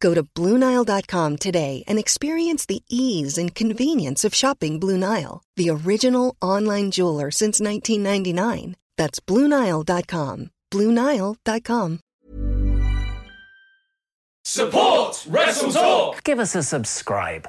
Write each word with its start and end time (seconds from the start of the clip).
Go 0.00 0.14
to 0.14 0.22
BlueNile.com 0.22 1.36
today 1.36 1.84
and 1.86 1.98
experience 1.98 2.66
the 2.66 2.82
ease 2.88 3.38
and 3.38 3.54
convenience 3.54 4.24
of 4.24 4.34
shopping 4.34 4.80
Blue 4.80 4.98
Nile, 4.98 5.42
the 5.56 5.70
original 5.70 6.36
online 6.42 6.90
jeweler 6.90 7.30
since 7.30 7.60
1999. 7.60 8.76
That's 8.96 9.20
BlueNile.com. 9.20 10.50
BlueNile.com. 10.72 12.00
Support 14.44 15.26
Wrestle 15.28 15.70
Talk. 15.70 16.24
Give 16.24 16.40
us 16.40 16.54
a 16.54 16.62
subscribe. 16.62 17.48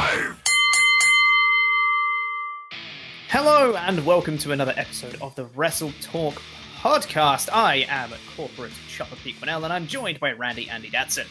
Hello 3.31 3.73
and 3.77 4.05
welcome 4.05 4.37
to 4.39 4.51
another 4.51 4.73
episode 4.75 5.15
of 5.21 5.33
the 5.35 5.45
Wrestle 5.45 5.93
Talk 6.01 6.41
podcast. 6.81 7.47
I 7.53 7.85
am 7.87 8.11
corporate 8.35 8.73
Chopper 8.89 9.15
Pete 9.15 9.39
Quinnell 9.39 9.63
and 9.63 9.71
I'm 9.71 9.87
joined 9.87 10.19
by 10.19 10.33
Randy 10.33 10.69
Andy 10.69 10.89
Datson. 10.89 11.27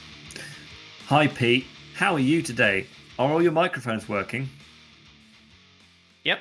Hi, 1.09 1.27
Pete. 1.27 1.67
How 1.95 2.15
are 2.15 2.19
you 2.19 2.41
today? 2.41 2.87
Are 3.19 3.31
all 3.31 3.43
your 3.43 3.53
microphones 3.53 4.09
working? 4.09 4.49
Yep. 6.25 6.41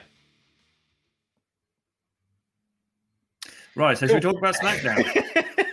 Right, 3.75 3.97
so 3.97 4.07
should 4.07 4.15
we 4.15 4.21
talk 4.21 4.37
about 4.37 4.55
SmackDown? 4.55 5.45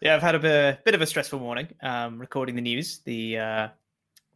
Yeah, 0.00 0.16
I've 0.16 0.22
had 0.22 0.34
a 0.34 0.40
bit, 0.40 0.84
bit 0.84 0.94
of 0.94 1.02
a 1.02 1.06
stressful 1.06 1.38
morning 1.38 1.68
um, 1.80 2.18
recording 2.18 2.56
the 2.56 2.62
news. 2.62 3.00
The 3.04 3.38
uh, 3.38 3.68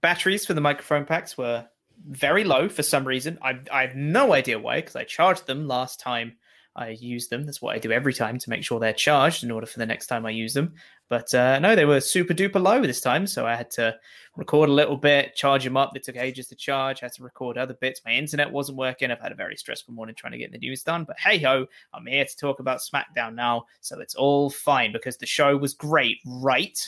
batteries 0.00 0.46
for 0.46 0.54
the 0.54 0.60
microphone 0.60 1.06
packs 1.06 1.36
were 1.36 1.66
very 2.08 2.44
low 2.44 2.68
for 2.68 2.82
some 2.82 3.06
reason. 3.06 3.38
I, 3.42 3.58
I 3.72 3.82
have 3.82 3.96
no 3.96 4.32
idea 4.32 4.58
why, 4.58 4.76
because 4.76 4.96
I 4.96 5.04
charged 5.04 5.46
them 5.46 5.66
last 5.66 6.00
time 6.00 6.36
I 6.74 6.90
used 6.90 7.30
them. 7.30 7.44
That's 7.44 7.62
what 7.62 7.74
I 7.74 7.78
do 7.78 7.90
every 7.90 8.12
time 8.12 8.38
to 8.38 8.50
make 8.50 8.62
sure 8.62 8.78
they're 8.78 8.92
charged 8.92 9.44
in 9.44 9.50
order 9.50 9.66
for 9.66 9.78
the 9.78 9.86
next 9.86 10.08
time 10.08 10.26
I 10.26 10.30
use 10.30 10.52
them. 10.52 10.74
But 11.08 11.32
uh, 11.32 11.58
no, 11.58 11.74
they 11.74 11.84
were 11.84 12.00
super 12.00 12.34
duper 12.34 12.60
low 12.60 12.82
this 12.82 13.00
time, 13.00 13.26
so 13.26 13.46
I 13.46 13.54
had 13.54 13.70
to 13.72 13.96
record 14.36 14.68
a 14.68 14.72
little 14.72 14.96
bit, 14.96 15.34
charge 15.34 15.64
them 15.64 15.76
up. 15.76 15.92
They 15.94 16.00
took 16.00 16.16
ages 16.16 16.48
to 16.48 16.56
charge. 16.56 17.02
I 17.02 17.06
had 17.06 17.12
to 17.14 17.22
record 17.22 17.56
other 17.56 17.74
bits. 17.74 18.02
My 18.04 18.12
internet 18.12 18.50
wasn't 18.50 18.78
working. 18.78 19.10
I've 19.10 19.20
had 19.20 19.32
a 19.32 19.36
very 19.36 19.56
stressful 19.56 19.94
morning 19.94 20.16
trying 20.16 20.32
to 20.32 20.38
get 20.38 20.52
the 20.52 20.58
news 20.58 20.82
done. 20.82 21.04
But 21.04 21.18
hey 21.18 21.38
ho, 21.38 21.66
I'm 21.94 22.06
here 22.06 22.24
to 22.24 22.36
talk 22.36 22.60
about 22.60 22.80
SmackDown 22.80 23.34
now, 23.34 23.66
so 23.80 24.00
it's 24.00 24.16
all 24.16 24.50
fine 24.50 24.92
because 24.92 25.16
the 25.16 25.26
show 25.26 25.56
was 25.56 25.72
great, 25.72 26.18
right? 26.26 26.78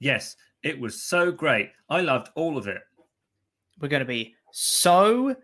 yes, 0.00 0.36
it 0.62 0.78
was 0.78 1.02
so 1.02 1.30
great. 1.30 1.70
I 1.88 2.00
loved 2.00 2.30
all 2.34 2.56
of 2.56 2.66
it. 2.66 2.82
We're 3.80 3.88
going 3.88 4.00
to 4.00 4.06
be 4.06 4.34
so 4.52 5.34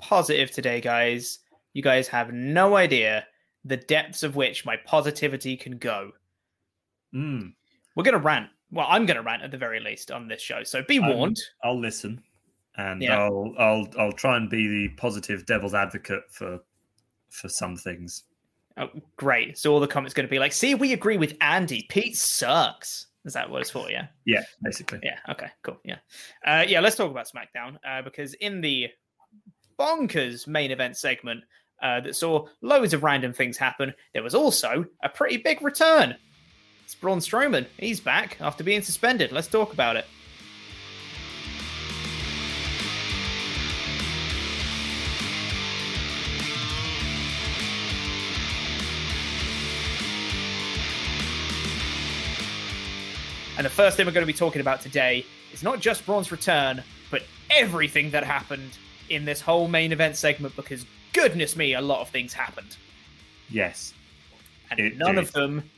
positive 0.00 0.50
today, 0.50 0.80
guys. 0.80 1.38
You 1.72 1.82
guys 1.82 2.08
have 2.08 2.32
no 2.32 2.76
idea 2.76 3.26
the 3.64 3.76
depths 3.76 4.22
of 4.22 4.36
which 4.36 4.66
my 4.66 4.76
positivity 4.84 5.56
can 5.56 5.78
go. 5.78 6.10
Mm. 7.14 7.52
We're 7.94 8.04
going 8.04 8.14
to 8.18 8.20
rant. 8.20 8.48
Well, 8.70 8.86
I'm 8.88 9.06
going 9.06 9.16
to 9.16 9.22
rant 9.22 9.42
at 9.42 9.50
the 9.50 9.58
very 9.58 9.80
least 9.80 10.10
on 10.10 10.28
this 10.28 10.40
show. 10.42 10.62
So 10.64 10.82
be 10.82 10.98
Um, 10.98 11.08
warned. 11.08 11.38
I'll 11.62 11.78
listen, 11.78 12.22
and 12.76 13.02
Yeah. 13.02 13.22
I'll 13.24 13.54
I'll 13.58 13.86
I'll 13.98 14.12
try 14.12 14.36
and 14.36 14.48
be 14.48 14.66
the 14.66 14.88
positive 14.96 15.44
devil's 15.46 15.74
advocate 15.74 16.24
for 16.30 16.60
for 17.30 17.48
some 17.48 17.76
things. 17.76 18.24
Oh, 18.78 18.88
great. 19.16 19.58
So 19.58 19.72
all 19.72 19.80
the 19.80 19.86
comments 19.86 20.14
going 20.14 20.26
to 20.26 20.30
be 20.30 20.38
like, 20.38 20.52
see, 20.52 20.74
we 20.74 20.94
agree 20.94 21.18
with 21.18 21.36
Andy. 21.42 21.86
Pete 21.90 22.16
sucks. 22.16 23.08
Is 23.24 23.34
that 23.34 23.50
what 23.50 23.60
it's 23.60 23.70
for? 23.70 23.90
Yeah. 23.90 24.06
Yeah, 24.24 24.42
basically. 24.62 25.00
Yeah. 25.02 25.18
Okay. 25.28 25.48
Cool. 25.62 25.78
Yeah. 25.84 25.98
Uh, 26.44 26.64
yeah. 26.66 26.80
Let's 26.80 26.96
talk 26.96 27.10
about 27.10 27.28
SmackDown 27.30 27.76
uh, 27.86 28.02
because 28.02 28.34
in 28.34 28.60
the 28.60 28.88
bonkers 29.78 30.46
main 30.46 30.70
event 30.70 30.96
segment 30.96 31.44
uh, 31.82 32.00
that 32.00 32.16
saw 32.16 32.46
loads 32.60 32.94
of 32.94 33.02
random 33.02 33.32
things 33.32 33.56
happen, 33.56 33.94
there 34.12 34.22
was 34.22 34.34
also 34.34 34.84
a 35.02 35.08
pretty 35.08 35.36
big 35.36 35.62
return. 35.62 36.16
It's 36.84 36.94
Braun 36.94 37.18
Strowman. 37.18 37.66
He's 37.78 38.00
back 38.00 38.36
after 38.40 38.64
being 38.64 38.82
suspended. 38.82 39.32
Let's 39.32 39.46
talk 39.48 39.72
about 39.72 39.96
it. 39.96 40.04
And 53.56 53.66
the 53.66 53.70
first 53.70 53.96
thing 53.96 54.06
we're 54.06 54.12
going 54.12 54.26
to 54.26 54.32
be 54.32 54.36
talking 54.36 54.60
about 54.60 54.80
today 54.80 55.26
is 55.52 55.62
not 55.62 55.80
just 55.80 56.06
Braun's 56.06 56.32
return, 56.32 56.82
but 57.10 57.22
everything 57.50 58.10
that 58.10 58.24
happened 58.24 58.78
in 59.10 59.24
this 59.24 59.40
whole 59.40 59.68
main 59.68 59.92
event 59.92 60.16
segment 60.16 60.56
because 60.56 60.86
goodness 61.12 61.54
me, 61.54 61.74
a 61.74 61.80
lot 61.80 62.00
of 62.00 62.08
things 62.08 62.32
happened. 62.32 62.76
Yes. 63.50 63.92
And 64.70 64.80
It 64.80 64.96
none 64.96 65.16
did. 65.16 65.24
of 65.24 65.32
them 65.32 65.70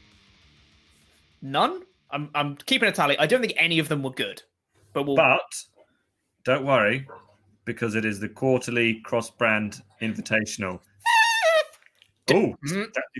none? 1.42 1.82
I'm 2.10 2.30
I'm 2.34 2.56
keeping 2.56 2.88
a 2.88 2.92
tally. 2.92 3.18
I 3.18 3.26
don't 3.26 3.40
think 3.40 3.54
any 3.56 3.80
of 3.80 3.88
them 3.88 4.02
were 4.04 4.12
good. 4.12 4.40
But 4.92 5.04
we'll 5.04 5.16
But 5.16 5.40
don't 6.44 6.64
worry, 6.64 7.08
because 7.64 7.96
it 7.96 8.04
is 8.04 8.20
the 8.20 8.28
quarterly 8.28 9.00
cross 9.00 9.30
brand 9.30 9.82
invitational. 10.00 10.78
Oh, 12.32 12.54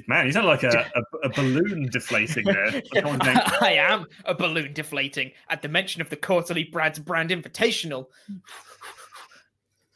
man, 0.08 0.26
you 0.26 0.32
sound 0.32 0.46
like 0.46 0.62
a, 0.62 0.90
a, 0.94 1.26
a 1.26 1.28
balloon 1.28 1.88
deflating 1.90 2.44
there. 2.46 2.82
Someone's 2.94 3.20
I 3.60 3.74
am 3.78 4.06
a 4.24 4.34
balloon 4.34 4.72
deflating 4.72 5.32
at 5.50 5.60
the 5.60 5.68
mention 5.68 6.00
of 6.00 6.08
the 6.08 6.16
quarterly 6.16 6.64
Brad's 6.64 6.98
brand 6.98 7.30
invitational. 7.30 8.06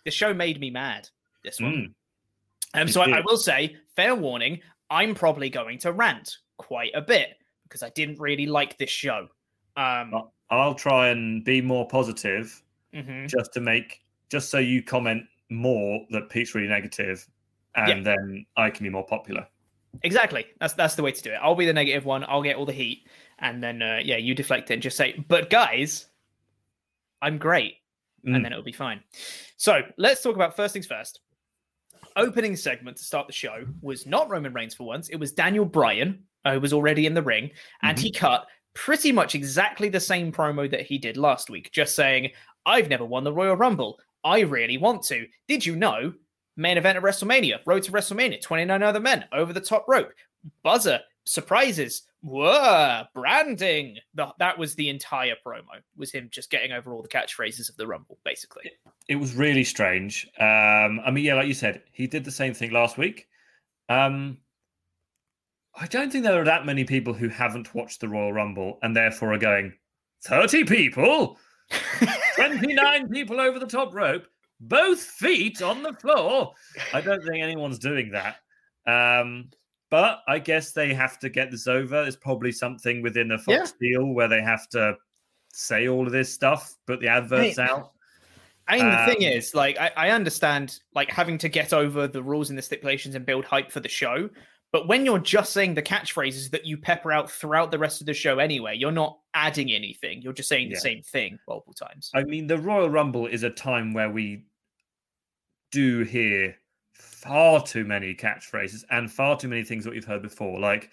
The 0.05 0.10
show 0.10 0.34
made 0.34 0.60
me 0.60 0.70
mad. 0.70 1.08
This 1.43 1.58
one. 1.60 1.94
Mm, 2.75 2.82
Um, 2.82 2.88
so 2.88 3.00
I, 3.00 3.19
I 3.19 3.22
will 3.25 3.38
say, 3.38 3.76
fair 3.96 4.14
warning, 4.14 4.60
I'm 4.90 5.14
probably 5.14 5.49
going 5.49 5.78
to 5.78 5.93
rant 5.93 6.37
quite 6.58 6.90
a 6.94 7.00
bit 7.00 7.38
because 7.62 7.82
I 7.82 7.88
didn't 7.90 8.20
really 8.20 8.46
like 8.46 8.76
this 8.76 8.90
show. 8.90 9.28
Um, 9.76 10.14
I- 10.14 10.22
I'll 10.50 10.75
try 10.75 11.08
and 11.08 11.44
be 11.44 11.60
more 11.60 11.87
positive 11.87 12.62
mhm. 12.94 13.28
just 13.28 13.52
to 13.52 13.60
make, 13.60 14.02
just 14.31 14.50
so 14.50 14.58
you 14.58 14.82
comment 14.82 15.25
more 15.50 16.06
that 16.10 16.31
Pete's 16.31 16.55
really 16.55 16.69
negative 16.69 17.26
and 17.86 18.06
then 18.06 18.46
I 18.56 18.70
can 18.70 18.84
be 18.84 18.90
more 18.90 19.06
popular. 19.06 19.46
Exactly. 20.02 20.46
That's 20.60 20.75
that's 20.75 20.94
the 20.94 21.02
way 21.02 21.12
to 21.12 21.22
do 21.22 21.30
it. 21.30 21.38
I'll 21.42 21.54
be 21.54 21.66
the 21.66 21.72
negative 21.72 22.04
one. 22.04 22.25
I'll 22.28 22.42
get 22.42 22.56
all 22.56 22.66
the 22.66 22.72
heat, 22.72 23.06
and 23.38 23.62
then 23.62 23.82
uh, 23.82 24.00
yeah, 24.02 24.16
you 24.16 24.34
deflect 24.34 24.70
it 24.70 24.75
and 24.75 24.82
just 24.82 24.96
say, 24.96 25.25
"But 25.28 25.50
guys, 25.50 26.06
I'm 27.22 27.38
great," 27.38 27.76
Mm. 28.26 28.34
and 28.36 28.44
then 28.44 28.52
it'll 28.52 28.64
be 28.64 28.72
fine. 28.72 29.00
So 29.56 29.82
let's 29.96 30.22
talk 30.22 30.34
about 30.34 30.56
first 30.56 30.72
things 30.72 30.86
first. 30.86 31.20
Opening 32.16 32.56
segment 32.56 32.96
to 32.96 33.04
start 33.04 33.28
the 33.28 33.32
show 33.32 33.64
was 33.81 34.06
not 34.06 34.28
Roman 34.28 34.52
Reigns 34.52 34.74
for 34.74 34.84
once. 34.86 35.08
It 35.08 35.16
was 35.16 35.31
Daniel 35.32 35.64
Bryan, 35.64 36.24
uh, 36.44 36.54
who 36.54 36.60
was 36.60 36.72
already 36.72 37.06
in 37.06 37.14
the 37.14 37.22
ring, 37.22 37.50
and 37.82 37.98
he 37.98 38.10
cut 38.10 38.46
pretty 38.74 39.12
much 39.12 39.34
exactly 39.34 39.88
the 39.88 40.00
same 40.00 40.32
promo 40.32 40.69
that 40.70 40.82
he 40.82 40.98
did 40.98 41.16
last 41.16 41.48
week, 41.48 41.70
just 41.72 41.94
saying, 41.94 42.31
I've 42.66 42.88
never 42.88 43.04
won 43.04 43.24
the 43.24 43.32
Royal 43.32 43.56
Rumble. 43.56 43.98
I 44.24 44.40
really 44.40 44.78
want 44.78 45.02
to. 45.04 45.26
Did 45.46 45.64
you 45.64 45.76
know? 45.76 46.12
Main 46.58 46.76
event 46.76 46.99
of 46.99 47.05
WrestleMania, 47.05 47.60
road 47.66 47.84
to 47.84 47.93
WrestleMania, 47.93 48.43
29 48.43 48.82
other 48.82 48.99
men, 48.99 49.25
over 49.32 49.52
the 49.52 49.60
top 49.60 49.87
rope, 49.87 50.12
buzzer, 50.64 50.99
surprises, 51.25 52.02
whoa, 52.20 53.05
branding. 53.14 53.96
The, 54.14 54.28
that 54.40 54.58
was 54.58 54.75
the 54.75 54.88
entire 54.88 55.37
promo, 55.46 55.81
was 55.96 56.10
him 56.10 56.28
just 56.32 56.50
getting 56.50 56.72
over 56.72 56.93
all 56.93 57.00
the 57.00 57.08
catchphrases 57.08 57.69
of 57.70 57.76
the 57.76 57.87
Rumble, 57.87 58.19
basically. 58.25 58.72
It 59.08 59.16
was 59.16 59.37
really 59.37 59.62
strange. 59.62 60.26
Um, 60.40 61.00
I 61.06 61.12
mean, 61.12 61.25
yeah, 61.25 61.34
like 61.34 61.46
you 61.46 61.55
said, 61.55 61.81
he 61.93 62.08
did 62.08 62.25
the 62.25 62.32
same 62.32 62.55
thing 62.55 62.72
last 62.72 62.99
week. 62.99 63.28
Um, 63.88 64.38
I 65.81 65.87
don't 65.87 66.10
think 66.10 66.25
there 66.25 66.40
are 66.40 66.44
that 66.44 66.66
many 66.66 66.82
people 66.82 67.14
who 67.14 67.28
haven't 67.28 67.72
watched 67.72 68.00
the 68.00 68.08
Royal 68.08 68.32
Rumble 68.32 68.81
and 68.82 68.96
therefore 68.96 69.32
are 69.32 69.38
going, 69.38 69.72
30 70.25 70.64
people? 70.64 71.38
29 72.34 73.08
people 73.10 73.40
over 73.40 73.60
the 73.60 73.66
top 73.66 73.94
rope, 73.94 74.26
both 74.60 75.00
feet 75.00 75.62
on 75.62 75.82
the 75.82 75.93
floor. 75.94 76.55
I 76.93 77.00
don't 77.00 77.22
think 77.25 77.43
anyone's 77.43 77.78
doing 77.78 78.12
that. 78.12 78.37
Um, 78.87 79.50
but 79.90 80.20
I 80.28 80.38
guess 80.38 80.72
they 80.72 80.93
have 80.94 81.19
to 81.20 81.28
get 81.28 81.50
this 81.50 81.66
over. 81.66 82.05
It's 82.05 82.16
probably 82.16 82.52
something 82.52 83.02
within 83.02 83.28
the 83.28 83.38
Fox 83.38 83.75
yeah. 83.81 83.90
deal 83.90 84.12
where 84.12 84.28
they 84.28 84.43
have 84.43 84.69
to 84.70 84.96
say 85.52 85.88
all 85.88 86.06
of 86.06 86.12
this 86.12 86.32
stuff, 86.32 86.75
put 86.87 87.00
the 87.00 87.08
adverts 87.08 87.58
out. 87.58 87.93
I 88.66 88.76
mean, 88.76 88.90
the 88.90 89.00
um, 89.00 89.08
thing 89.08 89.22
is, 89.22 89.55
like, 89.55 89.78
I, 89.78 89.90
I 89.96 90.10
understand, 90.10 90.81
like, 90.94 91.10
having 91.10 91.38
to 91.38 91.49
get 91.49 91.72
over 91.72 92.06
the 92.06 92.22
rules 92.22 92.50
and 92.50 92.58
the 92.58 92.62
stipulations 92.62 93.14
and 93.14 93.25
build 93.25 93.46
hype 93.46 93.72
for 93.72 93.81
the 93.81 93.88
show. 93.88 94.28
But 94.72 94.87
when 94.87 95.06
you're 95.06 95.19
just 95.19 95.55
saying 95.55 95.75
the 95.75 95.82
catchphrases 95.82 96.50
that 96.50 96.66
you 96.66 96.76
pepper 96.76 97.10
out 97.10 97.31
throughout 97.31 97.70
the 97.70 97.78
rest 97.78 98.02
of 98.02 98.06
the 98.06 98.12
show 98.12 98.38
anyway, 98.38 98.76
you're 98.76 98.93
not 98.93 99.20
adding 99.32 99.72
anything. 99.72 100.20
You're 100.20 100.34
just 100.34 100.50
saying 100.50 100.69
yeah. 100.69 100.75
the 100.76 100.81
same 100.81 101.00
thing 101.00 101.38
multiple 101.49 101.72
times. 101.72 102.10
I 102.14 102.25
mean, 102.25 102.46
the 102.46 102.58
Royal 102.58 102.90
Rumble 102.90 103.26
is 103.26 103.43
a 103.43 103.49
time 103.49 103.94
where 103.94 104.10
we 104.10 104.44
do 105.70 106.03
hear 106.03 106.56
far 106.93 107.62
too 107.62 107.85
many 107.85 108.15
catchphrases 108.15 108.85
and 108.91 109.11
far 109.11 109.37
too 109.37 109.49
many 109.49 109.65
things 109.65 109.85
that 109.85 109.93
we've 109.93 110.05
heard 110.05 110.23
before. 110.23 110.59
Like, 110.59 110.91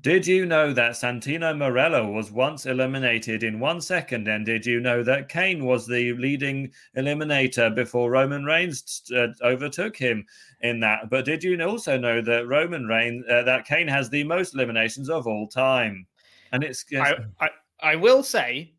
did 0.00 0.26
you 0.26 0.44
know 0.44 0.72
that 0.72 0.92
Santino 0.92 1.54
Marella 1.56 2.12
was 2.12 2.32
once 2.32 2.66
eliminated 2.66 3.44
in 3.44 3.60
one 3.60 3.80
second? 3.80 4.26
And 4.26 4.44
did 4.44 4.66
you 4.66 4.80
know 4.80 5.02
that 5.04 5.28
Kane 5.28 5.64
was 5.64 5.86
the 5.86 6.12
leading 6.14 6.72
eliminator 6.96 7.74
before 7.74 8.10
Roman 8.10 8.44
Reigns 8.44 9.02
uh, 9.16 9.28
overtook 9.42 9.96
him 9.96 10.26
in 10.62 10.80
that? 10.80 11.10
But 11.10 11.24
did 11.24 11.44
you 11.44 11.62
also 11.62 11.96
know 11.96 12.20
that 12.22 12.48
Roman 12.48 12.86
Reigns, 12.86 13.24
uh, 13.30 13.44
that 13.44 13.66
Kane 13.66 13.88
has 13.88 14.10
the 14.10 14.24
most 14.24 14.54
eliminations 14.54 15.08
of 15.08 15.26
all 15.26 15.46
time? 15.46 16.06
And 16.52 16.64
it's. 16.64 16.84
it's... 16.90 17.00
I, 17.00 17.46
I, 17.46 17.48
I 17.80 17.96
will 17.96 18.22
say, 18.22 18.74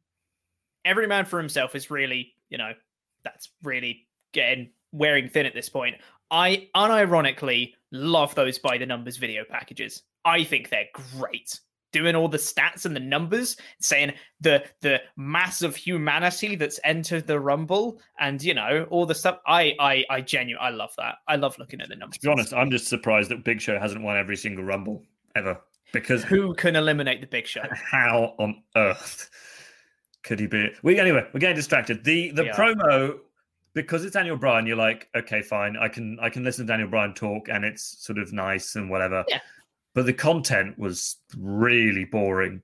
every 0.83 1.07
man 1.07 1.25
for 1.25 1.39
himself 1.39 1.75
is 1.75 1.89
really, 1.89 2.33
you 2.49 2.57
know, 2.57 2.73
that's 3.23 3.49
really 3.63 4.05
getting 4.33 4.69
wearing 4.95 5.29
thin 5.29 5.45
at 5.45 5.53
this 5.53 5.69
point. 5.69 5.95
I 6.31 6.69
unironically 6.75 7.73
love 7.91 8.33
those 8.35 8.57
by 8.57 8.77
the 8.77 8.85
numbers 8.85 9.17
video 9.17 9.43
packages. 9.49 10.03
I 10.23 10.43
think 10.43 10.69
they're 10.69 10.87
great. 11.17 11.59
Doing 11.91 12.15
all 12.15 12.27
the 12.27 12.37
stats 12.37 12.85
and 12.85 12.93
the 12.93 12.99
numbers, 12.99 13.55
saying 13.79 14.13
the 14.41 14.65
the 14.81 15.01
mass 15.15 15.61
of 15.61 15.77
humanity 15.77 16.55
that's 16.55 16.79
entered 16.83 17.25
the 17.25 17.39
rumble, 17.39 18.01
and 18.19 18.43
you 18.43 18.53
know 18.53 18.85
all 18.89 19.05
the 19.05 19.15
stuff. 19.15 19.39
I 19.47 19.75
I 19.79 20.03
I 20.09 20.19
genuinely 20.19 20.67
I 20.67 20.71
love 20.71 20.91
that. 20.97 21.19
I 21.29 21.37
love 21.37 21.57
looking 21.57 21.79
at 21.79 21.87
the 21.87 21.95
numbers. 21.95 22.17
To 22.17 22.27
be 22.27 22.31
honest, 22.31 22.53
I'm 22.53 22.69
just 22.69 22.87
surprised 22.87 23.31
that 23.31 23.45
Big 23.45 23.61
Show 23.61 23.79
hasn't 23.79 24.03
won 24.03 24.17
every 24.17 24.35
single 24.35 24.65
rumble 24.65 25.03
ever. 25.37 25.57
Because 25.93 26.25
who 26.25 26.53
can 26.55 26.75
eliminate 26.75 27.21
the 27.21 27.27
Big 27.27 27.47
Show? 27.47 27.63
How 27.71 28.33
on 28.39 28.61
earth 28.75 29.29
could 30.23 30.41
he 30.41 30.47
be? 30.47 30.69
We 30.83 30.99
anyway, 30.99 31.25
we're 31.33 31.39
getting 31.39 31.55
distracted. 31.55 32.03
The 32.03 32.31
the 32.31 32.45
promo 32.45 33.19
because 33.75 34.05
it's 34.05 34.13
Daniel 34.13 34.37
Bryan, 34.37 34.65
you're 34.65 34.77
like, 34.77 35.09
okay, 35.15 35.41
fine, 35.41 35.75
I 35.77 35.89
can 35.89 36.17
I 36.21 36.29
can 36.29 36.43
listen 36.43 36.65
to 36.65 36.71
Daniel 36.71 36.89
Bryan 36.89 37.13
talk, 37.13 37.49
and 37.49 37.63
it's 37.63 38.03
sort 38.03 38.17
of 38.17 38.33
nice 38.33 38.75
and 38.75 38.89
whatever. 38.89 39.23
Yeah. 39.27 39.39
But 39.93 40.05
the 40.07 40.13
content 40.13 40.79
was 40.79 41.17
really 41.37 42.05
boring. 42.05 42.63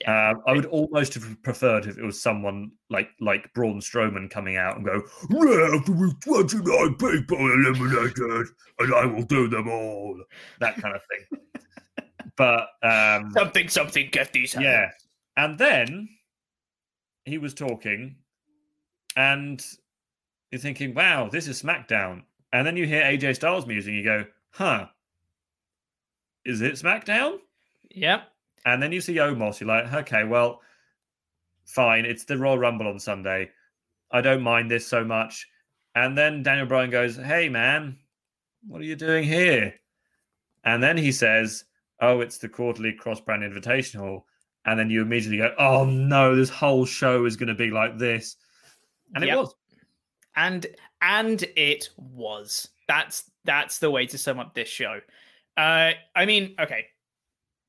Yeah. 0.00 0.32
Uh, 0.32 0.50
I 0.50 0.52
would 0.52 0.66
almost 0.66 1.14
have 1.14 1.42
preferred 1.42 1.86
if 1.86 1.98
it 1.98 2.04
was 2.04 2.20
someone 2.20 2.72
like 2.90 3.10
like 3.20 3.52
Braun 3.54 3.80
Strowman 3.80 4.30
coming 4.30 4.56
out 4.56 4.76
and 4.76 4.84
go, 4.84 5.02
"Yeah, 5.30 5.78
there 5.86 5.96
was 5.96 6.14
29 6.22 6.94
people 6.96 7.38
eliminated, 7.38 8.46
and 8.78 8.94
I 8.94 9.06
will 9.06 9.22
do 9.22 9.48
them 9.48 9.68
all." 9.68 10.20
That 10.60 10.76
kind 10.76 10.94
of 10.94 11.02
thing. 11.04 11.40
but 12.36 12.68
um, 12.82 13.32
something, 13.32 13.68
something, 13.68 14.08
get 14.10 14.32
these. 14.32 14.54
Yeah, 14.54 14.90
and 15.36 15.56
then 15.56 16.08
he 17.24 17.38
was 17.38 17.54
talking, 17.54 18.16
and 19.16 19.64
you're 20.54 20.60
thinking, 20.60 20.94
wow, 20.94 21.28
this 21.28 21.48
is 21.48 21.60
SmackDown. 21.60 22.22
And 22.52 22.64
then 22.64 22.76
you 22.76 22.86
hear 22.86 23.02
AJ 23.02 23.34
Styles 23.34 23.66
music 23.66 23.88
and 23.88 23.96
you 23.96 24.04
go, 24.04 24.24
huh, 24.50 24.86
is 26.44 26.60
it 26.60 26.74
SmackDown? 26.74 27.38
Yep. 27.90 28.28
And 28.64 28.80
then 28.80 28.92
you 28.92 29.00
see 29.00 29.16
Omos, 29.16 29.58
you're 29.58 29.66
like, 29.66 29.92
okay, 29.92 30.22
well, 30.22 30.60
fine. 31.64 32.04
It's 32.04 32.24
the 32.24 32.38
Royal 32.38 32.56
Rumble 32.56 32.86
on 32.86 33.00
Sunday. 33.00 33.50
I 34.12 34.20
don't 34.20 34.42
mind 34.42 34.70
this 34.70 34.86
so 34.86 35.02
much. 35.02 35.48
And 35.96 36.16
then 36.16 36.44
Daniel 36.44 36.66
Bryan 36.66 36.90
goes, 36.90 37.16
hey, 37.16 37.48
man, 37.48 37.98
what 38.64 38.80
are 38.80 38.84
you 38.84 38.94
doing 38.94 39.24
here? 39.24 39.74
And 40.62 40.80
then 40.80 40.96
he 40.96 41.10
says, 41.10 41.64
oh, 42.00 42.20
it's 42.20 42.38
the 42.38 42.48
quarterly 42.48 42.92
cross 42.92 43.20
brand 43.20 43.42
invitational. 43.42 44.22
And 44.66 44.78
then 44.78 44.88
you 44.88 45.02
immediately 45.02 45.38
go, 45.38 45.52
oh, 45.58 45.84
no, 45.84 46.36
this 46.36 46.48
whole 46.48 46.84
show 46.84 47.24
is 47.24 47.34
going 47.34 47.48
to 47.48 47.56
be 47.56 47.72
like 47.72 47.98
this. 47.98 48.36
And 49.16 49.24
yep. 49.24 49.34
it 49.34 49.36
was 49.36 49.54
and 50.36 50.66
and 51.00 51.42
it 51.56 51.90
was. 51.96 52.68
That's 52.88 53.30
that's 53.44 53.78
the 53.78 53.90
way 53.90 54.06
to 54.06 54.18
sum 54.18 54.38
up 54.38 54.54
this 54.54 54.68
show. 54.68 55.00
Uh, 55.56 55.92
I 56.14 56.26
mean, 56.26 56.54
okay, 56.60 56.86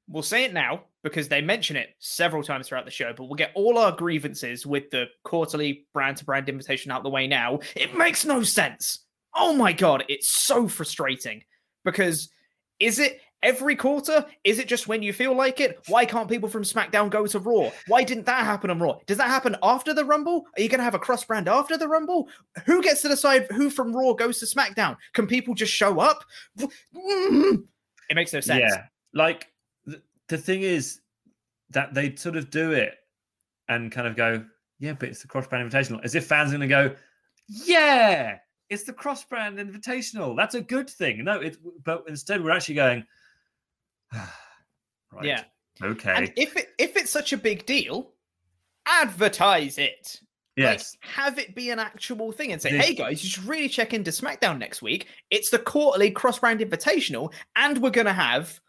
we'll 0.07 0.23
say 0.23 0.43
it 0.43 0.53
now 0.53 0.83
because 1.03 1.27
they 1.27 1.41
mention 1.41 1.75
it 1.75 1.89
several 1.99 2.43
times 2.43 2.67
throughout 2.67 2.85
the 2.85 2.91
show, 2.91 3.13
but 3.15 3.25
we'll 3.25 3.35
get 3.35 3.51
all 3.53 3.77
our 3.77 3.91
grievances 3.91 4.65
with 4.65 4.89
the 4.89 5.05
quarterly 5.23 5.85
brand 5.93 6.17
to 6.17 6.25
brand 6.25 6.49
invitation 6.49 6.91
out 6.91 7.03
the 7.03 7.09
way 7.09 7.27
now. 7.27 7.59
It 7.75 7.95
makes 7.95 8.25
no 8.25 8.41
sense. 8.41 8.99
Oh 9.35 9.53
my 9.53 9.73
god, 9.73 10.05
it's 10.07 10.45
so 10.45 10.67
frustrating 10.67 11.43
because 11.83 12.29
is 12.79 12.99
it 12.99 13.19
every 13.43 13.75
quarter? 13.75 14.25
Is 14.43 14.59
it 14.59 14.67
just 14.67 14.87
when 14.87 15.03
you 15.03 15.13
feel 15.13 15.35
like 15.35 15.59
it? 15.59 15.79
Why 15.87 16.05
can't 16.05 16.29
people 16.29 16.49
from 16.49 16.63
SmackDown 16.63 17.09
go 17.09 17.27
to 17.27 17.39
Raw? 17.39 17.69
Why 17.87 18.03
didn't 18.03 18.25
that 18.25 18.43
happen 18.43 18.69
on 18.69 18.79
Raw? 18.79 18.97
Does 19.05 19.17
that 19.17 19.27
happen 19.27 19.55
after 19.61 19.93
the 19.93 20.05
Rumble? 20.05 20.47
Are 20.57 20.61
you 20.61 20.69
going 20.69 20.79
to 20.79 20.83
have 20.83 20.95
a 20.95 20.99
cross 20.99 21.23
brand 21.23 21.47
after 21.47 21.77
the 21.77 21.87
Rumble? 21.87 22.27
Who 22.65 22.81
gets 22.81 23.01
to 23.03 23.07
decide 23.07 23.47
who 23.51 23.69
from 23.69 23.95
Raw 23.95 24.13
goes 24.13 24.39
to 24.39 24.45
SmackDown? 24.45 24.97
Can 25.13 25.27
people 25.27 25.53
just 25.53 25.71
show 25.71 25.99
up? 25.99 26.23
It 26.57 28.15
makes 28.15 28.33
no 28.33 28.39
sense. 28.39 28.59
Yeah. 28.59 28.83
Like 29.13 29.47
the, 29.85 30.01
the 30.27 30.37
thing 30.37 30.61
is 30.63 31.01
that 31.69 31.93
they 31.93 32.15
sort 32.15 32.35
of 32.35 32.49
do 32.49 32.71
it 32.71 32.95
and 33.69 33.91
kind 33.91 34.07
of 34.07 34.15
go, 34.15 34.43
yeah, 34.79 34.93
but 34.93 35.09
it's 35.09 35.21
the 35.21 35.27
cross 35.27 35.47
brand 35.47 35.71
invitational. 35.71 36.03
As 36.03 36.15
if 36.15 36.25
fans 36.25 36.53
are 36.53 36.57
going 36.57 36.69
to 36.69 36.75
go, 36.75 36.95
yeah, 37.47 38.37
it's 38.69 38.83
the 38.83 38.93
cross 38.93 39.23
brand 39.23 39.57
invitational. 39.57 40.35
That's 40.35 40.55
a 40.55 40.61
good 40.61 40.89
thing. 40.89 41.23
No, 41.23 41.39
it, 41.39 41.57
but 41.83 42.03
instead 42.07 42.43
we're 42.43 42.51
actually 42.51 42.75
going, 42.75 43.05
right. 45.11 45.25
Yeah. 45.25 45.43
Okay. 45.83 46.13
And 46.15 46.33
if 46.35 46.55
it 46.55 46.69
if 46.77 46.95
it's 46.95 47.11
such 47.11 47.33
a 47.33 47.37
big 47.37 47.65
deal, 47.65 48.11
advertise 48.85 49.77
it. 49.77 50.19
Yes. 50.55 50.95
Like, 51.01 51.11
have 51.11 51.39
it 51.39 51.53
be 51.53 51.69
an 51.69 51.79
actual 51.79 52.31
thing 52.31 52.53
and 52.53 52.61
say, 52.61 52.71
this... 52.71 52.85
hey 52.85 52.93
guys, 52.93 53.23
you 53.23 53.29
should 53.29 53.45
really 53.45 53.67
check 53.67 53.93
into 53.93 54.11
SmackDown 54.11 54.57
next 54.57 54.81
week. 54.81 55.07
It's 55.29 55.49
the 55.49 55.59
quarterly 55.59 56.11
cross 56.11 56.39
brand 56.39 56.61
invitational, 56.61 57.33
and 57.55 57.81
we're 57.81 57.89
gonna 57.89 58.13
have 58.13 58.59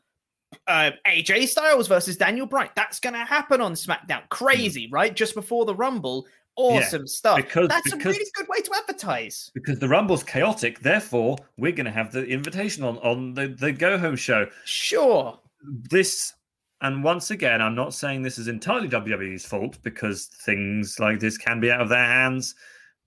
uh, 0.66 0.90
AJ 1.06 1.46
Styles 1.48 1.86
versus 1.86 2.16
Daniel 2.16 2.46
Bryan. 2.46 2.70
That's 2.74 2.98
gonna 2.98 3.24
happen 3.24 3.60
on 3.60 3.74
SmackDown. 3.74 4.28
Crazy, 4.30 4.88
mm. 4.88 4.92
right? 4.92 5.14
Just 5.14 5.34
before 5.34 5.64
the 5.64 5.74
Rumble. 5.76 6.26
Awesome 6.56 7.02
yeah, 7.02 7.06
stuff. 7.06 7.36
Because, 7.36 7.68
That's 7.68 7.90
because, 7.90 8.16
a 8.16 8.18
really 8.18 8.30
good 8.34 8.48
way 8.48 8.60
to 8.60 8.70
advertise. 8.75 9.50
Because 9.54 9.78
the 9.78 9.88
Rumble's 9.88 10.25
chaotic, 10.25 10.80
therefore 10.80 11.36
we're 11.58 11.72
going 11.72 11.86
to 11.86 11.92
have 11.92 12.12
the 12.12 12.25
invitation 12.25 12.82
on 12.82 12.98
on 12.98 13.34
the 13.34 13.48
the 13.48 13.72
Go 13.72 13.98
Home 13.98 14.16
show. 14.16 14.46
Sure. 14.64 15.38
This 15.62 16.32
and 16.80 17.02
once 17.02 17.30
again, 17.30 17.62
I'm 17.62 17.75
not 17.75 17.94
saying 17.94 18.22
this 18.22 18.38
is 18.38 18.48
entirely 18.48 18.88
WWE's 18.88 19.46
fault 19.46 19.78
because 19.82 20.26
things 20.26 20.98
like 20.98 21.20
this 21.20 21.38
can 21.38 21.60
be 21.60 21.70
out 21.70 21.80
of 21.80 21.88
their 21.88 22.04
hands. 22.04 22.54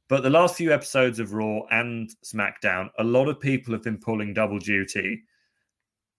But 0.08 0.24
the 0.24 0.30
last 0.30 0.56
few 0.56 0.74
episodes 0.74 1.20
of 1.20 1.34
Raw 1.34 1.62
and 1.70 2.10
SmackDown, 2.26 2.90
a 2.98 3.04
lot 3.04 3.28
of 3.28 3.40
people 3.40 3.74
have 3.74 3.84
been 3.84 4.00
pulling 4.00 4.34
double 4.34 4.58
duty. 4.58 5.24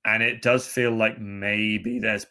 And 0.04 0.22
it 0.22 0.42
does 0.42 0.66
feel 0.66 0.92
like 0.92 1.20
maybe 1.20 1.98
there's 1.98 2.26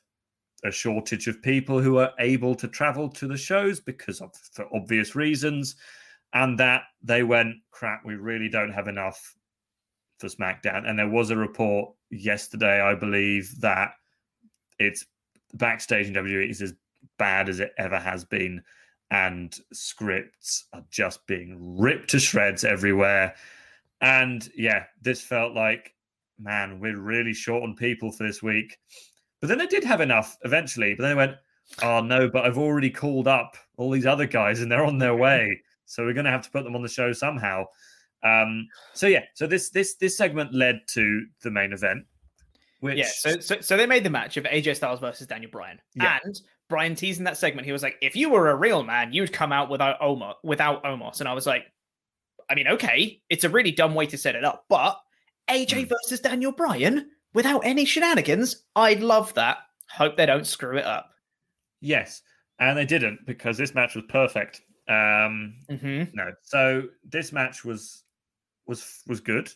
a 0.63 0.71
shortage 0.71 1.27
of 1.27 1.41
people 1.41 1.81
who 1.81 1.97
are 1.97 2.11
able 2.19 2.55
to 2.55 2.67
travel 2.67 3.09
to 3.09 3.27
the 3.27 3.37
shows 3.37 3.79
because 3.79 4.21
of 4.21 4.33
for 4.53 4.67
obvious 4.75 5.15
reasons, 5.15 5.75
and 6.33 6.59
that 6.59 6.83
they 7.01 7.23
went 7.23 7.55
crap. 7.71 8.05
We 8.05 8.15
really 8.15 8.49
don't 8.49 8.73
have 8.73 8.87
enough 8.87 9.35
for 10.19 10.27
SmackDown, 10.27 10.87
and 10.87 10.99
there 10.99 11.09
was 11.09 11.29
a 11.29 11.37
report 11.37 11.93
yesterday, 12.09 12.81
I 12.81 12.95
believe, 12.95 13.53
that 13.61 13.91
it's 14.79 15.05
backstage 15.53 16.07
in 16.07 16.13
WWE 16.13 16.49
is 16.49 16.61
as 16.61 16.73
bad 17.17 17.49
as 17.49 17.59
it 17.59 17.73
ever 17.77 17.99
has 17.99 18.23
been. 18.25 18.61
And 19.11 19.57
scripts 19.73 20.65
are 20.73 20.83
just 20.91 21.25
being 21.25 21.79
ripped 21.79 22.11
to 22.11 22.19
shreds 22.19 22.63
everywhere. 22.63 23.33
And 24.01 24.47
yeah, 24.55 24.85
this 25.01 25.21
felt 25.21 25.55
like, 25.55 25.95
man, 26.39 26.79
we're 26.79 26.99
really 26.99 27.33
short 27.33 27.63
on 27.63 27.75
people 27.75 28.11
for 28.11 28.23
this 28.23 28.43
week. 28.43 28.77
But 29.41 29.47
then 29.47 29.57
they 29.57 29.67
did 29.67 29.83
have 29.83 30.01
enough 30.01 30.37
eventually. 30.43 30.95
But 30.95 31.03
then 31.03 31.11
they 31.11 31.15
went, 31.15 31.35
oh 31.81 32.01
no, 32.01 32.29
but 32.29 32.45
I've 32.45 32.57
already 32.57 32.89
called 32.89 33.27
up 33.27 33.55
all 33.77 33.91
these 33.91 34.05
other 34.05 34.25
guys 34.25 34.61
and 34.61 34.71
they're 34.71 34.85
on 34.85 34.97
their 34.97 35.15
way. 35.15 35.61
So 35.85 36.03
we're 36.05 36.13
going 36.13 36.25
to 36.25 36.31
have 36.31 36.43
to 36.43 36.51
put 36.51 36.63
them 36.63 36.75
on 36.75 36.81
the 36.81 36.89
show 36.89 37.13
somehow. 37.13 37.65
Um, 38.23 38.67
so 38.93 39.07
yeah, 39.07 39.23
so 39.33 39.47
this 39.47 39.69
this 39.69 39.95
this 39.95 40.17
segment 40.17 40.53
led 40.53 40.81
to 40.89 41.25
the 41.41 41.51
main 41.51 41.73
event. 41.73 42.05
Which... 42.81 42.97
Yeah, 42.97 43.07
so, 43.07 43.39
so 43.39 43.61
so 43.61 43.77
they 43.77 43.85
made 43.85 44.03
the 44.03 44.09
match 44.09 44.37
of 44.37 44.43
AJ 44.45 44.75
Styles 44.77 44.99
versus 44.99 45.27
Daniel 45.27 45.51
Bryan, 45.51 45.79
yeah. 45.95 46.19
and 46.23 46.39
Bryan 46.69 46.95
teased 46.95 47.19
in 47.19 47.25
that 47.25 47.37
segment. 47.37 47.65
He 47.65 47.71
was 47.71 47.83
like, 47.83 47.95
"If 48.01 48.15
you 48.15 48.29
were 48.29 48.49
a 48.49 48.55
real 48.55 48.83
man, 48.83 49.13
you'd 49.13 49.33
come 49.33 49.51
out 49.51 49.69
without 49.69 49.99
Omos." 50.01 50.35
Without 50.43 50.83
Omos, 50.83 51.19
and 51.19 51.29
I 51.29 51.33
was 51.33 51.45
like, 51.45 51.63
"I 52.49 52.55
mean, 52.55 52.67
okay, 52.67 53.21
it's 53.29 53.43
a 53.43 53.49
really 53.49 53.71
dumb 53.71 53.95
way 53.95 54.05
to 54.07 54.17
set 54.17 54.35
it 54.35 54.43
up, 54.43 54.65
but 54.69 54.99
AJ 55.49 55.85
mm. 55.85 55.89
versus 55.89 56.19
Daniel 56.19 56.51
Bryan 56.51 57.09
without 57.33 57.59
any 57.59 57.85
shenanigans, 57.85 58.63
I'd 58.75 59.01
love 59.01 59.33
that. 59.35 59.57
Hope 59.89 60.17
they 60.17 60.25
don't 60.25 60.47
screw 60.47 60.77
it 60.77 60.85
up." 60.85 61.11
Yes, 61.81 62.21
and 62.59 62.77
they 62.77 62.85
didn't 62.85 63.25
because 63.25 63.57
this 63.57 63.73
match 63.73 63.95
was 63.95 64.03
perfect. 64.09 64.61
Um, 64.87 65.55
mm-hmm. 65.69 66.03
No, 66.13 66.33
so 66.41 66.83
this 67.03 67.31
match 67.31 67.63
was 67.63 68.03
was 68.65 69.01
was 69.07 69.19
good 69.19 69.51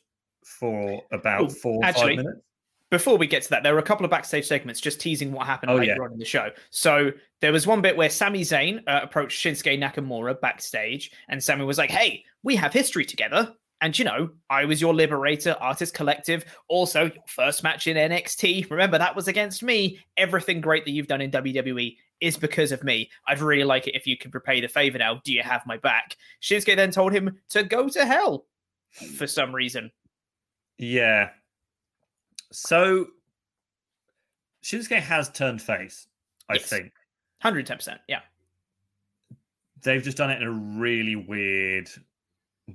for 0.45 1.01
about 1.11 1.43
Ooh, 1.43 1.49
four 1.49 1.83
actually, 1.83 2.17
five 2.17 2.25
minutes. 2.25 2.41
Before 2.89 3.17
we 3.17 3.25
get 3.25 3.41
to 3.43 3.49
that, 3.49 3.63
there 3.63 3.73
were 3.73 3.79
a 3.79 3.83
couple 3.83 4.05
of 4.05 4.11
backstage 4.11 4.45
segments 4.45 4.79
just 4.79 5.01
teasing 5.01 5.31
what 5.31 5.47
happened 5.47 5.71
oh, 5.71 5.75
later 5.75 5.95
yeah. 5.97 6.03
on 6.03 6.13
in 6.13 6.19
the 6.19 6.25
show. 6.25 6.49
So 6.69 7.11
there 7.41 7.51
was 7.51 7.65
one 7.65 7.81
bit 7.81 7.97
where 7.97 8.09
Sami 8.09 8.41
Zayn 8.41 8.83
uh, 8.87 8.99
approached 9.01 9.43
Shinsuke 9.43 9.79
Nakamura 9.79 10.39
backstage, 10.39 11.11
and 11.29 11.43
Sami 11.43 11.65
was 11.65 11.77
like, 11.77 11.89
"Hey, 11.89 12.23
we 12.43 12.55
have 12.55 12.71
history 12.71 13.05
together." 13.05 13.55
And 13.83 13.99
you 13.99 14.05
know, 14.05 14.29
I 14.49 14.63
was 14.63 14.79
your 14.79 14.93
liberator, 14.93 15.57
Artist 15.59 15.93
Collective. 15.93 16.45
Also, 16.69 17.03
your 17.03 17.23
first 17.27 17.63
match 17.63 17.85
in 17.85 17.97
NXT. 17.97 18.71
Remember, 18.71 18.97
that 18.97 19.13
was 19.13 19.27
against 19.27 19.61
me. 19.61 19.99
Everything 20.15 20.61
great 20.61 20.85
that 20.85 20.91
you've 20.91 21.07
done 21.07 21.19
in 21.19 21.31
WWE 21.31 21.97
is 22.21 22.37
because 22.37 22.71
of 22.71 22.81
me. 22.81 23.09
I'd 23.27 23.41
really 23.41 23.65
like 23.65 23.85
it 23.85 23.95
if 23.95 24.07
you 24.07 24.17
could 24.17 24.33
repay 24.33 24.61
the 24.61 24.69
favor 24.69 24.99
now. 24.99 25.19
Do 25.25 25.33
you 25.33 25.43
have 25.43 25.63
my 25.67 25.75
back? 25.75 26.15
Shinsuke 26.41 26.77
then 26.77 26.91
told 26.91 27.11
him 27.11 27.37
to 27.49 27.63
go 27.63 27.89
to 27.89 28.05
hell 28.05 28.45
for 29.17 29.27
some 29.27 29.53
reason. 29.53 29.91
Yeah. 30.77 31.31
So 32.53 33.07
Shinsuke 34.63 35.01
has 35.01 35.29
turned 35.29 35.61
face, 35.61 36.07
I 36.49 36.53
yes. 36.53 36.69
think. 36.69 36.93
110%. 37.43 37.97
Yeah. 38.07 38.21
They've 39.83 40.01
just 40.01 40.15
done 40.15 40.31
it 40.31 40.41
in 40.41 40.47
a 40.47 40.79
really 40.79 41.17
weird 41.17 41.89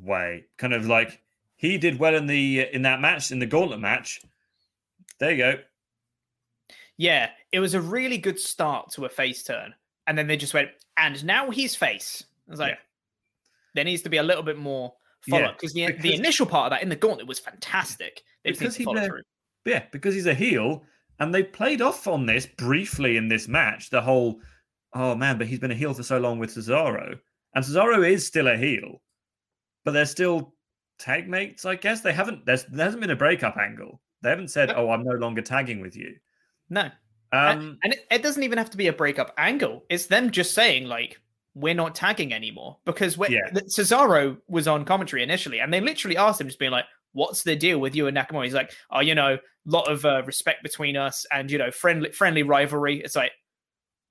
way. 0.03 0.45
Kind 0.57 0.73
of 0.73 0.87
like 0.87 1.21
he 1.57 1.79
did 1.79 1.99
well 1.99 2.15
in 2.15 2.27
the 2.27 2.67
in 2.73 2.83
that 2.83 3.01
match, 3.01 3.31
in 3.31 3.39
the 3.39 3.47
gauntlet 3.47 3.81
match. 3.81 4.21
There 5.19 5.31
you 5.31 5.37
go. 5.39 5.55
Yeah, 6.97 7.31
it 7.53 7.61
was 7.61 7.75
a 7.75 7.81
really 7.81 8.19
good 8.19 8.39
start 8.39 8.91
to 8.93 9.05
a 9.05 9.09
face 9.09 9.43
turn. 9.43 9.75
And 10.07 10.19
then 10.19 10.27
they 10.27 10.37
just 10.37 10.55
went, 10.55 10.71
and 10.97 11.25
now 11.25 11.51
he's 11.51 11.77
face. 11.77 12.25
I 12.49 12.51
was 12.51 12.61
like, 12.61 12.73
yeah. 12.73 12.79
there 13.75 13.85
needs 13.85 14.03
to 14.03 14.09
be 14.09 14.17
a 14.17 14.23
little 14.23 14.43
bit 14.43 14.59
more 14.59 14.93
follow 15.29 15.45
up 15.45 15.59
because 15.59 15.73
the, 15.73 15.93
the 16.01 16.15
initial 16.15 16.47
part 16.47 16.67
of 16.67 16.71
that 16.71 16.83
in 16.83 16.89
the 16.89 16.97
gauntlet 16.97 17.27
was 17.27 17.39
fantastic. 17.39 18.23
They 18.45 18.53
because 18.53 18.77
he 18.77 18.85
through. 18.85 19.23
Yeah, 19.65 19.85
because 19.93 20.15
he's 20.15 20.27
a 20.27 20.35
heel, 20.35 20.83
and 21.21 21.35
they 21.35 21.43
played 21.43 21.83
off 21.83 22.07
on 22.07 22.27
this 22.27 22.47
briefly 22.47 23.17
in 23.17 23.29
this 23.29 23.49
match. 23.49 23.91
The 23.91 24.01
whole, 24.01 24.41
oh 24.95 25.15
man, 25.15 25.37
but 25.39 25.47
he's 25.47 25.59
been 25.59 25.71
a 25.71 25.77
heel 25.77 25.95
for 25.95 26.03
so 26.03 26.19
long 26.19 26.39
with 26.39 26.55
Cesaro, 26.55 27.19
and 27.55 27.65
Cesaro 27.65 28.09
is 28.09 28.27
still 28.27 28.49
a 28.49 28.57
heel, 28.57 29.03
but 29.85 29.93
they're 29.93 30.07
still 30.07 30.55
tag 30.99 31.29
mates. 31.29 31.65
I 31.65 31.77
guess 31.77 32.01
they 32.01 32.13
haven't. 32.13 32.47
There's 32.47 32.65
there 32.65 32.85
hasn't 32.85 33.01
been 33.01 33.11
a 33.11 33.17
breakup 33.17 33.57
angle. 33.57 34.01
They 34.23 34.31
haven't 34.31 34.49
said, 34.49 34.73
"Oh, 34.75 34.91
I'm 34.91 35.05
no 35.05 35.13
longer 35.13 35.43
tagging 35.43 35.81
with 35.81 35.97
you." 35.97 36.17
No, 36.71 36.91
um, 37.33 37.49
and, 37.61 37.79
and 37.85 37.93
it, 37.93 38.07
it 38.11 38.23
doesn't 38.23 38.43
even 38.43 38.59
have 38.59 38.71
to 38.71 38.77
be 38.77 38.87
a 38.87 38.93
breakup 38.93 39.35
angle. 39.37 39.85
It's 39.89 40.07
them 40.07 40.31
just 40.31 40.55
saying 40.55 40.87
like, 40.87 41.21
we're 41.55 41.75
not 41.75 41.95
tagging 41.95 42.33
anymore 42.33 42.79
because 42.85 43.19
when 43.19 43.33
yeah. 43.33 43.51
Cesaro 43.53 44.39
was 44.49 44.69
on 44.69 44.85
commentary 44.85 45.23
initially, 45.23 45.61
and 45.61 45.73
they 45.73 45.81
literally 45.81 46.17
asked 46.17 46.41
him, 46.41 46.47
just 46.47 46.59
being 46.59 46.71
like, 46.71 46.87
"What's 47.13 47.43
the 47.43 47.57
deal 47.57 47.81
with 47.81 47.95
you 47.95 48.07
and 48.07 48.17
Nakamura?" 48.17 48.45
He's 48.45 48.55
like, 48.55 48.73
"Oh, 48.91 49.01
you 49.01 49.15
know, 49.15 49.35
a 49.35 49.41
lot 49.67 49.91
of 49.91 50.05
uh, 50.05 50.23
respect 50.25 50.63
between 50.63 50.97
us, 50.97 51.27
and 51.33 51.51
you 51.51 51.59
know, 51.59 51.71
friendly 51.71 52.13
friendly 52.13 52.45
rivalry." 52.45 53.01
It's 53.01 53.17
like, 53.17 53.33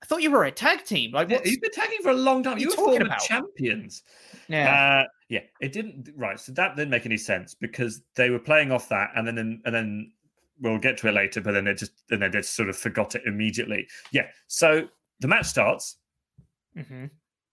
I 0.02 0.06
thought 0.06 0.22
you 0.22 0.30
were 0.30 0.44
a 0.44 0.52
tag 0.52 0.84
team. 0.84 1.12
Like, 1.12 1.30
yeah, 1.30 1.40
you've 1.44 1.60
been 1.60 1.72
tagging 1.72 1.98
for 2.02 2.10
a 2.10 2.14
long 2.14 2.42
time. 2.42 2.58
You 2.58 2.68
were 2.68 2.74
former 2.74 3.06
about? 3.06 3.20
champions. 3.20 4.02
Yeah, 4.48 5.04
uh, 5.04 5.08
yeah. 5.28 5.40
It 5.60 5.72
didn't 5.72 6.08
right. 6.16 6.38
So 6.38 6.52
that 6.52 6.76
didn't 6.76 6.90
make 6.90 7.06
any 7.06 7.16
sense 7.16 7.54
because 7.54 8.02
they 8.14 8.30
were 8.30 8.38
playing 8.38 8.72
off 8.72 8.88
that, 8.88 9.10
and 9.16 9.26
then 9.26 9.60
and 9.64 9.74
then 9.74 10.12
we'll 10.60 10.78
get 10.78 10.96
to 10.98 11.08
it 11.08 11.12
later. 11.12 11.40
But 11.40 11.52
then 11.52 11.64
they 11.64 11.74
just 11.74 11.92
and 12.10 12.22
then 12.22 12.30
they 12.30 12.38
just 12.38 12.54
sort 12.54 12.68
of 12.68 12.76
forgot 12.76 13.14
it 13.14 13.22
immediately. 13.26 13.86
Yeah. 14.12 14.26
So 14.46 14.88
the 15.20 15.28
match 15.28 15.46
starts. 15.46 15.96
Mm-hmm 16.76 17.06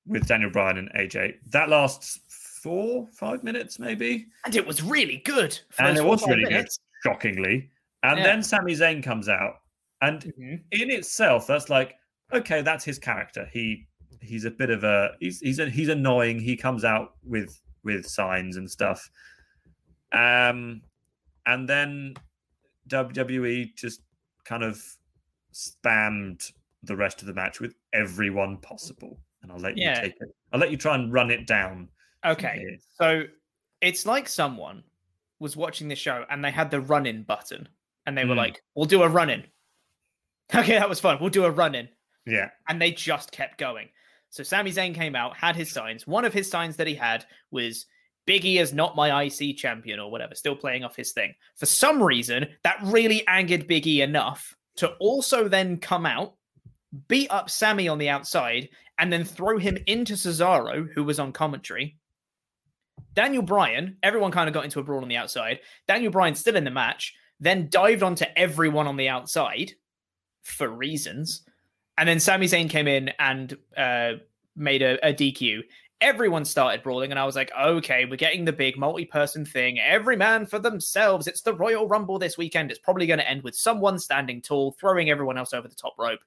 with 0.08 0.28
Daniel 0.28 0.50
Bryan 0.50 0.78
and 0.78 0.90
AJ. 0.94 1.36
That 1.52 1.70
lasts 1.70 2.20
four, 2.62 3.08
five 3.14 3.44
minutes, 3.44 3.80
maybe. 3.80 4.28
And 4.46 4.56
it 4.56 4.66
was 4.66 4.84
really 4.84 5.18
good. 5.18 5.60
And 5.80 5.98
it 5.98 6.06
was 6.06 6.26
really 6.28 6.44
minutes. 6.44 6.80
good, 7.04 7.10
shockingly. 7.10 7.70
And 8.04 8.20
yeah. 8.20 8.24
then 8.24 8.44
Sami 8.44 8.74
Zayn 8.74 9.04
comes 9.04 9.30
out. 9.30 9.56
And 10.02 10.22
mm-hmm. 10.22 10.56
in 10.72 10.92
itself, 10.92 11.48
that's 11.48 11.70
like, 11.70 11.96
okay, 12.34 12.62
that's 12.62 12.84
his 12.84 13.00
character. 13.00 13.48
He 13.52 13.88
he's 14.22 14.46
a 14.46 14.52
bit 14.52 14.70
of 14.70 14.84
a 14.84 15.12
he's 15.20 15.40
he's 15.40 15.60
a, 15.60 15.70
he's 15.70 15.90
annoying. 15.90 16.40
He 16.40 16.56
comes 16.56 16.84
out 16.84 17.16
with 17.24 17.60
with 17.86 18.06
signs 18.06 18.58
and 18.58 18.70
stuff. 18.70 19.10
Um 20.12 20.82
and 21.46 21.70
then 21.70 22.16
WWE 22.90 23.76
just 23.76 24.02
kind 24.44 24.64
of 24.64 24.82
spammed 25.54 26.52
the 26.84 26.96
rest 26.96 27.22
of 27.22 27.28
the 27.28 27.34
match 27.34 27.60
with 27.60 27.74
everyone 27.94 28.58
possible 28.58 29.20
and 29.42 29.52
I'll 29.52 29.60
let 29.60 29.78
yeah. 29.78 29.96
you 29.96 30.02
take 30.08 30.16
it. 30.20 30.36
I'll 30.52 30.60
let 30.60 30.72
you 30.72 30.78
try 30.78 30.96
and 30.96 31.14
run 31.14 31.32
it 31.32 31.48
down. 31.48 31.90
Okay. 32.26 32.78
So 32.98 33.24
it's 33.82 34.06
like 34.06 34.28
someone 34.28 34.84
was 35.40 35.56
watching 35.56 35.88
the 35.88 35.96
show 35.96 36.26
and 36.30 36.44
they 36.44 36.52
had 36.52 36.72
the 36.72 36.82
run 36.82 37.06
in 37.06 37.24
button 37.24 37.68
and 38.06 38.18
they 38.18 38.24
mm. 38.24 38.30
were 38.30 38.36
like, 38.36 38.64
we'll 38.74 38.86
do 38.86 39.04
a 39.04 39.10
run 39.10 39.30
in. 39.30 39.44
Okay, 40.54 40.78
that 40.78 40.88
was 40.88 41.00
fun. 41.00 41.18
We'll 41.20 41.32
do 41.32 41.46
a 41.46 41.50
run 41.50 41.74
in. 41.74 41.90
Yeah. 42.28 42.52
And 42.70 42.80
they 42.80 42.92
just 42.92 43.32
kept 43.32 43.58
going. 43.58 43.90
So 44.36 44.44
Sami 44.44 44.70
Zayn 44.70 44.94
came 44.94 45.16
out, 45.16 45.38
had 45.38 45.56
his 45.56 45.72
signs. 45.72 46.06
One 46.06 46.26
of 46.26 46.34
his 46.34 46.50
signs 46.50 46.76
that 46.76 46.88
he 46.88 46.94
had 46.94 47.26
was 47.52 47.86
Biggie 48.28 48.60
is 48.60 48.74
not 48.74 48.98
my 48.98 49.24
IC 49.24 49.56
champion 49.56 49.98
or 49.98 50.12
whatever, 50.12 50.36
still 50.36 50.58
playing 50.58 50.84
off 50.84 50.94
his 50.94 51.14
thing. 51.14 51.34
For 51.56 51.66
some 51.66 52.04
reason, 52.04 52.46
that 52.66 52.80
really 52.84 53.26
angered 53.28 53.66
Biggie 53.66 54.00
enough 54.00 54.54
to 54.76 54.90
also 54.96 55.48
then 55.48 55.78
come 55.78 56.06
out, 56.06 56.34
beat 57.08 57.32
up 57.32 57.50
Sami 57.50 57.88
on 57.88 57.98
the 57.98 58.10
outside, 58.10 58.68
and 59.00 59.12
then 59.12 59.24
throw 59.24 59.58
him 59.58 59.78
into 59.88 60.16
Cesaro, 60.16 60.86
who 60.94 61.06
was 61.06 61.18
on 61.18 61.32
commentary. 61.32 61.96
Daniel 63.14 63.42
Bryan, 63.42 63.96
everyone 64.04 64.32
kind 64.32 64.50
of 64.50 64.54
got 64.54 64.66
into 64.66 64.82
a 64.82 64.84
brawl 64.84 65.02
on 65.02 65.08
the 65.08 65.16
outside. 65.16 65.62
Daniel 65.88 66.12
Bryan 66.12 66.36
still 66.36 66.58
in 66.58 66.66
the 66.66 66.72
match, 66.72 67.16
then 67.40 67.70
dived 67.70 68.04
onto 68.04 68.26
everyone 68.36 68.86
on 68.86 68.98
the 68.98 69.08
outside 69.08 69.72
for 70.44 70.68
reasons. 70.68 71.44
And 71.98 72.08
then 72.08 72.20
Sami 72.20 72.48
Zayn 72.48 72.70
came 72.70 72.88
in 72.88 73.12
and 73.20 73.58
uh, 73.78 74.14
made 74.56 74.82
a, 74.82 75.08
a 75.08 75.14
DQ. 75.14 75.62
Everyone 76.02 76.44
started 76.44 76.84
brawling, 76.84 77.12
and 77.12 77.20
I 77.20 77.26
was 77.26 77.36
like, 77.36 77.52
okay, 77.58 78.06
we're 78.06 78.18
getting 78.18 78.44
the 78.44 78.52
big 78.52 78.78
multi 78.78 79.06
person 79.06 79.46
thing. 79.46 79.80
Every 79.80 80.18
man 80.18 80.46
for 80.46 80.60
themselves. 80.60 81.28
It's 81.28 81.42
the 81.42 81.54
Royal 81.54 81.88
Rumble 81.88 82.20
this 82.20 82.38
weekend. 82.38 82.70
It's 82.70 82.80
probably 82.80 83.08
going 83.08 83.20
to 83.20 83.30
end 83.30 83.44
with 83.44 83.56
someone 83.56 83.98
standing 83.98 84.42
tall, 84.42 84.74
throwing 84.74 85.10
everyone 85.10 85.38
else 85.38 85.54
over 85.54 85.68
the 85.68 85.76
top 85.76 85.94
rope. 85.98 86.20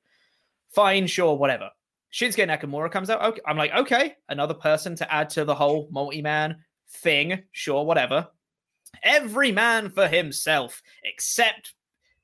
Fine, 0.70 1.06
sure, 1.06 1.37
whatever. 1.37 1.70
Shinsuke 2.12 2.48
Nakamura 2.48 2.90
comes 2.90 3.10
out. 3.10 3.22
Okay, 3.22 3.40
I'm 3.46 3.58
like, 3.58 3.72
okay, 3.72 4.16
another 4.28 4.54
person 4.54 4.96
to 4.96 5.12
add 5.12 5.28
to 5.30 5.44
the 5.44 5.54
whole 5.54 5.88
multi-man 5.90 6.56
thing. 6.88 7.42
Sure, 7.52 7.84
whatever. 7.84 8.28
Every 9.02 9.52
man 9.52 9.90
for 9.90 10.08
himself, 10.08 10.82
except 11.04 11.75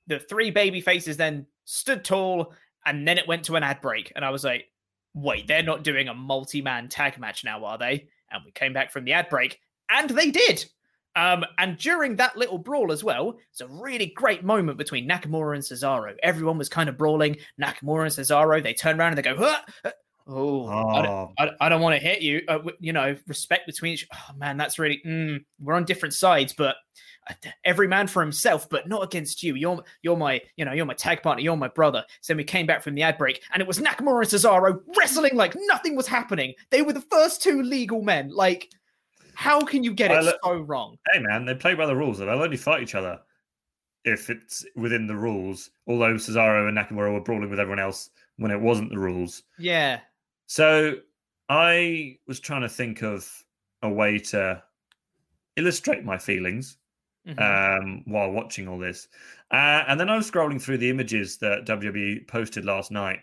the 0.07 0.19
three 0.19 0.51
baby 0.51 0.81
faces 0.81 1.17
then 1.17 1.47
stood 1.67 2.05
tall, 2.05 2.55
and 2.87 3.07
then 3.07 3.19
it 3.19 3.29
went 3.29 3.45
to 3.45 3.57
an 3.57 3.63
ad 3.63 3.81
break. 3.81 4.13
And 4.15 4.25
I 4.25 4.31
was 4.31 4.45
like, 4.45 4.67
wait, 5.15 5.47
they're 5.47 5.63
not 5.63 5.85
doing 5.85 6.09
a 6.09 6.15
multi-man 6.15 6.89
tag 6.89 7.19
match 7.19 7.45
now, 7.45 7.65
are 7.65 7.79
they? 7.79 8.09
And 8.31 8.43
we 8.45 8.51
came 8.51 8.73
back 8.73 8.91
from 8.91 9.05
the 9.05 9.13
ad 9.13 9.29
break, 9.29 9.61
and 9.91 10.11
they 10.11 10.31
did. 10.31 10.65
Um, 11.17 11.45
and 11.59 11.79
during 11.79 12.17
that 12.17 12.37
little 12.37 12.59
brawl 12.59 12.91
as 12.91 13.05
well, 13.05 13.39
it's 13.53 13.61
a 13.61 13.69
really 13.69 14.07
great 14.07 14.43
moment 14.43 14.79
between 14.79 15.09
Nakamura 15.09 15.55
and 15.55 15.63
Cesaro. 15.63 16.15
Everyone 16.25 16.59
was 16.59 16.69
kind 16.69 16.89
of 16.89 16.99
brawling. 16.99 17.37
Nakamura 17.61 18.03
and 18.03 18.11
Cesaro, 18.11 18.61
they 18.61 18.75
turn 18.75 18.99
around 18.99 19.11
and 19.11 19.19
they 19.19 19.23
go, 19.23 19.37
huh, 19.37 19.93
Oh, 20.27 20.67
I 20.67 21.03
don't, 21.03 21.33
I, 21.39 21.51
I 21.61 21.69
don't 21.69 21.83
want 21.83 22.01
to 22.01 22.07
hit 22.07 22.23
you. 22.23 22.43
Uh, 22.49 22.61
you 22.81 22.95
know, 22.95 23.15
respect 23.27 23.67
between 23.67 23.93
each. 23.93 24.09
Oh 24.13 24.35
man, 24.37 24.57
that's 24.57 24.79
really. 24.79 25.03
Mm, 25.05 25.45
we're 25.61 25.75
on 25.75 25.85
different 25.85 26.15
sides, 26.15 26.55
but 26.55 26.77
every 27.65 27.89
man 27.89 28.07
for 28.07 28.23
himself, 28.23 28.69
but 28.69 28.89
not 28.89 29.03
against 29.03 29.43
you. 29.43 29.55
You're 29.55 29.83
you're 30.03 30.17
my 30.17 30.41
you 30.57 30.65
know 30.65 30.73
you're 30.73 30.87
my 30.87 30.95
tag 30.95 31.23
partner. 31.23 31.43
You're 31.43 31.57
my 31.57 31.69
brother. 31.69 32.05
So 32.21 32.33
then 32.33 32.39
we 32.39 32.45
came 32.45 32.67
back 32.67 32.83
from 32.83 32.95
the 32.95 33.03
ad 33.03 33.19
break, 33.19 33.43
and 33.53 33.61
it 33.61 33.67
was 33.67 33.79
Nakamura 33.79 34.23
and 34.23 34.29
Cesaro 34.31 34.81
wrestling 34.97 35.37
like 35.37 35.55
nothing 35.67 35.97
was 35.97 36.07
happening. 36.07 36.55
They 36.71 36.83
were 36.83 36.93
the 36.93 37.01
first 37.01 37.43
two 37.43 37.63
legal 37.63 38.03
men. 38.03 38.31
Like, 38.31 38.71
how 39.35 39.61
can 39.61 39.85
you 39.85 39.93
get 39.93 40.11
I 40.11 40.21
it 40.21 40.27
uh, 40.27 40.33
so 40.45 40.61
wrong? 40.61 40.97
Hey 41.13 41.21
man, 41.21 41.45
they 41.45 41.55
play 41.55 41.75
by 41.75 41.87
the 41.87 41.97
rules. 41.97 42.21
and 42.21 42.29
They'll 42.29 42.43
only 42.43 42.57
fight 42.57 42.83
each 42.83 42.95
other 42.95 43.21
if 44.05 44.31
it's 44.31 44.65
within 44.77 45.07
the 45.07 45.17
rules. 45.17 45.71
Although 45.87 46.15
Cesaro 46.15 46.69
and 46.69 46.77
Nakamura 46.77 47.13
were 47.13 47.21
brawling 47.21 47.51
with 47.51 47.61
everyone 47.61 47.81
else 47.81 48.11
when 48.37 48.51
it 48.51 48.61
wasn't 48.61 48.91
the 48.91 48.99
rules. 48.99 49.43
Yeah. 49.59 50.01
So 50.47 50.97
I 51.49 52.19
was 52.27 52.41
trying 52.41 52.63
to 52.63 52.69
think 52.69 53.03
of 53.03 53.31
a 53.83 53.89
way 53.89 54.19
to 54.19 54.63
illustrate 55.57 56.05
my 56.05 56.19
feelings 56.19 56.79
Mhm. 57.27 57.41
um, 57.81 58.03
while 58.07 58.31
watching 58.31 58.69
all 58.69 58.79
this. 58.79 59.09
Uh, 59.51 59.85
and 59.89 59.99
then 59.99 60.11
I 60.11 60.17
was 60.17 60.31
scrolling 60.31 60.61
through 60.61 60.79
the 60.79 60.91
images 60.91 61.39
that 61.39 61.65
WWE 61.65 62.27
posted 62.29 62.65
last 62.65 62.91
night, 62.91 63.21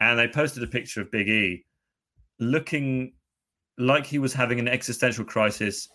and 0.00 0.18
they 0.18 0.26
posted 0.26 0.62
a 0.62 0.66
picture 0.66 1.00
of 1.00 1.10
Big 1.10 1.28
E 1.28 1.64
looking 2.40 3.12
like 3.78 4.06
he 4.06 4.18
was 4.18 4.32
having 4.32 4.58
an 4.58 4.66
existential 4.68 5.24
crisis 5.24 5.88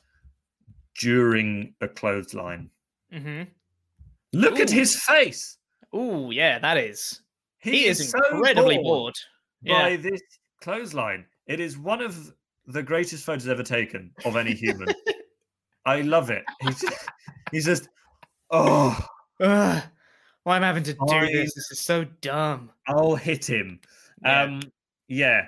during 1.00 1.74
a 1.82 1.88
clothesline. 1.88 2.70
hmm 3.12 3.44
Look 4.32 4.60
at 4.60 4.70
his 4.70 4.96
face. 5.02 5.58
Oh 5.92 6.30
yeah, 6.30 6.60
that 6.60 6.78
is. 6.78 7.22
He, 7.60 7.72
He, 7.72 7.86
is, 7.88 8.10
so 8.10 8.20
incredibly 8.32 8.76
bored 8.78 8.86
bored. 8.86 9.16
by 9.66 9.90
Yeah. 9.90 9.98
this 9.98 10.22
clothesline. 10.62 11.26
It 11.48 11.60
is 11.60 11.78
one 11.78 12.02
of 12.02 12.32
the 12.68 12.84
greatest 12.84 13.26
photos 13.26 13.48
ever 13.48 13.64
taken 13.64 14.12
of 14.26 14.36
any 14.36 14.54
human. 14.56 14.88
I 15.86 16.02
love 16.02 16.30
it. 16.30 16.44
He's 16.62 16.82
just, 16.82 17.10
he's 17.52 17.66
just 17.66 17.90
oh, 18.52 18.98
Ugh, 19.40 19.84
why 20.44 20.58
am 20.58 20.64
I 20.64 20.68
having 20.68 20.84
to 20.84 20.94
do 20.94 21.00
I- 21.10 21.32
this? 21.32 21.54
This 21.54 21.72
is 21.72 21.80
so 21.80 22.06
dumb. 22.22 22.72
I'll 22.88 23.16
hit 23.16 23.50
him. 23.50 23.80
Yeah. 24.24 24.42
Um, 24.44 24.62
yeah, 25.08 25.46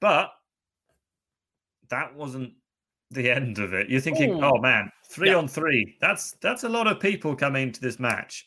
but 0.00 0.30
that 1.88 2.14
wasn't 2.14 2.52
the 3.10 3.30
end 3.30 3.58
of 3.58 3.72
it. 3.74 3.88
You're 3.88 4.00
thinking, 4.00 4.34
Ooh. 4.34 4.44
oh 4.44 4.58
man, 4.60 4.90
three 5.10 5.30
Yeah. 5.30 5.36
on 5.36 5.48
three. 5.48 5.96
That's 6.00 6.32
that's 6.42 6.64
a 6.64 6.68
lot 6.68 6.86
of 6.86 7.00
people 7.00 7.34
coming 7.34 7.72
to 7.72 7.80
this 7.80 7.98
match. 7.98 8.46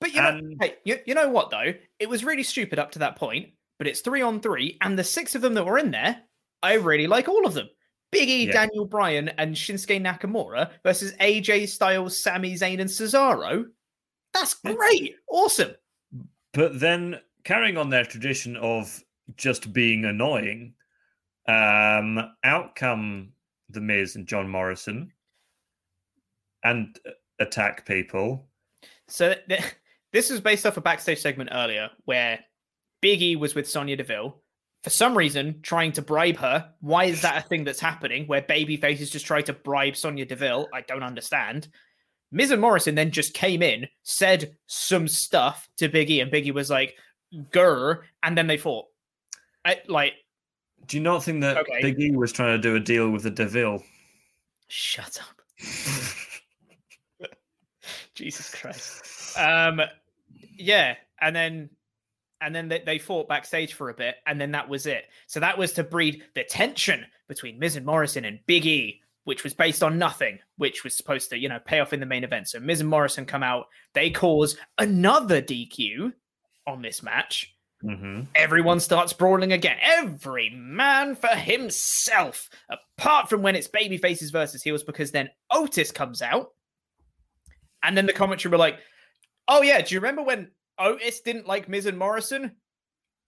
But 0.00 0.12
you 0.14 0.20
know, 0.20 0.40
hey, 0.60 0.74
you, 0.84 0.98
you 1.06 1.14
know 1.14 1.28
what 1.28 1.50
though? 1.50 1.72
It 1.98 2.08
was 2.08 2.24
really 2.24 2.42
stupid 2.42 2.78
up 2.78 2.90
to 2.92 2.98
that 3.00 3.16
point. 3.16 3.50
But 3.78 3.86
it's 3.86 4.00
three 4.00 4.22
on 4.22 4.40
three, 4.40 4.78
and 4.80 4.98
the 4.98 5.04
six 5.04 5.34
of 5.34 5.42
them 5.42 5.52
that 5.54 5.66
were 5.66 5.76
in 5.76 5.90
there, 5.90 6.22
I 6.62 6.74
really 6.74 7.06
like 7.06 7.28
all 7.28 7.46
of 7.46 7.52
them. 7.52 7.68
Big 8.16 8.28
E, 8.30 8.46
Yeah. 8.46 8.52
Daniel 8.52 8.86
Bryan, 8.86 9.28
and 9.30 9.54
Shinsuke 9.54 10.00
Nakamura 10.00 10.70
versus 10.82 11.12
AJ 11.20 11.68
Styles, 11.68 12.18
Sami 12.18 12.54
Zayn, 12.54 12.80
and 12.80 12.88
Cesaro. 12.88 13.66
That's 14.32 14.54
great, 14.54 15.16
awesome. 15.28 15.74
But 16.54 16.80
then 16.80 17.20
carrying 17.44 17.76
on 17.76 17.90
their 17.90 18.04
tradition 18.06 18.56
of 18.56 19.02
just 19.36 19.72
being 19.72 20.06
annoying, 20.06 20.72
um, 21.46 22.32
out 22.42 22.74
come 22.74 23.32
the 23.68 23.80
Miz 23.80 24.16
and 24.16 24.26
John 24.26 24.48
Morrison 24.48 25.12
and 26.64 26.98
uh, 27.06 27.10
attack 27.38 27.84
people. 27.86 28.46
So 29.08 29.34
th- 29.48 29.74
this 30.12 30.30
was 30.30 30.40
based 30.40 30.64
off 30.64 30.76
a 30.78 30.80
backstage 30.80 31.20
segment 31.20 31.50
earlier 31.52 31.90
where 32.06 32.38
Big 33.02 33.20
E 33.20 33.36
was 33.36 33.54
with 33.54 33.68
Sonya 33.68 33.96
Deville. 33.96 34.40
For 34.86 34.90
some 34.90 35.18
reason, 35.18 35.58
trying 35.62 35.90
to 35.94 36.00
bribe 36.02 36.36
her. 36.36 36.70
Why 36.78 37.06
is 37.06 37.20
that 37.22 37.44
a 37.44 37.48
thing 37.48 37.64
that's 37.64 37.80
happening? 37.80 38.28
Where 38.28 38.42
baby 38.42 38.76
faces 38.76 39.10
just 39.10 39.26
try 39.26 39.42
to 39.42 39.52
bribe 39.52 39.96
Sonya 39.96 40.26
Deville? 40.26 40.68
I 40.72 40.82
don't 40.82 41.02
understand. 41.02 41.66
Miz 42.30 42.52
and 42.52 42.60
Morrison 42.60 42.94
then 42.94 43.10
just 43.10 43.34
came 43.34 43.64
in, 43.64 43.88
said 44.04 44.56
some 44.66 45.08
stuff 45.08 45.68
to 45.78 45.88
Big 45.88 46.08
E, 46.08 46.20
and 46.20 46.30
Big 46.30 46.46
E 46.46 46.52
was 46.52 46.70
like, 46.70 46.94
"Grr," 47.50 48.02
and 48.22 48.38
then 48.38 48.46
they 48.46 48.56
fought. 48.58 48.86
I, 49.64 49.80
like, 49.88 50.12
Do 50.86 50.98
you 50.98 51.02
not 51.02 51.24
think 51.24 51.40
that 51.40 51.56
Okay. 51.56 51.82
Big 51.82 51.98
E 51.98 52.12
was 52.12 52.30
trying 52.30 52.56
to 52.56 52.62
do 52.62 52.76
a 52.76 52.80
deal 52.80 53.10
with 53.10 53.24
the 53.24 53.30
Deville? 53.32 53.82
shut 54.68 55.18
up. 55.20 55.42
Jesus 58.14 58.54
Christ. 58.54 59.36
Um, 59.36 59.80
yeah, 60.56 60.94
and 61.20 61.34
then 61.34 61.70
and 62.40 62.54
then 62.54 62.68
they, 62.68 62.82
they 62.84 62.98
fought 62.98 63.28
backstage 63.28 63.74
for 63.74 63.90
a 63.90 63.94
bit, 63.94 64.16
and 64.26 64.40
then 64.40 64.52
that 64.52 64.68
was 64.68 64.86
it. 64.86 65.04
So 65.26 65.40
that 65.40 65.56
was 65.56 65.72
to 65.72 65.84
breed 65.84 66.22
the 66.34 66.44
tension 66.44 67.04
between 67.28 67.58
Miz 67.58 67.76
and 67.76 67.86
Morrison 67.86 68.24
and 68.24 68.40
Big 68.46 68.66
E, 68.66 69.00
which 69.24 69.42
was 69.42 69.54
based 69.54 69.82
on 69.82 69.98
nothing, 69.98 70.38
which 70.56 70.84
was 70.84 70.96
supposed 70.96 71.30
to 71.30 71.38
you 71.38 71.48
know 71.48 71.58
pay 71.64 71.80
off 71.80 71.92
in 71.92 72.00
the 72.00 72.06
main 72.06 72.24
event. 72.24 72.48
So 72.48 72.60
Miz 72.60 72.80
and 72.80 72.90
Morrison 72.90 73.26
come 73.26 73.42
out, 73.42 73.66
they 73.94 74.10
cause 74.10 74.56
another 74.78 75.40
DQ 75.40 76.12
on 76.66 76.82
this 76.82 77.02
match. 77.02 77.54
hmm 77.82 78.22
Everyone 78.34 78.80
starts 78.80 79.12
brawling 79.12 79.52
again. 79.52 79.76
Every 79.80 80.50
man 80.50 81.14
for 81.14 81.28
himself. 81.28 82.48
Apart 82.68 83.28
from 83.28 83.42
when 83.42 83.56
it's 83.56 83.68
baby 83.68 83.96
faces 83.96 84.30
versus 84.30 84.62
heels, 84.62 84.82
because 84.82 85.10
then 85.10 85.30
Otis 85.50 85.90
comes 85.90 86.22
out. 86.22 86.52
And 87.82 87.96
then 87.96 88.06
the 88.06 88.12
commentary 88.12 88.50
were 88.50 88.58
like, 88.58 88.78
oh 89.48 89.62
yeah, 89.62 89.80
do 89.80 89.94
you 89.94 90.00
remember 90.00 90.22
when 90.22 90.50
Otis 90.78 91.20
didn't 91.20 91.46
like 91.46 91.68
Miz 91.68 91.86
and 91.86 91.98
Morrison? 91.98 92.52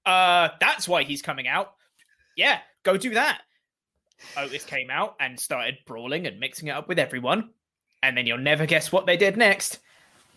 Uh, 0.04 0.48
that's 0.60 0.88
why 0.88 1.02
he's 1.02 1.22
coming 1.22 1.48
out. 1.48 1.74
Yeah, 2.36 2.58
go 2.82 2.96
do 2.96 3.14
that. 3.14 3.42
Otis 4.36 4.64
came 4.64 4.90
out 4.90 5.16
and 5.20 5.38
started 5.38 5.78
brawling 5.86 6.26
and 6.26 6.40
mixing 6.40 6.68
it 6.68 6.72
up 6.72 6.88
with 6.88 6.98
everyone. 6.98 7.50
And 8.02 8.16
then 8.16 8.26
you'll 8.26 8.38
never 8.38 8.66
guess 8.66 8.92
what 8.92 9.06
they 9.06 9.16
did 9.16 9.36
next. 9.36 9.80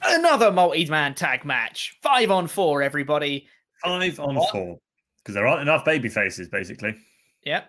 Another 0.04 0.52
multi-man 0.52 1.14
tag 1.14 1.46
match. 1.46 1.98
Five 2.02 2.32
on 2.32 2.48
four, 2.48 2.82
everybody. 2.82 3.48
Five 3.84 4.20
on 4.20 4.36
What? 4.36 4.52
four. 4.52 4.80
Because 5.18 5.36
there 5.36 5.46
aren't 5.46 5.62
enough 5.62 5.86
baby 5.86 6.10
faces, 6.10 6.48
basically. 6.50 6.96
Yeah. 7.44 7.64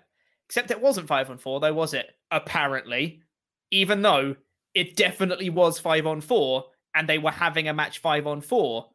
Except 0.46 0.70
it 0.70 0.80
wasn't 0.80 1.08
five 1.08 1.28
on 1.30 1.36
four, 1.38 1.60
though, 1.60 1.74
was 1.74 1.92
it? 1.94 2.10
Apparently. 2.30 3.22
Even 3.70 4.00
though 4.02 4.36
it 4.74 4.96
definitely 4.96 5.50
was 5.50 5.78
five 5.78 6.06
on 6.06 6.20
four, 6.22 6.64
and 6.94 7.08
they 7.08 7.18
were 7.18 7.30
having 7.30 7.68
a 7.68 7.74
match 7.74 7.98
five 7.98 8.26
on 8.26 8.40
four. 8.40 8.88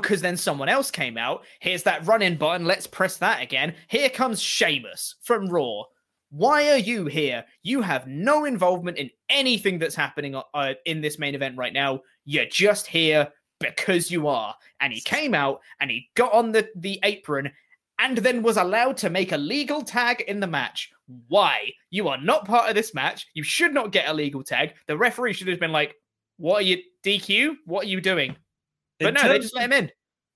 Because 0.00 0.20
then 0.20 0.36
someone 0.36 0.68
else 0.68 0.90
came 0.90 1.16
out. 1.16 1.44
Here's 1.60 1.82
that 1.84 2.06
run 2.06 2.20
in 2.20 2.36
button. 2.36 2.66
Let's 2.66 2.86
press 2.86 3.16
that 3.16 3.42
again. 3.42 3.74
Here 3.88 4.10
comes 4.10 4.42
Sheamus 4.42 5.14
from 5.22 5.48
Raw. 5.48 5.84
Why 6.28 6.70
are 6.70 6.78
you 6.78 7.06
here? 7.06 7.44
You 7.62 7.80
have 7.80 8.06
no 8.06 8.44
involvement 8.44 8.98
in 8.98 9.08
anything 9.30 9.78
that's 9.78 9.94
happening 9.94 10.38
uh, 10.52 10.74
in 10.84 11.00
this 11.00 11.18
main 11.18 11.34
event 11.34 11.56
right 11.56 11.72
now. 11.72 12.00
You're 12.26 12.44
just 12.44 12.86
here 12.86 13.28
because 13.58 14.10
you 14.10 14.28
are. 14.28 14.54
And 14.80 14.92
he 14.92 15.00
came 15.00 15.34
out 15.34 15.60
and 15.80 15.90
he 15.90 16.10
got 16.14 16.32
on 16.34 16.52
the, 16.52 16.68
the 16.76 17.00
apron 17.02 17.50
and 17.98 18.18
then 18.18 18.42
was 18.42 18.58
allowed 18.58 18.98
to 18.98 19.08
make 19.08 19.32
a 19.32 19.38
legal 19.38 19.82
tag 19.82 20.22
in 20.28 20.40
the 20.40 20.46
match. 20.46 20.90
Why? 21.28 21.70
You 21.88 22.08
are 22.08 22.20
not 22.20 22.44
part 22.44 22.68
of 22.68 22.74
this 22.74 22.92
match. 22.92 23.26
You 23.32 23.42
should 23.42 23.72
not 23.72 23.92
get 23.92 24.08
a 24.08 24.12
legal 24.12 24.42
tag. 24.42 24.74
The 24.88 24.98
referee 24.98 25.32
should 25.32 25.48
have 25.48 25.60
been 25.60 25.72
like, 25.72 25.94
What 26.36 26.56
are 26.56 26.66
you, 26.66 26.82
DQ? 27.02 27.54
What 27.64 27.86
are 27.86 27.88
you 27.88 28.02
doing? 28.02 28.36
But 28.98 29.08
In 29.08 29.14
no, 29.14 29.28
they 29.28 29.38
just 29.38 29.54
let 29.54 29.64
him 29.66 29.72
in. 29.72 29.90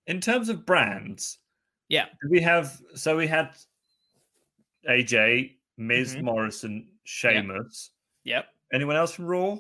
In 0.07 0.21
terms 0.21 0.49
of 0.49 0.67
brands, 0.67 1.39
Yeah. 1.89 2.07
we 2.29 2.41
have 2.41 2.81
so 2.95 3.17
we 3.17 3.27
had 3.27 3.55
AJ, 4.89 5.57
Miz, 5.77 6.15
Mhm. 6.17 6.23
Morrison, 6.23 6.89
Sheamus. 7.05 7.91
Yep. 8.25 8.47
Anyone 8.73 8.97
else 8.97 9.13
from 9.13 9.27
Raw? 9.27 9.59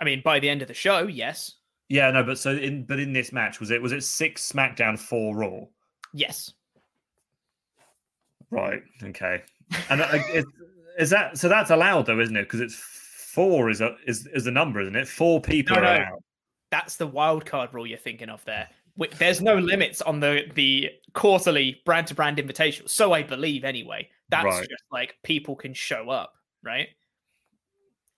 I 0.00 0.04
mean, 0.04 0.22
by 0.22 0.40
the 0.40 0.48
end 0.48 0.62
of 0.62 0.68
the 0.68 0.74
show, 0.74 1.06
yes. 1.06 1.56
Yeah, 1.88 2.10
no, 2.10 2.22
but 2.22 2.38
so 2.38 2.52
in 2.52 2.84
but 2.84 2.98
in 3.00 3.12
this 3.12 3.32
match 3.32 3.60
was 3.60 3.70
it 3.70 3.82
was 3.82 3.92
it 3.92 4.02
six 4.02 4.50
SmackDown, 4.50 4.98
four 4.98 5.36
Raw? 5.36 5.66
Yes. 6.12 6.52
Right. 8.50 8.82
Okay. 9.02 9.42
And 9.88 10.00
uh, 10.00 10.18
is, 10.32 10.44
is 10.98 11.10
that 11.10 11.38
so? 11.38 11.48
That's 11.48 11.70
allowed 11.70 12.06
though, 12.06 12.18
isn't 12.20 12.36
it? 12.36 12.42
Because 12.42 12.60
it's 12.60 12.74
four 12.74 13.70
is 13.70 13.80
a 13.80 13.96
is 14.06 14.26
is 14.28 14.44
the 14.44 14.50
number, 14.50 14.80
isn't 14.80 14.96
it? 14.96 15.06
Four 15.06 15.40
people 15.40 15.76
No, 15.76 15.82
are 15.82 15.98
no. 16.10 16.18
Allowed. 16.72 16.80
That's 16.80 16.96
the 16.96 17.06
wild 17.06 17.46
card 17.46 17.72
rule 17.74 17.86
you're 17.86 17.98
thinking 17.98 18.28
of 18.28 18.44
there. 18.44 18.68
There's 19.18 19.40
no 19.40 19.54
limits 19.54 20.02
on 20.02 20.20
the 20.20 20.50
the 20.54 20.90
quarterly 21.14 21.80
brand 21.84 22.08
to 22.08 22.14
brand 22.14 22.38
invitation. 22.38 22.86
So 22.88 23.12
I 23.12 23.22
believe 23.22 23.64
anyway. 23.64 24.08
That's 24.28 24.44
Right. 24.44 24.68
just 24.68 24.84
like 24.92 25.16
people 25.24 25.56
can 25.56 25.74
show 25.74 26.10
up, 26.10 26.34
right? 26.62 26.88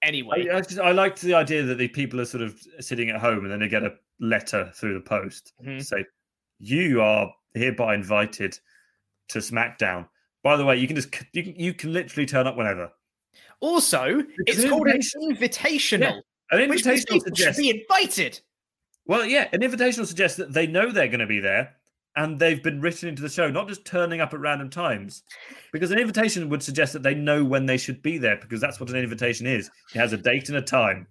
Anyway. 0.02 0.48
I, 0.50 0.56
I, 0.56 0.60
just, 0.60 0.78
I 0.80 0.90
liked 0.92 1.20
the 1.22 1.34
idea 1.34 1.62
that 1.62 1.76
the 1.78 1.88
people 1.88 2.20
are 2.20 2.24
sort 2.24 2.42
of 2.42 2.60
sitting 2.80 3.08
at 3.10 3.20
home 3.20 3.44
and 3.44 3.52
then 3.52 3.60
they 3.60 3.68
get 3.68 3.84
a 3.84 3.94
letter 4.20 4.70
through 4.74 4.94
the 4.94 5.00
post 5.00 5.52
Mhm. 5.64 5.82
say, 5.84 6.04
"You 6.58 7.00
are 7.00 7.32
hereby 7.54 7.94
invited 7.94 8.58
to 9.28 9.38
SmackDown." 9.38 10.08
By 10.42 10.56
the 10.56 10.64
way, 10.64 10.76
you 10.76 10.86
can 10.88 10.96
just 10.96 11.14
you 11.32 11.44
can, 11.44 11.54
you 11.54 11.72
can 11.74 11.92
literally 11.92 12.26
turn 12.26 12.46
up 12.48 12.56
whenever. 12.56 12.90
Also, 13.60 14.18
It's 14.46 14.58
it's 14.58 14.68
called 14.68 14.88
an 14.88 15.00
invitation. 15.30 16.00
invitational, 16.00 16.22
An 16.52 16.58
invitational 16.70 17.12
should 17.12 17.22
suggests 17.22 17.60
be 17.60 17.70
invited. 17.70 18.40
well, 19.06 19.24
yeah, 19.24 19.48
an 19.52 19.60
invitational 19.60 20.06
suggests 20.06 20.36
that 20.38 20.52
they 20.52 20.66
know 20.66 20.90
they're 20.92 21.08
going 21.08 21.20
to 21.20 21.26
be 21.26 21.40
there 21.40 21.74
and 22.14 22.38
they've 22.38 22.62
been 22.62 22.80
written 22.80 23.08
into 23.08 23.22
the 23.22 23.28
show, 23.28 23.50
not 23.50 23.66
just 23.68 23.84
turning 23.86 24.20
up 24.20 24.34
at 24.34 24.40
random 24.40 24.68
times. 24.68 25.22
Because 25.72 25.90
an 25.90 25.98
invitation 25.98 26.48
would 26.50 26.62
suggest 26.62 26.92
that 26.92 27.02
they 27.02 27.14
know 27.14 27.42
when 27.42 27.64
they 27.64 27.78
should 27.78 28.02
be 28.02 28.18
there, 28.18 28.36
because 28.36 28.60
that's 28.60 28.78
what 28.78 28.90
an 28.90 28.96
invitation 28.96 29.46
is. 29.46 29.70
It 29.94 29.98
has 29.98 30.12
a 30.12 30.18
date 30.18 30.48
and 30.50 30.58
a 30.58 30.62
time. 30.62 31.06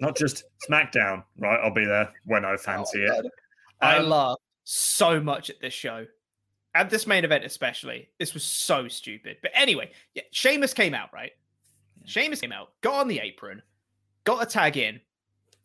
not 0.00 0.16
just 0.16 0.44
SmackDown, 0.68 1.24
right? 1.38 1.60
I'll 1.62 1.74
be 1.74 1.84
there 1.84 2.10
when 2.24 2.44
I 2.44 2.56
fancy 2.56 3.06
Oh, 3.06 3.18
it. 3.18 3.26
I 3.80 3.98
Um, 3.98 4.08
laughed 4.08 4.40
so 4.64 5.20
much 5.20 5.50
at 5.50 5.60
this 5.60 5.74
show. 5.74 6.06
At 6.74 6.90
this 6.90 7.06
main 7.06 7.24
event, 7.24 7.44
especially. 7.44 8.08
This 8.18 8.34
was 8.34 8.42
so 8.44 8.88
stupid. 8.88 9.36
But 9.42 9.52
anyway, 9.54 9.92
yeah, 10.14 10.22
Sheamus 10.32 10.72
came 10.74 10.94
out, 10.94 11.10
right? 11.12 11.32
Sheamus 12.04 12.40
came 12.40 12.52
out, 12.52 12.72
got 12.80 13.00
on 13.00 13.08
the 13.08 13.20
apron, 13.20 13.62
got 14.24 14.42
a 14.42 14.46
tag 14.46 14.76
in. 14.76 15.00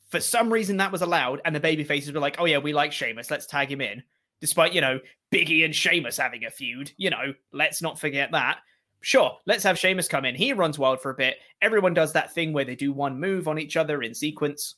For 0.10 0.20
some 0.20 0.52
reason, 0.52 0.78
that 0.78 0.92
was 0.92 1.02
allowed, 1.02 1.42
and 1.46 1.56
the 1.56 1.60
baby 1.60 1.84
faces 1.84 2.12
were 2.12 2.20
like, 2.20 2.38
oh, 2.40 2.46
yeah, 2.46 2.58
we 2.58 2.74
like 2.74 2.92
Sheamus. 2.92 3.30
Let's 3.30 3.46
tag 3.46 3.72
him 3.72 3.82
in. 3.82 4.02
Despite, 4.42 4.74
you 4.74 4.82
know, 4.82 5.00
Biggie 5.32 5.66
and 5.66 5.76
Sheamus 5.76 6.18
having 6.18 6.46
a 6.46 6.50
feud. 6.50 6.92
You 6.98 7.10
know, 7.10 7.34
let's 7.54 7.82
not 7.82 8.00
forget 8.00 8.32
that. 8.32 8.60
Sure, 9.02 9.38
let's 9.46 9.64
have 9.64 9.78
Sheamus 9.78 10.08
come 10.08 10.26
in. 10.26 10.36
He 10.36 10.52
runs 10.52 10.80
wild 10.80 11.02
for 11.02 11.12
a 11.12 11.16
bit. 11.16 11.38
Everyone 11.62 11.94
does 11.94 12.14
that 12.14 12.34
thing 12.34 12.54
where 12.54 12.66
they 12.66 12.76
do 12.76 12.92
one 12.92 13.20
move 13.20 13.48
on 13.48 13.60
each 13.60 13.78
other 13.78 14.02
in 14.02 14.14
sequence. 14.14 14.76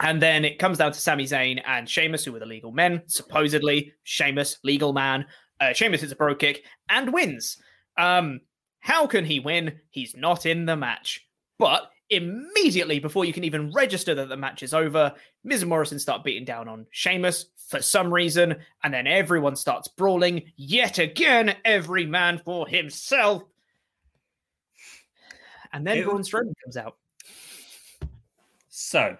And 0.00 0.20
then 0.20 0.44
it 0.44 0.58
comes 0.58 0.78
down 0.78 0.92
to 0.92 0.98
Sami 0.98 1.24
Zayn 1.24 1.60
and 1.66 1.88
Sheamus, 1.88 2.24
who 2.24 2.32
were 2.32 2.38
the 2.38 2.46
legal 2.46 2.72
men, 2.72 3.02
supposedly. 3.06 3.92
Sheamus, 4.02 4.58
legal 4.64 4.92
man. 4.92 5.26
Uh, 5.60 5.72
Sheamus 5.74 6.00
hits 6.00 6.12
a 6.12 6.16
bro 6.16 6.34
kick 6.34 6.64
and 6.88 7.12
wins. 7.12 7.58
Um, 7.98 8.40
how 8.80 9.06
can 9.06 9.24
he 9.24 9.40
win? 9.40 9.78
He's 9.90 10.16
not 10.16 10.46
in 10.46 10.66
the 10.66 10.76
match. 10.76 11.26
But 11.58 11.90
immediately 12.08 12.98
before 12.98 13.24
you 13.24 13.32
can 13.32 13.44
even 13.44 13.70
register 13.72 14.14
that 14.14 14.28
the 14.28 14.36
match 14.36 14.62
is 14.62 14.74
over, 14.74 15.14
Miz 15.44 15.62
and 15.62 15.68
Morrison 15.68 15.98
start 15.98 16.24
beating 16.24 16.44
down 16.44 16.68
on 16.68 16.86
Sheamus 16.90 17.46
for 17.68 17.80
some 17.80 18.12
reason, 18.12 18.56
and 18.82 18.92
then 18.92 19.06
everyone 19.06 19.54
starts 19.54 19.86
brawling 19.86 20.42
yet 20.56 20.98
again, 20.98 21.54
every 21.64 22.04
man 22.04 22.38
for 22.44 22.66
himself. 22.66 23.44
And 25.72 25.86
then 25.86 25.98
It- 25.98 26.04
Braun 26.04 26.22
Strowman 26.22 26.54
comes 26.64 26.76
out. 26.76 26.96
So, 28.70 29.16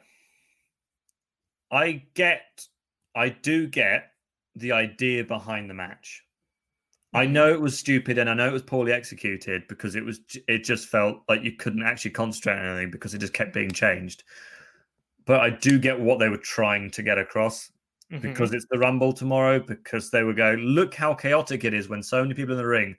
I 1.71 2.07
get, 2.15 2.67
I 3.15 3.29
do 3.29 3.69
get 3.69 4.13
the 4.57 4.73
idea 4.73 5.23
behind 5.23 5.71
the 5.71 5.75
match. 5.75 6.25
I 7.13 7.27
know 7.27 7.53
it 7.53 7.61
was 7.61 7.77
stupid 7.79 8.19
and 8.19 8.31
I 8.31 8.35
know 8.35 8.49
it 8.49 8.53
was 8.53 8.63
poorly 8.63 8.93
executed 8.93 9.63
because 9.69 9.97
it 9.97 10.05
was 10.05 10.21
it 10.49 10.65
just 10.65 10.89
felt 10.89 11.23
like 11.29 11.43
you 11.43 11.53
couldn't 11.53 11.83
actually 11.83 12.13
concentrate 12.13 12.59
on 12.59 12.65
anything 12.67 12.91
because 12.91 13.15
it 13.15 13.19
just 13.19 13.33
kept 13.33 13.53
being 13.53 13.71
changed. 13.73 14.23
But 15.27 15.41
I 15.41 15.51
do 15.51 15.79
get 15.79 15.99
what 15.99 16.19
they 16.19 16.29
were 16.29 16.37
trying 16.39 16.91
to 16.93 17.03
get 17.03 17.19
across 17.19 17.71
Mm-hmm. 18.13 18.23
because 18.29 18.53
it's 18.53 18.67
the 18.73 18.79
Rumble 18.81 19.13
tomorrow, 19.13 19.61
because 19.61 20.11
they 20.11 20.25
were 20.25 20.33
going, 20.35 20.59
look 20.59 20.95
how 20.95 21.15
chaotic 21.15 21.63
it 21.63 21.73
is 21.73 21.89
when 21.89 22.03
so 22.03 22.21
many 22.23 22.35
people 22.35 22.51
in 22.55 22.59
the 22.59 22.67
ring. 22.67 22.97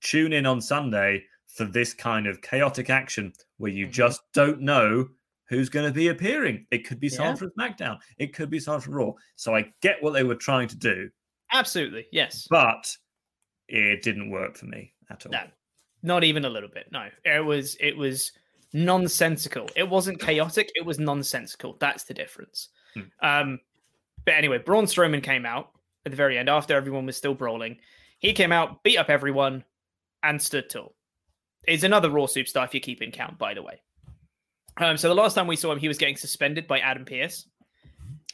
Tune 0.00 0.32
in 0.32 0.44
on 0.44 0.60
Sunday 0.60 1.22
for 1.46 1.66
this 1.66 1.94
kind 1.94 2.26
of 2.26 2.42
chaotic 2.42 2.90
action 2.90 3.32
where 3.58 3.70
you 3.70 3.86
Mhm. 3.86 3.92
just 3.92 4.22
don't 4.32 4.60
know 4.60 5.08
who's 5.48 5.68
going 5.68 5.86
to 5.86 5.92
be 5.92 6.08
appearing. 6.08 6.66
It 6.72 6.84
could 6.84 6.98
be 6.98 7.08
someone 7.08 7.36
Yeah. 7.36 7.38
from 7.38 7.50
SmackDown, 7.56 8.00
it 8.18 8.34
could 8.34 8.50
be 8.50 8.58
someone 8.58 8.80
from 8.80 8.94
Raw. 8.94 9.12
So 9.36 9.54
I 9.54 9.72
get 9.82 10.02
what 10.02 10.14
they 10.14 10.24
were 10.24 10.34
trying 10.34 10.66
to 10.66 10.76
do, 10.76 11.08
Absolutely, 11.52 12.06
yes. 12.10 12.48
but 12.50 12.96
it 13.70 14.02
didn't 14.02 14.30
work 14.30 14.56
for 14.56 14.66
me 14.66 14.92
at 15.10 15.24
all. 15.26 15.32
No, 15.32 15.42
not 16.02 16.24
even 16.24 16.44
a 16.44 16.50
little 16.50 16.68
bit. 16.68 16.86
No, 16.90 17.08
it 17.24 17.44
was 17.44 17.76
it 17.80 17.96
was 17.96 18.32
nonsensical. 18.72 19.68
It 19.76 19.88
wasn't 19.88 20.20
chaotic. 20.20 20.70
It 20.74 20.84
was 20.84 20.98
nonsensical. 20.98 21.76
That's 21.80 22.04
the 22.04 22.14
difference. 22.14 22.68
Hmm. 22.94 23.00
Um, 23.22 23.60
but 24.24 24.34
anyway, 24.34 24.58
Braun 24.58 24.84
Strowman 24.84 25.22
came 25.22 25.46
out 25.46 25.70
at 26.04 26.12
the 26.12 26.16
very 26.16 26.38
end 26.38 26.48
after 26.48 26.74
everyone 26.74 27.06
was 27.06 27.16
still 27.16 27.34
brawling. 27.34 27.78
He 28.18 28.32
came 28.32 28.52
out, 28.52 28.82
beat 28.82 28.98
up 28.98 29.08
everyone, 29.08 29.64
and 30.22 30.40
stood 30.40 30.68
tall. 30.68 30.94
Is 31.66 31.84
another 31.84 32.10
Raw 32.10 32.24
superstar 32.24 32.64
if 32.64 32.74
you 32.74 32.80
keep 32.80 33.02
in 33.02 33.10
count, 33.10 33.38
by 33.38 33.54
the 33.54 33.62
way. 33.62 33.80
Um, 34.76 34.96
so 34.96 35.08
the 35.08 35.14
last 35.14 35.34
time 35.34 35.46
we 35.46 35.56
saw 35.56 35.72
him, 35.72 35.78
he 35.78 35.88
was 35.88 35.98
getting 35.98 36.16
suspended 36.16 36.66
by 36.66 36.78
Adam 36.78 37.04
Pearce. 37.04 37.46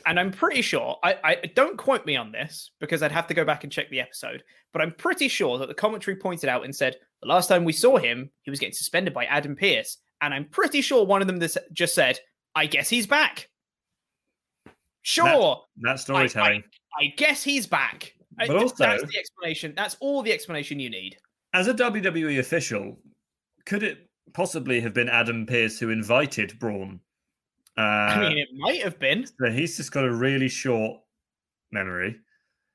And 0.07 0.21
I'm 0.21 0.31
pretty 0.31 0.63
sure, 0.63 0.99
I, 1.03 1.17
I 1.25 1.35
don't 1.57 1.77
quote 1.77 2.07
me 2.07 2.15
on 2.15 2.31
this 2.31 2.71
because 2.79 3.03
I'd 3.03 3.11
have 3.11 3.27
to 3.27 3.35
go 3.35 3.45
back 3.45 3.65
and 3.65 3.73
check 3.73 3.91
the 3.91 4.01
episode, 4.01 4.45
but 4.73 4.81
I'm 4.81 4.93
pretty 4.93 5.27
sure 5.27 5.59
that 5.59 5.67
the 5.67 5.75
commentary 5.75 6.17
pointed 6.17 6.49
out 6.49 6.65
and 6.65 6.75
said 6.75 6.97
the 7.23 7.29
last 7.29 7.49
time 7.49 7.65
we 7.65 7.73
saw 7.73 7.97
him, 7.97 8.31
he 8.43 8.51
was 8.51 8.61
getting 8.61 8.73
suspended 8.75 9.13
by 9.13 9.25
Adam 9.25 9.57
Pearce. 9.57 9.99
And 10.21 10.33
I'm 10.33 10.45
pretty 10.45 10.81
sure 10.81 11.05
one 11.05 11.23
of 11.23 11.27
them 11.27 11.39
this- 11.39 11.59
just 11.73 11.93
said, 11.95 12.21
I 12.55 12.67
guess 12.67 12.89
he's 12.89 13.07
back. 13.07 13.49
Sure, 15.03 15.63
That's 15.77 16.03
storytelling. 16.03 16.63
I 16.99 17.07
guess 17.17 17.43
he's 17.43 17.67
back. 17.67 18.15
I- 18.39 18.47
But 18.47 18.57
also- 18.57 18.75
that's 18.85 19.03
the 19.05 19.19
explanation. 19.19 19.75
That's 19.77 19.97
all 20.01 20.23
the 20.23 20.33
explanation 20.33 20.79
you 20.79 20.91
need. 20.91 21.17
As 21.53 21.67
a 21.69 21.75
WWE 21.75 22.39
official, 22.39 22.99
could 23.65 23.83
it 23.83 24.09
possibly 24.35 24.81
have 24.81 24.95
been 24.95 25.09
Adam 25.09 25.47
Pearce 25.47 25.79
who 25.81 25.91
invited 25.91 26.59
Braun? 26.59 27.01
Uh, 27.79 27.81
I 27.81 28.29
mean, 28.29 28.39
it 28.39 28.49
might 28.57 28.83
have 28.83 28.99
been. 28.99 29.27
so 29.27 29.51
he's 29.51 29.77
just 29.77 29.93
got 29.93 30.05
a 30.05 30.13
really 30.13 30.49
short 30.49 31.01
memory. 31.73 32.17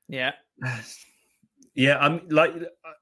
Yeah. 0.08 0.32
yeah, 1.74 1.98
I'm 1.98 2.28
like, 2.28 2.54
uh, 2.54 2.92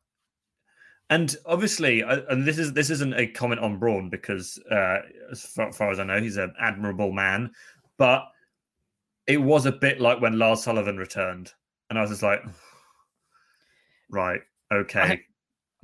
and 1.11 1.37
obviously, 1.45 2.03
and 2.03 2.47
this 2.47 2.57
is 2.59 2.73
this 2.73 2.89
isn't 2.89 3.15
a 3.15 3.27
comment 3.27 3.61
on 3.61 3.79
Braun 3.79 4.09
because, 4.09 4.59
uh, 4.71 4.99
as 5.31 5.43
far, 5.43 5.73
far 5.73 5.91
as 5.91 5.99
I 5.99 6.05
know, 6.05 6.21
he's 6.21 6.37
an 6.37 6.55
admirable 6.61 7.13
man, 7.13 7.51
but 7.99 8.23
it 9.27 9.39
was 9.39 9.67
a 9.67 9.73
bit 9.73 10.01
like 10.01 10.21
when 10.21 10.39
Lars 10.39 10.63
Sullivan 10.63 10.97
returned, 10.97 11.53
and 11.91 11.99
I 11.99 12.03
was 12.03 12.11
just 12.11 12.23
like, 12.23 12.43
right, 14.11 14.41
okay, 14.73 15.23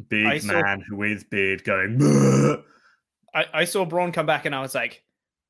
big 0.08 0.26
I 0.26 0.38
saw- 0.38 0.62
man 0.62 0.84
with 0.92 1.28
beard 1.28 1.64
going. 1.64 2.62
I, 3.34 3.46
I 3.52 3.64
saw 3.64 3.84
Braun 3.84 4.12
come 4.12 4.26
back 4.26 4.46
and 4.46 4.54
I 4.54 4.62
was 4.62 4.74
like, 4.74 5.02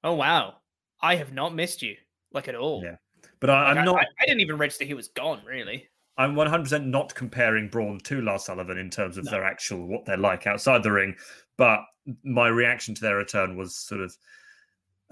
oh, 0.05 0.15
wow. 0.15 0.57
I 1.01 1.17
have 1.17 1.33
not 1.33 1.55
missed 1.55 1.83
you, 1.83 1.97
like 2.33 2.49
at 2.49 2.55
all. 2.55 2.83
Yeah. 2.85 2.97
But 3.41 3.51
I, 3.51 3.69
Like, 3.69 3.77
I'm 3.77 3.85
not. 3.85 3.97
I, 3.97 4.07
I 4.21 4.27
didn't 4.27 4.41
even 4.41 4.57
register 4.57 4.85
he 4.85 4.95
was 4.95 5.09
gone, 5.09 5.43
really. 5.47 5.89
I'm 6.19 6.35
100% 6.35 6.87
not 6.87 7.15
comparing 7.15 7.69
Braun 7.69 8.01
to 8.05 8.23
Lars 8.23 8.45
Sullivan 8.45 8.79
in 8.79 8.89
terms 8.89 9.19
of 9.19 9.27
their 9.27 9.45
actual 9.45 9.87
what 9.87 10.07
they're 10.07 10.17
like 10.17 10.47
outside 10.47 10.83
the 10.83 10.93
ring, 10.93 11.15
but 11.59 11.81
my 12.25 12.49
reaction 12.49 12.95
to 12.95 13.03
their 13.03 13.17
return 13.17 13.57
was 13.57 13.77
sort 13.77 14.01
of, 14.01 14.17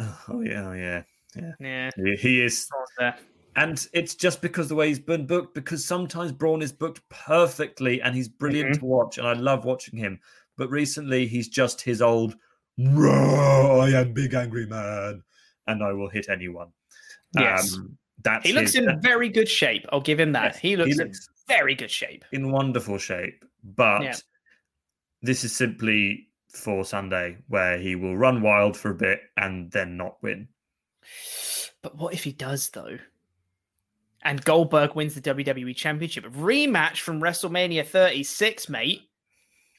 oh 0.00 0.40
yeah, 0.40 0.66
oh, 0.66 0.72
yeah, 0.72 1.02
yeah. 1.36 1.52
Yeah. 1.60 1.90
He, 1.96 2.16
he 2.16 2.42
is, 2.42 2.66
and 3.56 3.86
it's 3.92 4.14
just 4.14 4.40
because 4.40 4.68
the 4.70 4.74
way 4.74 4.88
he's 4.88 4.98
been 4.98 5.26
booked. 5.26 5.54
Because 5.54 5.84
sometimes 5.84 6.32
Braun 6.32 6.62
is 6.62 6.72
booked 6.72 7.06
perfectly, 7.10 8.00
and 8.00 8.14
he's 8.14 8.28
brilliant 8.28 8.70
Mhm. 8.70 8.78
to 8.78 8.84
watch, 8.86 9.18
and 9.18 9.26
I 9.26 9.34
love 9.34 9.66
watching 9.66 9.98
him. 9.98 10.18
But 10.56 10.70
recently, 10.70 11.26
he's 11.26 11.48
just 11.48 11.82
his 11.82 12.00
old, 12.00 12.36
"Roar, 12.78 13.80
I 13.82 13.90
am 13.90 14.12
big 14.12 14.34
angry 14.34 14.66
man, 14.66 15.22
and 15.66 15.82
I 15.82 15.92
will 15.92 16.08
hit 16.08 16.28
anyone. 16.28 16.68
Yes. 17.38 17.74
Um, 17.76 17.96
that's 18.22 18.46
He 18.46 18.52
looks 18.52 18.72
his- 18.74 18.84
in 18.87 19.00
very 19.00 19.28
good 19.28 19.48
shape. 19.48 19.84
I'll 19.90 20.00
give 20.00 20.18
him 20.20 20.32
that. 20.32 20.54
Yes, 20.54 20.58
he 20.58 20.68
he 20.70 20.76
looks 20.76 20.96
looks- 20.96 21.28
in 21.28 21.34
very 21.48 21.74
good 21.74 21.90
shape. 21.90 22.24
in 22.32 22.50
wonderful 22.50 22.98
shape. 22.98 23.44
But 23.62 24.02
Yeah. 24.02 24.16
this 25.22 25.44
is 25.44 25.54
simply 25.54 26.28
for 26.52 26.84
Sunday, 26.84 27.38
where 27.48 27.78
he 27.78 27.96
will 27.96 28.16
run 28.16 28.40
wild 28.42 28.76
for 28.76 28.90
a 28.90 28.94
bit 28.94 29.20
and 29.37 29.70
then 29.72 29.96
not 29.96 30.22
win. 30.22 30.48
But 31.82 31.96
what 31.96 32.14
if 32.14 32.24
he 32.24 32.32
does, 32.32 32.70
though? 32.70 32.98
And 34.22 34.42
Goldberg 34.44 34.94
wins 34.94 35.14
the 35.14 35.20
WWE 35.20 35.74
Championship. 35.74 36.24
Rematch 36.24 36.98
from 37.00 37.20
WrestleMania 37.20 37.84
36, 37.87 38.68
mate. 38.70 39.02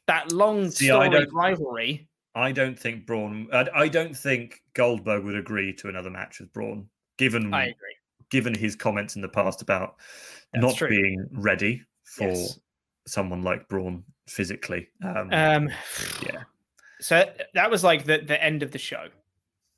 That 0.06 0.32
long 0.32 0.70
See, 0.70 0.86
storied 0.86 1.32
rivalry. 1.34 2.08
I 2.36 2.52
don't 2.52 2.78
think 2.78 3.06
Braun. 3.06 3.48
I, 3.54 3.68
I 3.74 3.88
don't 3.88 4.16
think 4.16 4.62
Goldberg 4.74 5.24
would 5.24 5.36
agree 5.38 5.74
to 5.76 5.88
another 5.88 6.10
match 6.10 6.40
with 6.40 6.52
Braun, 6.52 6.88
given 7.18 7.54
I 7.54 7.64
agree. 7.68 7.96
given 8.30 8.54
his 8.54 8.76
comments 8.76 9.16
in 9.16 9.22
the 9.22 9.30
past 9.30 9.62
about 9.62 9.96
That's 10.54 10.62
not 10.62 10.76
true. 10.76 10.90
being 10.90 11.28
ready 11.32 11.82
for 12.04 12.28
Yes. 12.28 12.60
someone 13.08 13.42
like 13.42 13.68
Braun 13.70 14.04
physically. 14.28 14.90
Um, 15.04 15.30
Um, 15.32 15.70
yeah, 16.24 16.44
So 17.00 17.32
that 17.54 17.72
was 17.72 17.84
like 17.84 18.04
the, 18.04 18.18
the 18.20 18.42
end 18.44 18.64
of 18.64 18.72
the 18.72 18.80
show. 18.80 19.08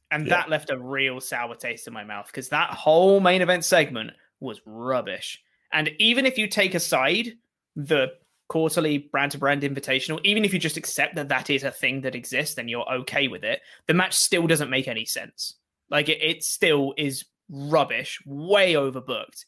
And 0.09 0.25
Yeah. 0.25 0.37
that 0.37 0.49
left 0.49 0.71
a 0.71 0.77
real 0.77 1.19
sour 1.19 1.55
taste 1.55 1.85
in 1.87 1.93
my 1.93 2.03
mouth 2.03 2.27
because 2.27 2.49
that 2.49 2.71
whole 2.71 3.19
main 3.19 3.41
event 3.41 3.65
segment 3.65 4.11
was 4.39 4.61
rubbish. 4.65 5.43
And 5.73 5.91
even 5.99 6.25
if 6.25 6.37
you 6.37 6.47
take 6.47 6.73
aside 6.73 7.33
the 7.75 8.13
quarterly 8.47 8.97
brand 8.97 9.31
to 9.33 9.37
brand 9.37 9.61
invitational, 9.63 10.19
even 10.23 10.45
if 10.45 10.53
you 10.53 10.59
just 10.59 10.77
accept 10.77 11.15
that 11.15 11.29
that 11.29 11.49
is 11.49 11.63
a 11.63 11.71
thing 11.71 12.01
that 12.01 12.15
exists 12.15 12.57
and 12.57 12.69
you're 12.69 12.89
okay 12.91 13.27
with 13.27 13.43
it, 13.43 13.61
the 13.87 13.93
match 13.93 14.13
still 14.13 14.47
doesn't 14.47 14.69
make 14.69 14.87
any 14.87 15.05
sense. 15.05 15.55
Like 15.89 16.09
it, 16.09 16.21
it 16.21 16.43
still 16.43 16.93
is 16.97 17.25
rubbish, 17.49 18.21
way 18.25 18.73
overbooked. 18.73 19.45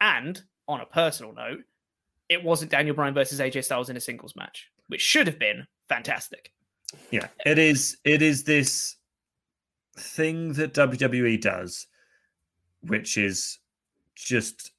And 0.00 0.40
on 0.68 0.80
a 0.80 0.86
personal 0.86 1.32
note, 1.32 1.60
it 2.28 2.42
wasn't 2.42 2.70
Daniel 2.70 2.94
Bryan 2.94 3.14
versus 3.14 3.40
AJ 3.40 3.64
Styles 3.64 3.90
in 3.90 3.96
a 3.96 4.00
singles 4.00 4.34
match, 4.36 4.70
which 4.88 5.00
should 5.00 5.26
have 5.26 5.38
been 5.38 5.66
fantastic. 5.88 6.52
yeah. 7.10 7.28
It 7.44 7.58
is. 7.58 7.98
It 8.04 8.22
is 8.22 8.44
this 8.44 8.96
thing 9.96 10.54
that 10.54 10.74
WWE 10.74 11.40
does, 11.40 11.86
which 12.82 13.16
is 13.16 13.58
just 14.14 14.72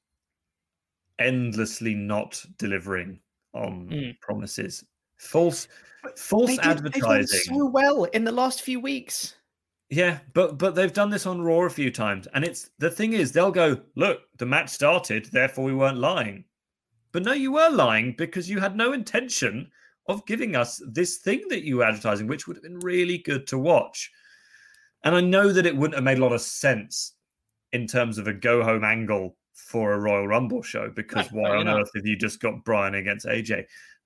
endlessly 1.20 1.94
not 1.94 2.44
delivering 2.58 3.20
on 3.56 3.88
Mm. 3.90 4.20
promises. 4.20 4.84
False, 5.18 5.68
false 6.18 6.48
They 6.50 6.56
did- 6.58 6.64
they've 6.84 6.94
done 7.02 7.12
advertising. 7.22 7.56
so 7.56 7.66
well 7.66 8.04
in 8.06 8.24
the 8.24 8.32
last 8.32 8.62
few 8.62 8.80
weeks. 8.80 9.36
Yeah, 9.90 10.20
but 10.34 10.58
but 10.58 10.74
they've 10.76 10.92
done 10.92 11.10
this 11.12 11.26
on 11.26 11.42
Raw 11.42 11.62
a 11.66 11.70
few 11.70 11.92
times, 11.92 12.28
and 12.34 12.44
it's 12.44 12.70
the 12.80 12.90
thing 12.90 13.14
is 13.14 13.32
they'll 13.32 13.52
go, 13.52 13.82
look, 13.96 14.22
the 14.38 14.46
match 14.46 14.70
started, 14.70 15.26
therefore 15.32 15.64
we 15.66 15.74
weren't 15.76 15.98
lying. 16.00 16.44
But 17.12 17.24
no, 17.24 17.34
you 17.34 17.52
were 17.54 17.70
lying 17.70 18.14
because 18.18 18.50
you 18.50 18.60
had 18.60 18.76
no 18.76 18.94
intention 18.94 19.72
of 20.08 20.26
giving 20.26 20.56
us 20.56 20.82
this 20.88 21.18
thing 21.20 21.48
that 21.50 21.64
you 21.64 21.78
were 21.78 21.84
advertising, 21.86 22.28
which 22.28 22.46
would 22.48 22.58
have 22.58 22.64
been 22.64 22.80
really 22.80 23.18
good 23.20 23.48
to 23.48 23.58
watch. 23.58 24.12
And 25.04 25.16
I 25.16 25.22
know 25.22 25.52
that 25.54 25.66
it 25.66 25.76
wouldn't 25.76 25.96
have 25.96 26.04
made 26.04 26.18
a 26.18 26.22
lot 26.22 26.34
of 26.34 26.42
sense 26.42 27.14
in 27.72 27.88
terms 27.88 28.18
of 28.18 28.28
a 28.28 28.34
go 28.34 28.64
home 28.64 28.84
angle 28.84 29.38
for 29.56 29.94
a 29.94 30.00
Royal 30.00 30.28
Rumble 30.28 30.62
show 30.62 30.92
because 30.94 31.32
why 31.32 31.50
on 31.50 31.68
earth 31.68 31.90
have 31.96 32.06
you 32.06 32.16
just 32.16 32.40
got 32.40 32.64
Bryan 32.64 32.96
against 32.96 33.26
AJ? 33.26 33.66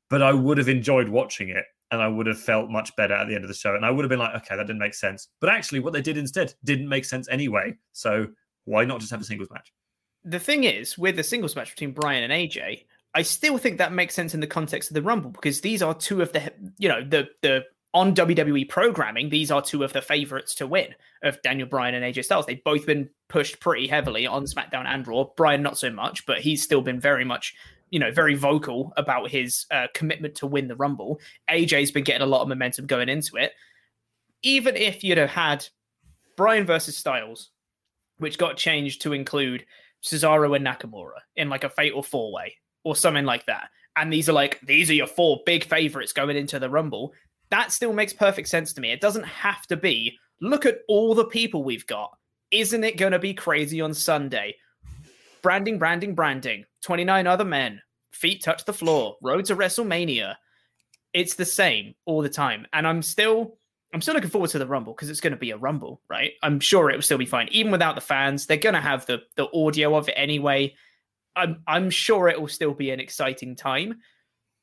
But 0.10 0.22
I 0.22 0.32
would 0.34 0.58
have 0.58 0.70
enjoyed 0.70 1.10
watching 1.10 1.50
it 1.50 1.66
and 1.92 2.02
I 2.02 2.08
would 2.08 2.28
have 2.28 2.40
felt 2.40 2.70
much 2.70 2.96
better 2.96 3.14
at 3.14 3.28
the 3.28 3.36
end 3.36 3.44
of 3.44 3.48
the 3.48 3.56
show. 3.56 3.76
And 3.76 3.86
I 3.86 3.92
would 3.92 4.04
have 4.04 4.10
been 4.10 4.20
like, 4.20 4.36
okay, 4.36 4.56
that 4.56 4.68
didn't 4.68 4.80
make 4.80 4.94
sense. 4.94 5.30
But 5.40 5.50
actually, 5.50 5.80
what 5.80 5.94
they 5.94 6.02
did 6.02 6.18
instead 6.18 6.54
didn't 6.64 6.88
make 6.88 7.06
sense 7.06 7.28
anyway. 7.30 7.76
So 7.94 8.28
why 8.66 8.86
not 8.86 9.00
just 9.00 9.12
have 9.12 9.22
a 9.22 9.24
singles 9.24 9.50
match? 9.52 9.74
The 10.24 10.40
thing 10.40 10.66
is, 10.66 10.98
with 10.98 11.16
the 11.16 11.24
singles 11.24 11.56
match 11.56 11.72
between 11.72 11.92
Bryan 11.92 12.30
and 12.30 12.34
AJ, 12.34 12.86
I 13.16 13.24
still 13.24 13.58
think 13.58 13.80
that 13.80 13.92
makes 13.92 14.14
sense 14.14 14.34
in 14.34 14.40
the 14.40 14.48
context 14.48 14.92
of 14.92 14.96
the 14.96 15.02
Rumble 15.02 15.32
because 15.32 15.62
these 15.62 15.82
are 15.82 15.96
two 15.96 16.22
of 16.22 16.32
the, 16.32 16.52
you 16.78 16.88
know, 16.88 17.04
the 17.04 17.30
the 17.42 17.64
on 17.94 18.14
WWE 18.14 18.70
programming, 18.70 19.30
these 19.30 19.50
are 19.50 19.62
two 19.62 19.84
of 19.84 19.94
the 19.94 20.02
favorites 20.02 20.54
to 20.56 20.68
win 20.68 20.94
of 21.24 21.42
Daniel 21.42 21.68
Bryan 21.68 21.96
and 21.96 22.06
AJ 22.06 22.26
Styles. 22.26 22.46
They've 22.46 22.64
both 22.64 22.86
been 22.86 23.10
pushed 23.30 23.60
pretty 23.60 23.88
heavily 23.88 24.28
on 24.28 24.46
SmackDown 24.46 24.86
and 24.86 25.08
Raw. 25.08 25.26
Bryan 25.36 25.64
not 25.64 25.78
so 25.78 25.90
much, 25.90 26.26
but 26.26 26.40
he's 26.40 26.62
still 26.62 26.82
been 26.82 27.00
very 27.00 27.26
much, 27.26 27.56
you 27.90 28.00
know, 28.00 28.12
very 28.12 28.36
vocal 28.36 28.94
about 28.96 29.30
his 29.30 29.66
uh, 29.72 29.88
commitment 29.96 30.36
to 30.36 30.48
win 30.48 30.68
the 30.68 30.76
Rumble. 30.76 31.20
AJ's 31.50 31.92
been 31.92 32.04
getting 32.04 32.22
a 32.22 32.28
lot 32.28 32.42
of 32.42 32.48
momentum 32.48 32.86
going 32.86 33.10
into 33.10 33.38
it. 33.38 33.54
Even 34.44 34.76
if 34.76 35.04
you'd 35.04 35.18
have 35.18 35.32
had 35.32 35.66
Bryan 36.38 36.66
versus 36.66 36.96
Styles, 36.96 37.50
which 38.20 38.38
got 38.38 38.56
changed 38.56 39.02
to 39.02 39.14
include 39.14 39.66
Cesaro 40.04 40.56
and 40.56 40.66
Nakamura 40.66 41.20
in 41.36 41.50
like 41.50 41.64
a 41.64 41.70
fatal 41.70 42.04
four 42.04 42.32
way 42.32 42.56
or 42.84 42.96
something 42.96 43.26
like 43.26 43.46
that. 43.48 43.70
And 43.96 44.14
these 44.14 44.30
are 44.30 44.34
like, 44.34 44.60
these 44.62 44.90
are 44.90 44.94
your 44.94 45.08
four 45.08 45.40
big 45.46 45.66
favorites 45.66 46.14
going 46.14 46.38
into 46.38 46.60
the 46.60 46.70
Rumble. 46.70 47.14
That 47.52 47.72
still 47.72 47.94
makes 47.94 48.14
perfect 48.14 48.48
sense 48.48 48.74
to 48.74 48.82
me. 48.82 48.92
It 48.92 49.02
doesn't 49.02 49.26
have 49.26 49.66
to 49.68 49.78
be, 49.78 50.18
look 50.42 50.66
at 50.66 50.80
all 50.88 51.16
the 51.16 51.26
people 51.26 51.64
we've 51.64 51.88
got. 51.88 52.16
Isn't 52.52 52.84
it 52.84 52.98
going 52.98 53.12
to 53.12 53.20
be 53.20 53.34
crazy 53.34 53.82
on 53.82 53.94
Sunday? 53.94 54.56
Branding, 55.42 55.80
branding, 55.80 56.16
branding. 56.16 56.66
29 56.84 57.28
other 57.28 57.46
men. 57.46 57.82
Feet 58.12 58.44
touch 58.44 58.66
the 58.66 58.74
floor. 58.74 59.18
Road 59.22 59.46
to 59.46 59.56
WrestleMania. 59.56 60.36
It's 61.14 61.36
the 61.36 61.46
same 61.46 61.96
all 62.06 62.22
the 62.22 62.30
time. 62.30 62.66
And 62.74 62.88
I'm 62.88 63.02
still 63.02 63.58
I'm 63.94 64.02
still 64.02 64.14
looking 64.14 64.30
forward 64.30 64.52
to 64.52 64.60
the 64.60 64.68
Rumble 64.68 64.94
because 64.94 65.10
it's 65.10 65.22
going 65.22 65.34
to 65.34 65.38
be 65.38 65.52
a 65.52 65.58
Rumble, 65.58 66.02
right? 66.10 66.34
I'm 66.44 66.60
sure 66.60 66.92
it 66.92 66.96
will 66.96 67.02
still 67.02 67.18
be 67.18 67.26
fine, 67.26 67.48
even 67.52 67.72
without 67.72 67.96
the 67.96 68.02
fans. 68.02 68.46
They're 68.46 68.58
going 68.58 68.76
to 68.76 68.82
have 68.82 69.06
the 69.06 69.24
the 69.36 69.50
audio 69.52 69.96
of 69.96 70.08
it 70.10 70.14
anyway. 70.16 70.76
I'm 71.36 71.64
I'm 71.68 71.90
sure 71.90 72.28
it 72.28 72.40
will 72.40 72.48
still 72.48 72.74
be 72.74 72.92
an 72.92 73.00
exciting 73.00 73.56
time, 73.56 74.00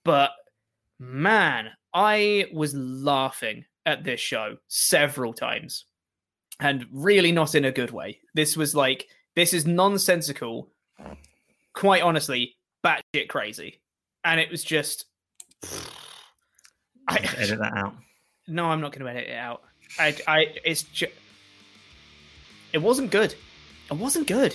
but 0.04 0.30
man, 0.98 1.70
I 1.96 2.44
was 2.52 2.74
laughing 2.74 3.64
at 3.86 4.04
this 4.04 4.20
show 4.20 4.58
several 4.68 5.32
times, 5.32 5.86
and 6.60 6.84
really 6.92 7.32
not 7.32 7.54
in 7.54 7.64
a 7.64 7.72
good 7.72 7.90
way. 7.90 8.20
This 8.34 8.54
was 8.54 8.74
like 8.74 9.06
this 9.34 9.54
is 9.54 9.66
nonsensical, 9.66 10.68
quite 11.72 12.02
honestly, 12.02 12.56
batshit 12.84 13.28
crazy, 13.28 13.80
and 14.24 14.38
it 14.38 14.50
was 14.50 14.62
just. 14.62 15.06
I, 17.08 17.16
Edit 17.38 17.60
that 17.60 17.72
out. 17.74 17.94
no, 18.46 18.66
I'm 18.66 18.82
not 18.82 18.92
going 18.92 19.06
to 19.06 19.10
edit 19.10 19.30
it 19.30 19.36
out. 19.36 19.62
I, 19.98 20.14
I, 20.28 20.54
it's 20.64 20.82
just, 20.82 21.12
it 22.74 22.78
wasn't 22.78 23.10
good. 23.10 23.34
It 23.90 23.96
wasn't 23.96 24.26
good. 24.26 24.54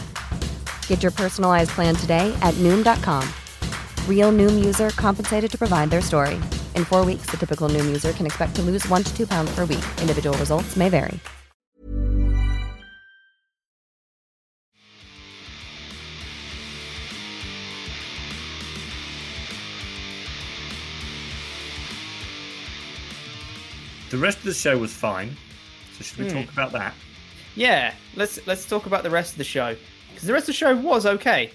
Get 0.91 1.01
your 1.01 1.13
personalized 1.13 1.69
plan 1.69 1.95
today 1.95 2.37
at 2.41 2.53
Noom.com. 2.55 3.23
Real 4.09 4.29
Noom 4.33 4.65
user 4.65 4.89
compensated 4.89 5.49
to 5.51 5.57
provide 5.57 5.89
their 5.89 6.01
story. 6.01 6.35
In 6.75 6.83
four 6.83 7.05
weeks, 7.05 7.27
the 7.31 7.37
typical 7.37 7.69
Noom 7.69 7.85
user 7.85 8.11
can 8.11 8.25
expect 8.25 8.55
to 8.57 8.61
lose 8.61 8.85
one 8.89 9.01
to 9.01 9.15
two 9.15 9.25
pounds 9.25 9.55
per 9.55 9.63
week. 9.63 9.85
Individual 10.01 10.37
results 10.37 10.75
may 10.75 10.89
vary. 10.89 11.17
The 24.09 24.17
rest 24.17 24.39
of 24.39 24.43
the 24.43 24.53
show 24.53 24.77
was 24.77 24.91
fine. 24.91 25.37
So 25.97 26.03
should 26.03 26.17
we 26.17 26.25
Hmm. 26.25 26.41
talk 26.41 26.51
about 26.51 26.73
that? 26.73 26.93
Yeah, 27.55 27.93
let's 28.17 28.45
let's 28.45 28.65
talk 28.65 28.87
about 28.87 29.03
the 29.03 29.09
rest 29.09 29.31
of 29.31 29.37
the 29.37 29.45
show 29.45 29.77
because 30.21 30.27
the 30.27 30.33
rest 30.33 30.43
of 30.43 30.47
the 30.47 30.53
show 30.53 30.75
was 30.75 31.07
okay. 31.07 31.49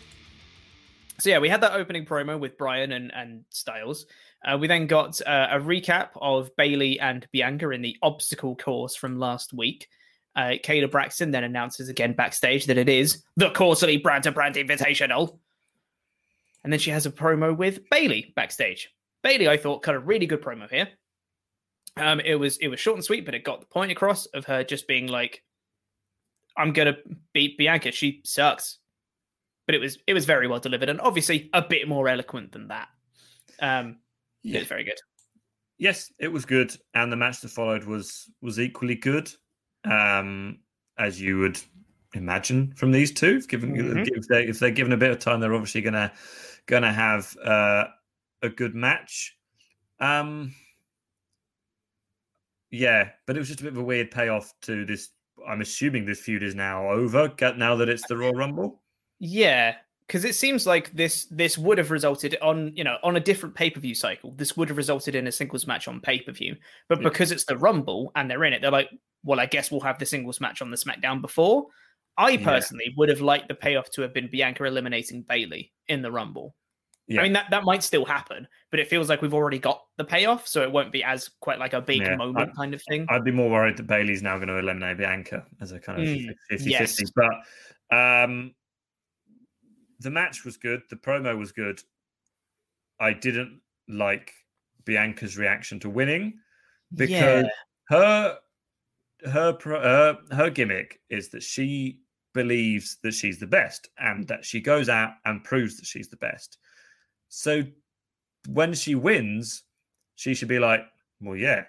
So 1.18 1.31
yeah, 1.31 1.38
we 1.38 1.48
had 1.48 1.61
that 1.61 1.74
opening 1.74 2.05
promo 2.05 2.37
with 2.37 2.59
Bryan 2.59 2.90
and 2.90 3.14
and 3.14 3.44
Styles. 3.50 4.07
Uh, 4.44 4.59
we 4.59 4.66
then 4.66 4.88
got 4.88 5.20
uh, 5.24 5.46
a 5.52 5.61
recap 5.61 6.09
of 6.16 6.50
Bayley 6.57 6.98
and 6.98 7.29
Bianca 7.31 7.70
in 7.70 7.81
the 7.81 7.96
obstacle 8.02 8.57
course 8.57 8.96
from 8.96 9.20
last 9.20 9.52
week. 9.52 9.88
Uh, 10.35 10.55
Kayla 10.64 10.90
Braxton 10.90 11.31
then 11.31 11.44
announces 11.44 11.88
again 11.88 12.12
backstage 12.12 12.66
that 12.66 12.76
it 12.76 12.88
is 12.88 13.22
the 13.37 13.50
quarterly 13.50 13.98
brand 13.98 14.24
to 14.24 14.33
brand 14.33 14.57
invitational. 14.57 15.38
And 16.64 16.72
then 16.72 16.81
she 16.81 16.90
has 16.90 17.07
a 17.07 17.11
promo 17.12 17.57
with 17.57 17.88
Bayley 17.88 18.33
backstage. 18.35 18.92
Bayley, 19.22 19.48
I 19.48 19.59
thought, 19.59 19.85
cut 19.85 19.94
a 19.94 20.00
really 20.00 20.26
good 20.26 20.42
promo 20.42 20.68
here. 20.68 20.88
Um, 21.96 22.18
it 22.18 22.35
was 22.35 22.57
it 22.57 22.66
was 22.66 22.81
short 22.81 22.96
and 22.96 23.05
sweet, 23.05 23.24
but 23.24 23.35
it 23.37 23.44
got 23.44 23.61
the 23.61 23.66
point 23.66 23.92
across 23.92 24.26
of 24.26 24.44
her 24.46 24.64
just 24.64 24.88
being 24.88 25.07
like, 25.07 25.44
"I'm 26.57 26.73
gonna 26.73 26.97
beat 27.33 27.59
Bianca. 27.59 27.92
She 27.92 28.21
sucks." 28.25 28.79
But 29.66 29.75
it 29.75 29.79
was 29.79 29.99
it 30.07 30.14
was 30.14 30.25
very 30.25 30.47
well 30.47 30.61
delivered, 30.61 30.88
and 30.88 31.01
obviously 31.01 31.51
a 31.53 31.62
bit 31.62 31.88
more 31.88 32.09
eloquent 32.09 32.53
than 32.53 32.69
that. 32.69 32.88
Um, 33.61 33.99
yeah. 34.42 34.57
It 34.57 34.61
was 34.61 34.69
very 34.69 34.85
good. 34.85 34.99
Yes, 35.79 36.12
it 36.19 36.29
was 36.29 36.45
good, 36.45 36.75
and 36.95 37.12
the 37.12 37.16
match 37.16 37.40
that 37.40 37.51
followed 37.51 37.85
was 37.85 38.31
was 38.40 38.61
equally 38.61 38.95
good, 38.95 39.31
um, 39.85 40.59
as 40.99 41.21
you 41.21 41.38
would 41.38 41.61
imagine 42.14 42.73
from 42.77 42.92
these 42.92 43.12
two. 43.12 43.40
Given 43.42 43.75
mm-hmm. 43.75 44.05
if 44.14 44.27
they 44.29 44.47
if 44.47 44.59
they're 44.59 44.71
given 44.71 44.92
a 44.92 44.97
bit 44.97 45.11
of 45.11 45.19
time, 45.19 45.40
they're 45.40 45.55
obviously 45.55 45.83
gonna 45.83 46.12
gonna 46.66 46.92
have 46.92 47.37
uh, 47.45 47.85
a 48.42 48.49
good 48.49 48.75
match. 48.75 49.37
Um, 50.01 50.55
yeah, 52.71 53.11
but 53.27 53.37
it 53.37 53.38
was 53.38 53.49
just 53.49 53.61
a 53.61 53.64
bit 53.64 53.73
of 53.73 53.79
a 53.79 53.85
weird 53.85 54.11
payoff 54.11 54.53
to 54.62 54.85
this. 54.85 55.11
I'm 55.46 55.61
assuming 55.61 56.05
this 56.05 56.20
feud 56.20 56.42
is 56.42 56.55
now 56.55 56.88
over. 56.88 57.33
Now 57.57 57.77
that 57.77 57.88
it's 57.88 58.07
the 58.07 58.16
Royal 58.16 58.33
Rumble. 58.33 58.83
Yeah, 59.18 59.77
because 60.07 60.25
it 60.25 60.35
seems 60.35 60.66
like 60.66 60.92
this 60.92 61.27
this 61.27 61.59
would 61.59 61.79
have 61.79 61.90
resulted 61.90 62.37
on 62.40 62.72
you 62.77 62.85
know 62.85 62.96
on 63.03 63.16
a 63.16 63.20
different 63.20 63.55
pay 63.55 63.70
per 63.70 63.81
view 63.81 63.94
cycle. 63.94 64.33
This 64.37 64.57
would 64.57 64.68
have 64.68 64.77
resulted 64.77 65.14
in 65.14 65.27
a 65.27 65.33
singles 65.33 65.66
match 65.66 65.88
on 65.88 66.01
pay 66.01 66.20
per 66.20 66.33
view, 66.33 66.57
but 66.88 67.01
yeah. 67.01 67.09
because 67.09 67.33
it's 67.33 67.44
the 67.44 67.59
Rumble 67.59 68.12
and 68.14 68.31
they're 68.31 68.44
in 68.44 68.53
it, 68.53 68.62
they're 68.62 68.70
like, 68.70 68.90
well, 69.25 69.40
I 69.40 69.46
guess 69.46 69.70
we'll 69.70 69.81
have 69.81 69.99
the 69.99 70.07
singles 70.07 70.40
match 70.40 70.62
on 70.62 70.70
the 70.70 70.77
SmackDown 70.77 71.20
before. 71.20 71.66
I 72.18 72.37
personally 72.38 72.87
yeah. 72.88 72.94
would 72.96 73.11
have 73.11 73.20
liked 73.20 73.49
the 73.49 73.55
payoff 73.55 73.90
to 73.90 74.03
have 74.03 74.14
been 74.14 74.31
Bianca 74.31 74.64
eliminating 74.64 75.22
Bayley 75.22 75.72
in 75.88 76.01
the 76.03 76.11
Rumble. 76.11 76.55
Yeah. 77.09 77.21
I 77.21 77.25
mean 77.25 77.35
that 77.35 77.47
that 77.51 77.64
might 77.64 77.85
still 77.85 78.05
happen, 78.05 78.49
but 78.71 78.81
it 78.81 78.88
feels 78.88 79.09
like 79.09 79.23
we've 79.23 79.35
already 79.35 79.61
got 79.61 79.85
the 79.97 80.05
payoff, 80.05 80.49
so 80.49 80.62
it 80.62 80.73
won't 80.73 80.90
be 80.90 81.05
as 81.05 81.31
quite 81.40 81.59
like 81.59 81.73
a 81.73 81.81
big 81.81 82.01
yeah, 82.01 82.16
moment 82.16 82.51
I'd, 82.51 82.57
kind 82.57 82.75
of 82.75 82.83
thing. 82.88 83.07
I'd 83.09 83.25
be 83.25 83.31
more 83.31 83.49
worried 83.49 83.77
that 83.77 83.87
Bayley's 83.87 84.23
now 84.23 84.37
going 84.37 84.49
to 84.49 84.59
eliminate 84.59 84.99
Bianca 84.99 85.45
as 85.61 85.71
a 85.71 85.79
kind 85.79 86.03
of 86.03 86.09
mm, 86.09 86.35
50 86.49 86.71
yes. 86.71 86.97
50. 86.97 87.12
But 87.14 87.97
um, 87.97 88.55
the 90.01 90.11
match 90.11 90.45
was 90.45 90.57
good, 90.57 90.83
the 90.90 90.97
promo 90.97 91.38
was 91.38 91.53
good. 91.53 91.81
I 92.99 93.12
didn't 93.12 93.61
like 93.88 94.33
Bianca's 94.85 95.38
reaction 95.38 95.79
to 95.81 95.90
winning 95.90 96.38
because 96.95 97.11
yeah. 97.11 97.42
her 97.88 98.38
her 99.27 99.53
pro, 99.53 99.81
her 99.81 100.19
her 100.33 100.51
gimmick 100.51 101.01
is 101.09 101.29
that 101.31 101.42
she 101.42 102.01
believes 102.35 102.99
that 103.03 103.14
she's 103.14 103.38
the 103.38 103.47
best 103.47 103.88
and 103.99 104.27
that 104.29 104.45
she 104.45 104.61
goes 104.61 104.88
out 104.88 105.12
and 105.25 105.42
proves 105.45 105.77
that 105.77 105.87
she's 105.87 106.09
the 106.09 106.16
best. 106.16 106.59
So 107.28 107.64
when 108.48 108.74
she 108.74 108.94
wins, 108.94 109.62
she 110.14 110.34
should 110.34 110.48
be 110.48 110.58
like, 110.58 110.80
well, 111.20 111.36
yeah, 111.36 111.64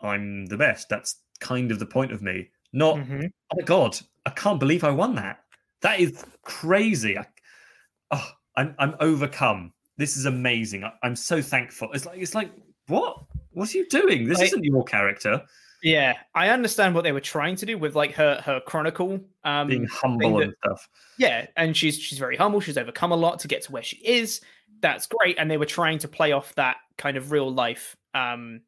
I'm 0.00 0.46
the 0.46 0.56
best. 0.56 0.88
That's 0.88 1.16
kind 1.40 1.70
of 1.70 1.78
the 1.78 1.86
point 1.86 2.12
of 2.12 2.22
me. 2.22 2.50
Not, 2.72 2.96
mm-hmm. 2.96 3.22
oh 3.24 3.56
my 3.56 3.64
God, 3.64 3.98
I 4.26 4.30
can't 4.30 4.60
believe 4.60 4.84
I 4.84 4.90
won 4.90 5.14
that. 5.16 5.40
That 5.82 6.00
is 6.00 6.24
crazy. 6.42 7.18
I, 7.18 7.26
oh, 8.10 8.30
I'm, 8.56 8.74
I'm 8.78 8.94
overcome. 9.00 9.72
This 9.96 10.16
is 10.16 10.26
amazing. 10.26 10.84
I, 10.84 10.92
am 11.02 11.16
so 11.16 11.42
thankful. 11.42 11.90
It's 11.92 12.06
like, 12.06 12.18
it's 12.18 12.34
like, 12.34 12.50
what? 12.86 13.24
What 13.52 13.74
are 13.74 13.78
you 13.78 13.88
doing? 13.88 14.28
This 14.28 14.40
I, 14.40 14.44
isn't 14.44 14.64
your 14.64 14.84
character. 14.84 15.42
Yeah, 15.82 16.14
I 16.34 16.50
understand 16.50 16.94
what 16.94 17.04
they 17.04 17.12
were 17.12 17.20
trying 17.20 17.56
to 17.56 17.66
do 17.66 17.78
with 17.78 17.94
like 17.94 18.12
her 18.12 18.40
her 18.44 18.60
chronicle 18.60 19.20
um 19.44 19.68
being 19.68 19.86
humble 19.86 20.36
that, 20.36 20.44
and 20.44 20.54
stuff. 20.64 20.88
Yeah, 21.18 21.46
and 21.56 21.76
she's 21.76 21.98
she's 21.98 22.18
very 22.18 22.36
humble. 22.36 22.60
She's 22.60 22.76
overcome 22.76 23.12
a 23.12 23.16
lot 23.16 23.38
to 23.40 23.48
get 23.48 23.62
to 23.62 23.72
where 23.72 23.82
she 23.82 23.96
is 23.98 24.40
that's 24.80 25.06
great. 25.06 25.36
And 25.38 25.50
they 25.50 25.56
were 25.56 25.66
trying 25.66 25.98
to 25.98 26.08
play 26.08 26.32
off 26.32 26.54
that 26.54 26.76
kind 26.98 27.16
of 27.16 27.32
real 27.32 27.52
life 27.52 27.96
um, 28.14 28.62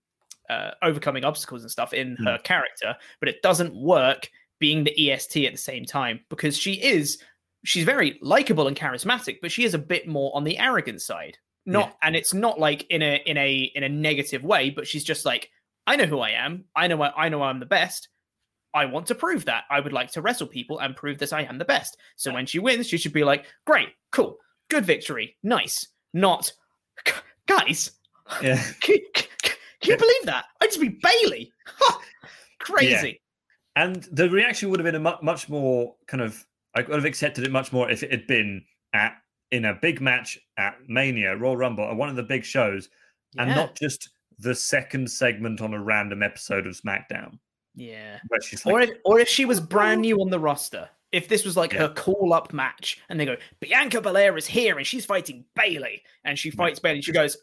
uh, 0.49 0.73
overcoming 0.83 1.25
obstacles 1.25 1.63
and 1.63 1.71
stuff 1.71 1.93
in 1.93 2.17
mm. 2.17 2.25
her 2.25 2.39
character, 2.39 2.97
but 3.21 3.29
it 3.29 3.43
doesn't 3.43 3.75
work 3.75 4.31
being 4.59 4.85
the 4.85 5.11
EST 5.11 5.45
at 5.47 5.53
the 5.53 5.59
same 5.59 5.85
time 5.85 6.21
because 6.29 6.57
she 6.57 6.75
is 6.75 7.19
she's 7.65 7.85
very 7.85 8.19
likable 8.23 8.69
and 8.69 8.77
charismatic, 8.77 9.39
but 9.41 9.53
she 9.53 9.65
is 9.65 9.75
a 9.75 9.79
bit 9.79 10.07
more 10.07 10.35
on 10.35 10.45
the 10.45 10.59
arrogant 10.59 11.01
side. 11.01 11.39
Not 11.65 11.89
yeah. 11.89 12.09
and 12.09 12.17
it's 12.17 12.35
not 12.35 12.59
like 12.59 12.87
in 12.91 13.03
a 13.03 13.23
in 13.25 13.37
a 13.37 13.71
in 13.75 13.85
a 13.85 13.89
negative 13.89 14.43
way, 14.43 14.71
but 14.71 14.87
she's 14.87 15.05
just 15.05 15.25
like, 15.25 15.51
I 15.87 15.97
know 15.97 16.07
who 16.07 16.21
I 16.21 16.31
am. 16.31 16.65
I 16.77 16.87
know 16.87 17.03
I, 17.03 17.25
I 17.25 17.29
know 17.29 17.43
I'm 17.43 17.61
the 17.61 17.67
best. 17.67 18.09
I 18.75 18.87
want 18.87 19.07
to 19.09 19.15
prove 19.15 19.45
that. 19.47 19.65
I 19.71 19.81
would 19.81 19.93
like 19.93 20.11
to 20.13 20.23
wrestle 20.23 20.47
people 20.47 20.79
and 20.79 20.97
prove 20.97 21.19
that 21.19 21.33
I 21.33 21.43
am 21.43 21.59
the 21.59 21.65
best. 21.65 21.97
So 22.17 22.33
when 22.33 22.47
she 22.47 22.59
wins, 22.59 22.89
she 22.89 22.97
should 22.97 23.13
be 23.13 23.25
like, 23.25 23.45
great, 23.67 23.89
cool, 24.13 24.39
good 24.71 24.87
victory, 24.87 25.37
nice 25.43 25.87
not 26.13 26.53
guys. 27.47 27.91
Yeah. 28.41 28.63
Can, 28.81 28.97
can, 29.13 29.27
can 29.43 29.57
you 29.83 29.97
believe 29.99 30.25
that? 30.25 30.47
I 30.63 30.67
just 30.67 30.81
be 30.81 30.89
Bayley. 31.03 31.53
Crazy. 32.61 33.21
Yeah. 33.77 33.83
And 33.83 34.09
the 34.11 34.31
reaction 34.31 34.71
would 34.71 34.81
have 34.81 34.85
been 34.85 34.95
a 34.95 35.01
mu- 35.01 35.23
much 35.23 35.51
more 35.51 35.97
kind 36.07 36.23
of. 36.23 36.43
I 36.75 36.81
would 36.81 36.95
have 36.95 37.05
accepted 37.05 37.45
it 37.45 37.51
much 37.51 37.73
more 37.73 37.91
if 37.91 38.03
it 38.03 38.11
had 38.11 38.27
been 38.27 38.65
at 38.95 39.17
in 39.51 39.67
a 39.67 39.75
big 39.75 40.01
match 40.01 40.39
at 40.57 40.77
Mania, 40.89 41.37
Royal 41.37 41.59
Rumble, 41.59 41.85
or 41.85 41.95
one 41.95 42.09
of 42.09 42.17
the 42.17 42.23
big 42.23 42.43
shows, 42.43 42.89
yeah. 43.35 43.43
and 43.43 43.51
not 43.55 43.77
just 43.77 44.09
the 44.43 44.55
second 44.55 45.11
segment 45.11 45.61
on 45.61 45.75
a 45.75 45.83
random 45.83 46.23
episode 46.23 46.67
of 46.67 46.75
SmackDown. 46.75 47.39
Yeah. 47.75 48.19
Like, 48.31 48.67
or 48.67 48.81
if 48.81 48.91
or 49.05 49.19
if 49.19 49.29
she 49.29 49.45
was 49.45 49.61
brand 49.61 50.03
new 50.03 50.21
on 50.21 50.31
the 50.31 50.39
roster 50.39 50.89
if 51.13 51.29
this 51.29 51.45
was 51.45 51.57
like 51.57 51.73
yeah. 51.73 51.81
her 51.81 51.89
call 51.91 52.33
up 52.33 52.53
match 52.53 53.01
and 53.09 53.21
they 53.21 53.27
go, 53.27 53.37
Bianca 53.61 54.01
Belair 54.01 54.37
is 54.37 54.47
here 54.47 54.79
and 54.79 54.87
she's 54.87 55.05
fighting 55.05 55.45
Bayley 55.55 56.03
and 56.25 56.39
she 56.39 56.51
fights 56.51 56.81
yeah. 56.83 56.91
Bayley, 56.91 57.03
she 57.03 57.13
goes, 57.13 57.37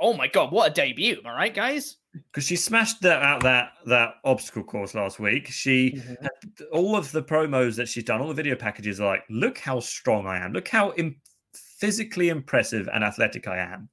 Oh 0.00 0.12
my 0.12 0.28
god, 0.28 0.52
what 0.52 0.70
a 0.70 0.74
debut! 0.74 1.20
All 1.24 1.32
right, 1.32 1.54
guys. 1.54 1.96
Because 2.12 2.44
she 2.44 2.56
smashed 2.56 3.00
that 3.00 3.22
out 3.22 3.42
that 3.42 3.72
that 3.86 4.14
obstacle 4.24 4.62
course 4.62 4.94
last 4.94 5.18
week. 5.18 5.48
She 5.48 5.92
mm-hmm. 5.92 6.64
all 6.72 6.96
of 6.96 7.10
the 7.12 7.22
promos 7.22 7.76
that 7.76 7.88
she's 7.88 8.04
done, 8.04 8.20
all 8.20 8.28
the 8.28 8.34
video 8.34 8.56
packages 8.56 9.00
are 9.00 9.06
like, 9.06 9.24
look 9.30 9.58
how 9.58 9.80
strong 9.80 10.26
I 10.26 10.38
am, 10.38 10.52
look 10.52 10.68
how 10.68 10.92
Im- 10.92 11.20
physically 11.54 12.28
impressive 12.28 12.88
and 12.92 13.02
athletic 13.02 13.48
I 13.48 13.58
am. 13.58 13.88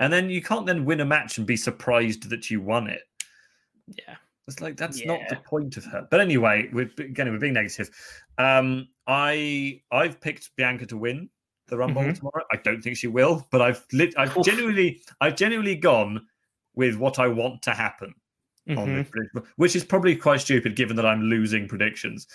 And 0.00 0.12
then 0.12 0.30
you 0.30 0.42
can't 0.42 0.66
then 0.66 0.84
win 0.84 1.00
a 1.00 1.04
match 1.04 1.38
and 1.38 1.46
be 1.46 1.56
surprised 1.56 2.30
that 2.30 2.50
you 2.50 2.60
won 2.60 2.88
it. 2.88 3.02
Yeah. 3.86 4.16
It's 4.46 4.60
like 4.60 4.76
that's 4.76 5.00
yeah. 5.00 5.08
not 5.08 5.20
the 5.28 5.36
point 5.36 5.76
of 5.76 5.84
her. 5.84 6.08
But 6.10 6.20
anyway, 6.20 6.70
we're 6.72 6.90
again 6.98 7.30
we're 7.30 7.38
being 7.38 7.52
negative. 7.52 7.90
Um, 8.38 8.88
I 9.06 9.82
I've 9.92 10.20
picked 10.20 10.56
Bianca 10.56 10.86
to 10.86 10.96
win 10.96 11.28
the 11.66 11.76
Rumble 11.76 12.02
mm-hmm. 12.02 12.12
tomorrow. 12.12 12.44
I 12.50 12.56
don't 12.56 12.80
think 12.80 12.96
she 12.96 13.08
will, 13.08 13.46
but 13.50 13.60
I've 13.60 13.84
lit, 13.92 14.14
I've 14.16 14.34
Oof. 14.36 14.44
genuinely 14.44 15.02
I've 15.20 15.36
genuinely 15.36 15.76
gone 15.76 16.26
with 16.74 16.96
what 16.96 17.18
I 17.18 17.28
want 17.28 17.60
to 17.62 17.72
happen. 17.72 18.14
Mm-hmm. 18.68 19.38
which 19.56 19.74
is 19.74 19.82
probably 19.82 20.14
quite 20.14 20.42
stupid 20.42 20.76
given 20.76 20.94
that 20.96 21.06
I'm 21.06 21.22
losing 21.22 21.66
predictions. 21.66 22.26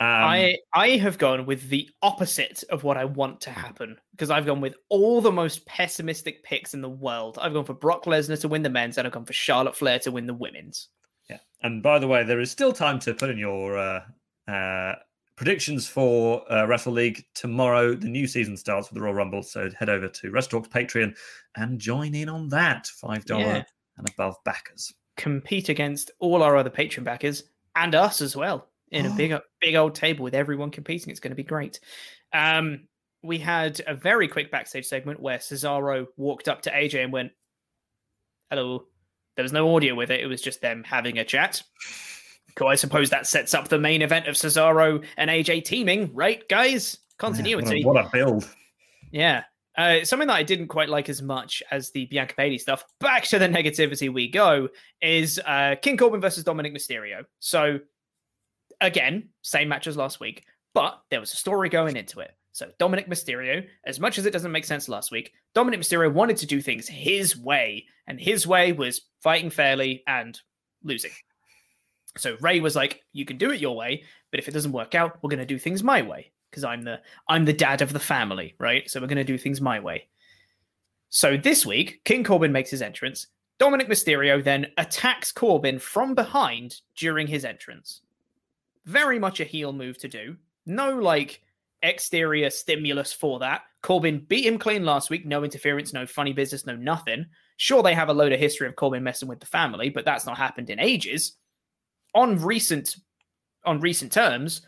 Um, 0.00 0.06
I 0.08 0.56
I 0.74 0.88
have 0.96 1.16
gone 1.16 1.46
with 1.46 1.68
the 1.68 1.88
opposite 2.02 2.64
of 2.70 2.82
what 2.82 2.96
I 2.96 3.04
want 3.04 3.40
to 3.42 3.50
happen 3.50 3.96
because 4.10 4.30
I've 4.30 4.46
gone 4.46 4.60
with 4.60 4.74
all 4.88 5.20
the 5.20 5.30
most 5.30 5.64
pessimistic 5.64 6.42
picks 6.42 6.74
in 6.74 6.80
the 6.80 6.88
world. 6.88 7.38
I've 7.40 7.52
gone 7.52 7.64
for 7.64 7.74
Brock 7.74 8.04
Lesnar 8.04 8.40
to 8.40 8.48
win 8.48 8.62
the 8.62 8.70
men's 8.70 8.98
and 8.98 9.06
I've 9.06 9.12
gone 9.12 9.26
for 9.26 9.32
Charlotte 9.32 9.76
Flair 9.76 10.00
to 10.00 10.10
win 10.10 10.26
the 10.26 10.34
women's. 10.34 10.88
Yeah, 11.30 11.38
and 11.62 11.84
by 11.84 12.00
the 12.00 12.08
way, 12.08 12.24
there 12.24 12.40
is 12.40 12.50
still 12.50 12.72
time 12.72 12.98
to 13.00 13.14
put 13.14 13.30
in 13.30 13.38
your 13.38 13.78
uh, 13.78 14.00
uh, 14.48 14.94
predictions 15.36 15.86
for 15.86 16.50
uh, 16.52 16.66
Wrestle 16.66 16.94
League 16.94 17.24
tomorrow. 17.34 17.94
The 17.94 18.08
new 18.08 18.26
season 18.26 18.56
starts 18.56 18.90
with 18.90 18.96
the 18.96 19.02
Royal 19.02 19.14
Rumble, 19.14 19.44
so 19.44 19.70
head 19.78 19.88
over 19.88 20.08
to 20.08 20.30
WrestleTalk's 20.32 20.68
Patreon 20.68 21.16
and 21.56 21.78
join 21.78 22.14
in 22.14 22.28
on 22.28 22.48
that 22.48 22.88
five 22.88 23.24
dollar 23.24 23.42
yeah. 23.42 23.62
and 23.98 24.08
above 24.10 24.34
backers. 24.44 24.92
Compete 25.16 25.68
against 25.68 26.10
all 26.18 26.42
our 26.42 26.56
other 26.56 26.70
Patreon 26.70 27.04
backers 27.04 27.44
and 27.74 27.94
us 27.94 28.20
as 28.20 28.36
well 28.36 28.68
in 28.90 29.06
a 29.06 29.10
big 29.16 29.34
big 29.60 29.74
old 29.74 29.94
table 29.94 30.24
with 30.24 30.34
everyone 30.34 30.70
competing. 30.70 31.10
It's 31.10 31.20
going 31.20 31.32
to 31.32 31.36
be 31.36 31.42
great. 31.42 31.80
Um, 32.32 32.88
we 33.22 33.38
had 33.38 33.80
a 33.86 33.94
very 33.94 34.28
quick 34.28 34.50
backstage 34.50 34.86
segment 34.86 35.20
where 35.20 35.38
Cesaro 35.38 36.06
walked 36.16 36.48
up 36.48 36.62
to 36.62 36.70
AJ 36.70 37.04
and 37.04 37.12
went, 37.12 37.32
"Hello." 38.50 38.86
There 39.36 39.42
was 39.42 39.52
no 39.52 39.76
audio 39.76 39.94
with 39.94 40.10
it. 40.10 40.20
It 40.20 40.26
was 40.26 40.40
just 40.40 40.62
them 40.62 40.82
having 40.82 41.18
a 41.18 41.24
chat. 41.24 41.62
Cool. 42.54 42.68
I 42.68 42.74
suppose 42.74 43.10
that 43.10 43.26
sets 43.26 43.52
up 43.52 43.68
the 43.68 43.78
main 43.78 44.00
event 44.00 44.26
of 44.26 44.34
Cesaro 44.34 45.04
and 45.18 45.28
AJ 45.28 45.64
teaming, 45.66 46.10
right, 46.14 46.48
guys? 46.48 46.96
Continuity. 47.18 47.80
Yeah, 47.80 47.86
what, 47.86 47.96
a, 47.96 48.02
what, 48.02 48.06
a, 48.06 48.10
build. 48.10 48.48
Yeah. 49.12 49.44
Uh, 49.76 50.04
something 50.04 50.28
that 50.28 50.36
I 50.36 50.42
didn't 50.42 50.68
quite 50.68 50.88
like 50.88 51.08
as 51.08 51.20
much 51.20 51.62
as 51.70 51.90
the 51.90 52.06
Bianca 52.06 52.34
Bayley 52.36 52.58
stuff. 52.58 52.84
Back 52.98 53.24
to 53.24 53.38
the 53.38 53.48
negativity 53.48 54.12
we 54.12 54.28
go. 54.28 54.68
Is 55.02 55.38
uh, 55.44 55.76
King 55.82 55.96
Corbin 55.96 56.20
versus 56.20 56.44
Dominik 56.44 56.74
Mysterio. 56.74 57.24
So 57.40 57.80
again, 58.80 59.28
same 59.42 59.68
match 59.68 59.86
as 59.86 59.96
last 59.96 60.18
week, 60.18 60.44
but 60.74 61.00
there 61.10 61.20
was 61.20 61.32
a 61.32 61.36
story 61.36 61.68
going 61.68 61.96
into 61.96 62.20
it. 62.20 62.30
So 62.52 62.70
Dominik 62.80 63.08
Mysterio, 63.08 63.66
as 63.84 64.00
much 64.00 64.16
as 64.16 64.24
it 64.24 64.32
doesn't 64.32 64.52
make 64.52 64.64
sense 64.64 64.88
last 64.88 65.10
week, 65.10 65.32
Dominik 65.54 65.78
Mysterio 65.78 66.10
wanted 66.10 66.38
to 66.38 66.46
do 66.46 66.62
things 66.62 66.88
his 66.88 67.36
way, 67.36 67.84
and 68.06 68.18
his 68.18 68.46
way 68.46 68.72
was 68.72 69.02
fighting 69.22 69.50
fairly 69.50 70.02
and 70.06 70.40
losing. 70.82 71.10
So 72.16 72.38
Rey 72.40 72.60
was 72.60 72.74
like, 72.74 73.02
"You 73.12 73.26
can 73.26 73.36
do 73.36 73.50
it 73.50 73.60
your 73.60 73.76
way, 73.76 74.04
but 74.30 74.40
if 74.40 74.48
it 74.48 74.52
doesn't 74.52 74.72
work 74.72 74.94
out, 74.94 75.18
we're 75.22 75.28
going 75.28 75.38
to 75.38 75.44
do 75.44 75.58
things 75.58 75.82
my 75.82 76.00
way 76.00 76.32
because 76.50 76.64
I'm 76.64 76.82
the 76.82 77.00
I'm 77.28 77.44
the 77.44 77.52
dad 77.52 77.82
of 77.82 77.92
the 77.92 78.00
family, 78.00 78.54
right? 78.58 78.88
So 78.90 79.00
we're 79.00 79.06
going 79.06 79.16
to 79.16 79.24
do 79.24 79.38
things 79.38 79.60
my 79.60 79.80
way." 79.80 80.08
So 81.08 81.36
this 81.36 81.64
week, 81.64 82.02
King 82.04 82.24
Corbin 82.24 82.52
makes 82.52 82.70
his 82.70 82.82
entrance. 82.82 83.28
Dominik 83.58 83.88
Mysterio 83.88 84.42
then 84.42 84.66
attacks 84.76 85.32
Corbin 85.32 85.78
from 85.78 86.14
behind 86.14 86.80
during 86.96 87.26
his 87.26 87.44
entrance. 87.44 88.02
Very 88.84 89.18
much 89.18 89.40
a 89.40 89.44
heel 89.44 89.72
move 89.72 89.98
to 89.98 90.08
do. 90.08 90.36
No 90.66 90.94
like 90.94 91.42
exterior 91.82 92.50
stimulus 92.50 93.12
for 93.12 93.38
that. 93.38 93.62
Corbin 93.82 94.24
beat 94.28 94.44
him 94.44 94.58
clean 94.58 94.84
last 94.84 95.10
week. 95.10 95.24
No 95.24 95.44
interference, 95.44 95.92
no 95.92 96.06
funny 96.06 96.32
business, 96.32 96.66
no 96.66 96.76
nothing. 96.76 97.26
Sure, 97.56 97.82
they 97.82 97.94
have 97.94 98.08
a 98.08 98.14
load 98.14 98.32
of 98.32 98.40
history 98.40 98.68
of 98.68 98.76
Corbin 98.76 99.02
messing 99.02 99.28
with 99.28 99.40
the 99.40 99.46
family, 99.46 99.88
but 99.88 100.04
that's 100.04 100.26
not 100.26 100.36
happened 100.36 100.68
in 100.68 100.80
ages. 100.80 101.36
On 102.14 102.36
recent 102.38 102.96
on 103.64 103.80
recent 103.80 104.12
terms, 104.12 104.62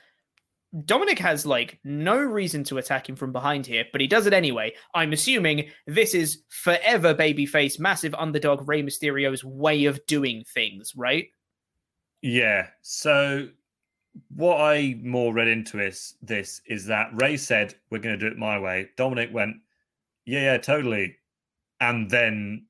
Dominik 0.74 1.18
has 1.18 1.46
like 1.46 1.78
no 1.82 2.18
reason 2.18 2.62
to 2.64 2.78
attack 2.78 3.08
him 3.08 3.16
from 3.16 3.32
behind 3.32 3.66
here, 3.66 3.84
but 3.90 4.00
he 4.00 4.06
does 4.06 4.26
it 4.26 4.32
anyway. 4.32 4.72
I'm 4.94 5.12
assuming 5.12 5.70
this 5.86 6.14
is 6.14 6.42
forever 6.48 7.14
babyface, 7.14 7.80
massive 7.80 8.14
underdog 8.14 8.68
Rey 8.68 8.82
Mysterio's 8.82 9.42
way 9.42 9.86
of 9.86 10.04
doing 10.06 10.44
things, 10.52 10.92
right? 10.94 11.28
Yeah. 12.20 12.68
So 12.82 13.48
what 14.34 14.60
I 14.60 14.96
more 15.02 15.32
read 15.32 15.48
into 15.48 15.80
is 15.80 16.14
this 16.20 16.60
is 16.66 16.84
that 16.86 17.10
Rey 17.14 17.36
said, 17.36 17.74
We're 17.90 17.98
gonna 17.98 18.18
do 18.18 18.26
it 18.26 18.36
my 18.36 18.58
way. 18.58 18.90
Dominik 18.98 19.32
went, 19.32 19.56
Yeah, 20.26 20.52
yeah, 20.52 20.58
totally. 20.58 21.16
And 21.80 22.10
then 22.10 22.66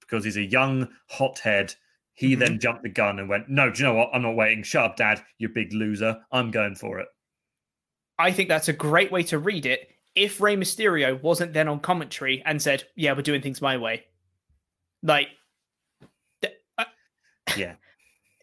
because 0.00 0.24
he's 0.24 0.36
a 0.36 0.44
young 0.44 0.88
hothead, 1.08 1.74
he 2.20 2.32
mm-hmm. 2.32 2.40
then 2.40 2.58
jumped 2.60 2.82
the 2.82 2.90
gun 2.90 3.18
and 3.18 3.30
went, 3.30 3.48
No, 3.48 3.70
do 3.70 3.82
you 3.82 3.88
know 3.88 3.94
what? 3.94 4.10
I'm 4.12 4.20
not 4.20 4.36
waiting. 4.36 4.62
Shut 4.62 4.84
up, 4.84 4.96
Dad, 4.96 5.24
you 5.38 5.48
big 5.48 5.72
loser. 5.72 6.18
I'm 6.30 6.50
going 6.50 6.74
for 6.74 6.98
it. 7.00 7.08
I 8.18 8.30
think 8.30 8.50
that's 8.50 8.68
a 8.68 8.74
great 8.74 9.10
way 9.10 9.22
to 9.24 9.38
read 9.38 9.64
it. 9.64 9.88
If 10.14 10.38
Rey 10.38 10.54
Mysterio 10.54 11.20
wasn't 11.22 11.54
then 11.54 11.66
on 11.66 11.80
commentary 11.80 12.42
and 12.44 12.60
said, 12.60 12.84
Yeah, 12.94 13.14
we're 13.14 13.22
doing 13.22 13.40
things 13.40 13.62
my 13.62 13.78
way. 13.78 14.04
Like, 15.02 15.28
uh, 16.76 16.84
yeah. 17.56 17.76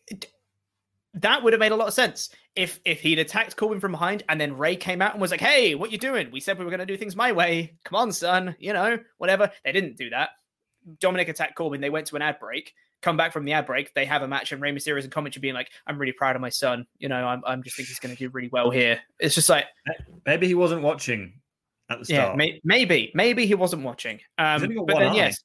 that 1.13 1.43
would 1.43 1.53
have 1.53 1.59
made 1.59 1.71
a 1.71 1.75
lot 1.75 1.87
of 1.87 1.93
sense 1.93 2.31
if 2.55 2.79
if 2.83 2.99
he'd 2.99 3.19
attacked 3.19 3.57
Corbin 3.57 3.79
from 3.79 3.91
behind 3.91 4.23
and 4.27 4.41
then 4.41 4.57
Rey 4.57 4.75
came 4.75 5.03
out 5.03 5.11
and 5.11 5.21
was 5.21 5.29
like, 5.29 5.39
"Hey, 5.39 5.75
what 5.75 5.91
you 5.91 5.99
doing? 5.99 6.31
We 6.31 6.39
said 6.39 6.57
we 6.57 6.65
were 6.65 6.71
going 6.71 6.79
to 6.79 6.85
do 6.87 6.97
things 6.97 7.15
my 7.15 7.31
way. 7.31 7.77
Come 7.83 7.95
on, 7.95 8.11
son. 8.11 8.55
You 8.57 8.73
know, 8.73 8.97
whatever." 9.19 9.51
They 9.63 9.71
didn't 9.71 9.97
do 9.97 10.09
that. 10.09 10.29
Dominik 10.99 11.29
attacked 11.29 11.55
Corbin. 11.55 11.79
They 11.79 11.91
went 11.91 12.07
to 12.07 12.15
an 12.15 12.23
ad 12.23 12.39
break. 12.39 12.73
Come 13.01 13.15
back 13.15 13.31
from 13.31 13.45
the 13.45 13.53
ad 13.53 13.65
break. 13.65 13.93
They 13.93 14.05
have 14.05 14.23
a 14.23 14.27
match, 14.27 14.51
and 14.51 14.61
Rey 14.61 14.71
Mysterio's 14.71 15.05
in 15.05 15.11
commentary 15.11 15.41
being 15.41 15.53
like, 15.53 15.69
"I'm 15.85 15.99
really 15.99 16.13
proud 16.13 16.35
of 16.35 16.41
my 16.41 16.49
son. 16.49 16.85
You 16.97 17.09
know, 17.09 17.27
I'm 17.27 17.43
I'm 17.45 17.63
just 17.63 17.75
think 17.75 17.87
he's 17.87 17.99
going 17.99 18.15
to 18.15 18.19
do 18.19 18.29
really 18.29 18.49
well 18.51 18.71
here." 18.71 18.99
It's 19.19 19.35
just 19.35 19.49
like 19.49 19.65
maybe 20.25 20.47
he 20.47 20.55
wasn't 20.55 20.81
watching 20.81 21.33
at 21.89 21.99
the 21.99 22.05
start. 22.05 22.31
Yeah, 22.31 22.35
may, 22.35 22.59
maybe 22.63 23.11
maybe 23.13 23.45
he 23.45 23.53
wasn't 23.53 23.83
watching. 23.83 24.19
Um, 24.37 24.61
but 24.87 24.97
then 24.97 25.11
eye. 25.11 25.15
yes, 25.15 25.43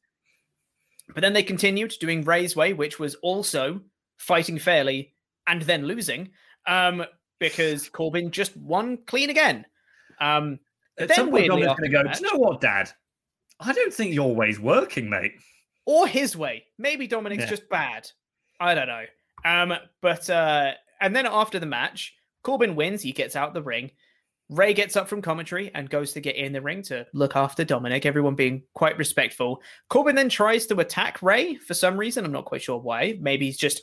but 1.14 1.20
then 1.20 1.32
they 1.32 1.42
continued 1.42 1.94
doing 2.00 2.22
Rey's 2.22 2.56
way, 2.56 2.72
which 2.72 2.98
was 2.98 3.14
also 3.16 3.80
fighting 4.18 4.58
fairly 4.58 5.14
and 5.46 5.62
then 5.62 5.84
losing 5.84 6.30
um, 6.66 7.04
because 7.38 7.88
Corbin 7.88 8.30
just 8.30 8.56
won 8.56 8.98
clean 9.06 9.30
again. 9.30 9.66
Um, 10.20 10.58
At 10.98 11.08
then 11.08 11.16
some 11.16 11.30
point, 11.30 11.48
Dominik's 11.48 11.78
going 11.78 11.90
to 11.90 12.02
go, 12.02 12.02
Do 12.04 12.18
you 12.20 12.32
know 12.32 12.38
what, 12.38 12.60
Dad? 12.60 12.90
I 13.60 13.72
don't 13.72 13.92
think 13.92 14.14
your 14.14 14.34
way's 14.34 14.60
working, 14.60 15.08
mate. 15.10 15.32
Or 15.86 16.06
his 16.06 16.36
way. 16.36 16.64
Maybe 16.78 17.08
Dominik's 17.08 17.40
yeah. 17.40 17.50
just 17.50 17.68
bad. 17.68 18.10
I 18.60 18.74
don't 18.74 18.86
know. 18.86 19.04
Um, 19.44 19.74
but 20.00 20.30
uh, 20.30 20.72
and 21.00 21.14
then 21.14 21.26
after 21.26 21.58
the 21.58 21.66
match, 21.66 22.14
Corbin 22.42 22.76
wins. 22.76 23.02
He 23.02 23.12
gets 23.12 23.34
out 23.34 23.54
the 23.54 23.62
ring. 23.62 23.90
Rey 24.48 24.74
gets 24.74 24.96
up 24.96 25.08
from 25.08 25.22
commentary 25.22 25.70
and 25.74 25.88
goes 25.88 26.12
to 26.12 26.20
get 26.20 26.36
in 26.36 26.52
the 26.52 26.60
ring 26.60 26.82
to 26.82 27.06
look 27.14 27.36
after 27.36 27.64
Dominik, 27.64 28.04
everyone 28.04 28.34
being 28.34 28.62
quite 28.74 28.98
respectful. 28.98 29.62
Corbin 29.88 30.14
then 30.14 30.28
tries 30.28 30.66
to 30.66 30.78
attack 30.80 31.22
Rey 31.22 31.54
for 31.54 31.74
some 31.74 31.96
reason. 31.96 32.24
I'm 32.24 32.32
not 32.32 32.44
quite 32.44 32.62
sure 32.62 32.78
why. 32.78 33.16
Maybe 33.20 33.46
he's 33.46 33.56
just 33.56 33.82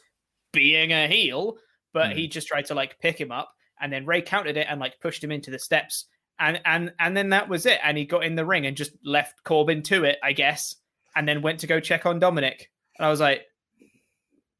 being 0.53 0.91
a 0.91 1.07
heel 1.07 1.57
but 1.93 2.11
mm. 2.11 2.15
he 2.15 2.27
just 2.27 2.47
tried 2.47 2.65
to 2.65 2.75
like 2.75 2.99
pick 2.99 3.19
him 3.19 3.31
up 3.31 3.53
and 3.81 3.91
then 3.91 4.05
Rey 4.05 4.21
countered 4.21 4.57
it 4.57 4.67
and 4.69 4.79
like 4.79 4.99
pushed 4.99 5.23
him 5.23 5.31
into 5.31 5.51
the 5.51 5.59
steps 5.59 6.05
and 6.39 6.59
and 6.65 6.93
and 6.99 7.15
then 7.15 7.29
that 7.29 7.49
was 7.49 7.65
it 7.65 7.79
and 7.83 7.97
he 7.97 8.05
got 8.05 8.23
in 8.23 8.35
the 8.35 8.45
ring 8.45 8.65
and 8.65 8.77
just 8.77 8.91
left 9.03 9.43
Corbin 9.43 9.81
to 9.83 10.03
it 10.03 10.17
I 10.23 10.33
guess 10.33 10.75
and 11.19 11.27
then 11.27 11.41
went 11.41 11.59
to 11.59 11.67
go 11.67 11.81
check 11.81 12.05
on 12.05 12.19
Dominik 12.19 12.67
and 12.97 13.05
I 13.05 13.09
was 13.09 13.19
like 13.19 13.41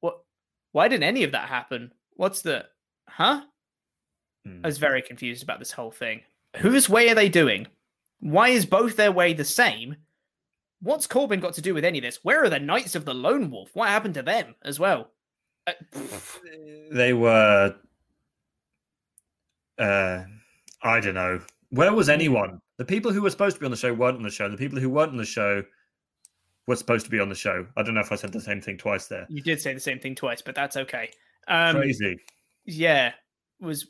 what 0.01 0.20
why 0.74 0.89
didn't 0.89 1.05
any 1.05 1.24
of 1.24 1.32
that 1.32 1.47
happen 1.47 1.93
what's 2.18 2.41
the 2.41 2.66
huh 3.07 3.41
mm. 4.45 4.60
I 4.64 4.68
was 4.68 4.78
very 4.78 5.01
confused 5.01 5.41
about 5.41 5.60
this 5.60 5.72
whole 5.72 5.91
thing 5.91 6.22
whose 6.57 6.89
way 6.89 7.10
are 7.10 7.16
they 7.16 7.30
doing 7.30 7.66
why 8.20 8.49
is 8.49 8.66
both 8.66 8.97
their 8.97 9.14
way 9.14 9.32
the 9.32 9.45
same 9.45 9.95
what's 10.82 11.07
Corbin 11.07 11.39
got 11.39 11.53
to 11.53 11.62
do 11.62 11.74
with 11.74 11.86
any 11.86 11.97
of 11.97 12.03
this 12.03 12.20
where 12.24 12.43
are 12.43 12.49
the 12.49 12.60
Knights 12.60 12.93
of 12.93 13.05
the 13.05 13.14
Lone 13.14 13.49
Wolf 13.49 13.70
what 13.74 13.88
happened 13.88 14.16
to 14.16 14.22
them 14.22 14.53
as 14.64 14.80
well 14.80 15.12
they 16.91 17.14
were. 17.14 17.76
Uh, 19.78 20.24
I 20.82 20.99
don't 20.99 21.14
know. 21.14 21.39
Where 21.70 21.93
was 21.93 22.10
anyone? 22.10 22.62
The 22.78 22.86
people 22.86 23.12
who 23.12 23.22
were 23.22 23.30
supposed 23.30 23.55
to 23.55 23.60
be 23.60 23.66
on 23.66 23.72
the 23.72 23.78
show 23.78 23.93
weren't 23.93 24.18
on 24.18 24.24
the 24.24 24.30
show. 24.30 24.49
The 24.49 24.57
people 24.57 24.80
who 24.80 24.89
weren't 24.89 25.12
on 25.12 25.18
the 25.18 25.26
show 25.26 25.64
were 26.70 26.76
supposed 26.76 27.04
to 27.04 27.12
be 27.12 27.20
on 27.20 27.30
the 27.30 27.36
show. 27.36 27.66
I 27.76 27.82
don't 27.82 27.96
know 27.96 28.00
if 28.00 28.12
I 28.12 28.16
said 28.16 28.32
the 28.32 28.40
same 28.40 28.62
thing 28.62 28.78
twice 28.78 29.08
there. 29.08 29.26
You 29.28 29.42
did 29.42 29.60
say 29.60 29.74
the 29.74 29.80
same 29.80 30.00
thing 30.00 30.14
twice, 30.14 30.44
but 30.44 30.54
that's 30.54 30.78
okay. 30.78 31.10
Um, 31.48 31.78
Crazy. 31.78 32.20
Yeah, 32.64 33.14
was 33.60 33.88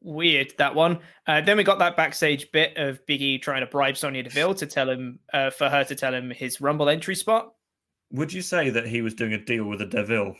weird 0.00 0.54
that 0.58 0.76
one. 0.76 1.00
Uh, 1.26 1.40
then 1.40 1.56
we 1.56 1.64
got 1.64 1.80
that 1.80 1.96
backstage 1.96 2.52
bit 2.52 2.76
of 2.76 3.04
Biggie 3.06 3.42
trying 3.42 3.62
to 3.62 3.66
bribe 3.66 3.96
Sonya 3.96 4.22
Deville 4.22 4.54
to 4.54 4.66
tell 4.66 4.88
him 4.88 5.18
uh, 5.32 5.50
for 5.50 5.68
her 5.68 5.82
to 5.82 5.96
tell 5.96 6.14
him 6.14 6.30
his 6.30 6.60
Rumble 6.60 6.88
entry 6.88 7.16
spot. 7.16 7.52
Would 8.12 8.32
you 8.32 8.42
say 8.42 8.70
that 8.70 8.86
he 8.86 9.02
was 9.02 9.14
doing 9.14 9.32
a 9.32 9.44
deal 9.44 9.64
with 9.64 9.80
the 9.80 9.86
Deville? 9.86 10.36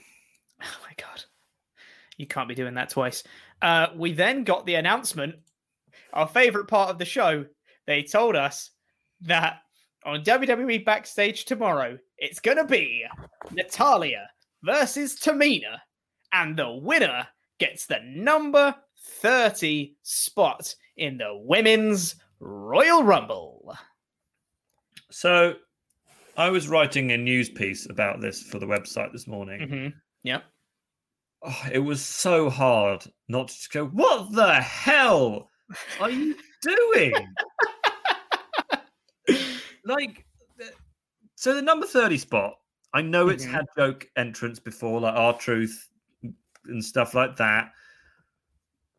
Oh 0.63 0.77
my 0.85 0.93
god, 0.97 1.25
you 2.17 2.27
can't 2.29 2.49
be 2.49 2.55
doing 2.55 2.75
that 2.75 2.91
twice. 2.91 3.25
Uh, 3.61 3.89
we 3.97 4.13
then 4.13 4.45
got 4.45 4.65
the 4.65 4.77
announcement, 4.77 5.35
our 6.13 6.29
favorite 6.29 6.69
part 6.69 6.91
of 6.91 6.99
the 6.99 7.05
show. 7.05 7.47
They 7.89 8.05
told 8.05 8.37
us 8.37 8.71
that 9.23 9.63
on 10.05 10.22
WWE 10.24 10.84
Backstage 10.84 11.44
tomorrow, 11.44 11.99
it's 12.18 12.40
gonna 12.40 12.64
be 12.64 13.05
Natalya 13.51 14.28
versus 14.62 15.16
Tamina, 15.16 15.80
and 16.32 16.57
the 16.57 16.70
winner 16.70 17.26
gets 17.59 17.86
the 17.86 18.01
number 18.05 18.74
30 19.20 19.96
spot 20.03 20.74
in 20.96 21.18
the 21.18 21.36
Women's 21.44 22.16
Royal 22.40 23.03
Rumble. 23.03 23.76
So, 25.11 25.55
I 26.36 26.51
was 26.51 26.68
writing 26.68 27.11
a 27.11 27.16
news 27.16 27.49
piece 27.49 27.88
about 27.90 28.20
this 28.20 28.42
for 28.42 28.59
the 28.59 28.66
website 28.66 29.12
this 29.12 29.26
morning. 29.26 29.61
Mm-hmm. 29.61 29.88
Yeah. 30.22 30.40
Oh, 31.42 31.62
it 31.72 31.78
was 31.78 32.03
so 32.03 32.51
hard 32.51 33.05
not 33.28 33.49
to 33.49 33.68
go, 33.70 33.86
what 33.86 34.32
the 34.32 34.55
hell 34.55 35.51
are 36.01 36.11
you 36.11 36.36
doing? 36.62 37.14
like, 39.89 40.24
so 41.34 41.55
the 41.55 41.62
number 41.62 41.86
30 41.86 42.18
spot, 42.18 42.55
I 42.95 43.03
know 43.03 43.28
it's 43.28 43.45
mm-hmm. 43.45 43.55
had 43.55 43.66
joke 43.76 44.09
entrance 44.16 44.59
before, 44.59 45.01
like 45.01 45.14
R-Truth 45.14 45.89
and 46.66 46.84
stuff 46.84 47.14
like 47.14 47.36
that. 47.36 47.72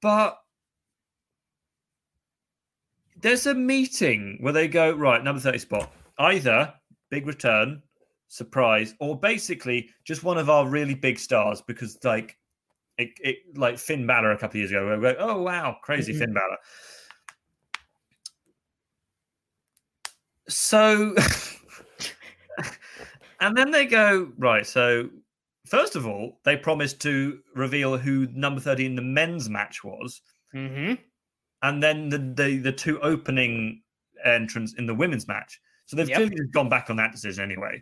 But 0.01 0.37
there's 3.21 3.45
a 3.45 3.53
meeting 3.53 4.37
where 4.39 4.53
they 4.53 4.67
go, 4.67 4.93
right, 4.93 5.23
number 5.23 5.41
30 5.41 5.57
spot, 5.59 5.91
either 6.17 6.73
big 7.09 7.27
return 7.27 7.81
surprise, 8.27 8.93
or 8.99 9.19
basically 9.19 9.89
just 10.05 10.23
one 10.23 10.37
of 10.37 10.49
our 10.49 10.67
really 10.67 10.95
big 10.95 11.19
stars 11.19 11.61
because 11.61 11.97
like 12.03 12.37
it, 12.97 13.09
it 13.21 13.37
like 13.55 13.77
Finn 13.77 14.05
Balor 14.05 14.31
a 14.31 14.37
couple 14.37 14.57
of 14.57 14.59
years 14.59 14.71
ago, 14.71 14.85
we're 14.85 15.09
like, 15.09 15.17
oh 15.19 15.41
wow, 15.41 15.77
crazy 15.81 16.11
mm-hmm. 16.11 16.19
Finn 16.19 16.33
Balor. 16.33 16.57
So, 20.49 21.15
and 23.39 23.57
then 23.57 23.71
they 23.71 23.85
go 23.85 24.31
right. 24.37 24.65
So, 24.65 25.09
first 25.65 25.95
of 25.95 26.05
all, 26.05 26.39
they 26.43 26.57
promised 26.57 26.99
to 27.01 27.39
reveal 27.55 27.97
who 27.97 28.27
number 28.33 28.59
thirty 28.59 28.85
in 28.85 28.95
the 28.95 29.01
men's 29.01 29.49
match 29.49 29.83
was, 29.83 30.21
mm-hmm. 30.53 30.95
and 31.61 31.83
then 31.83 32.09
the, 32.09 32.17
the 32.17 32.57
the 32.57 32.71
two 32.71 32.99
opening 33.01 33.81
entrants 34.25 34.73
in 34.73 34.85
the 34.85 34.95
women's 34.95 35.27
match. 35.27 35.61
So 35.85 35.95
they've 35.95 36.09
yep. 36.09 36.17
clearly 36.17 36.35
gone 36.51 36.69
back 36.69 36.89
on 36.89 36.97
that 36.97 37.11
decision 37.11 37.43
anyway. 37.43 37.81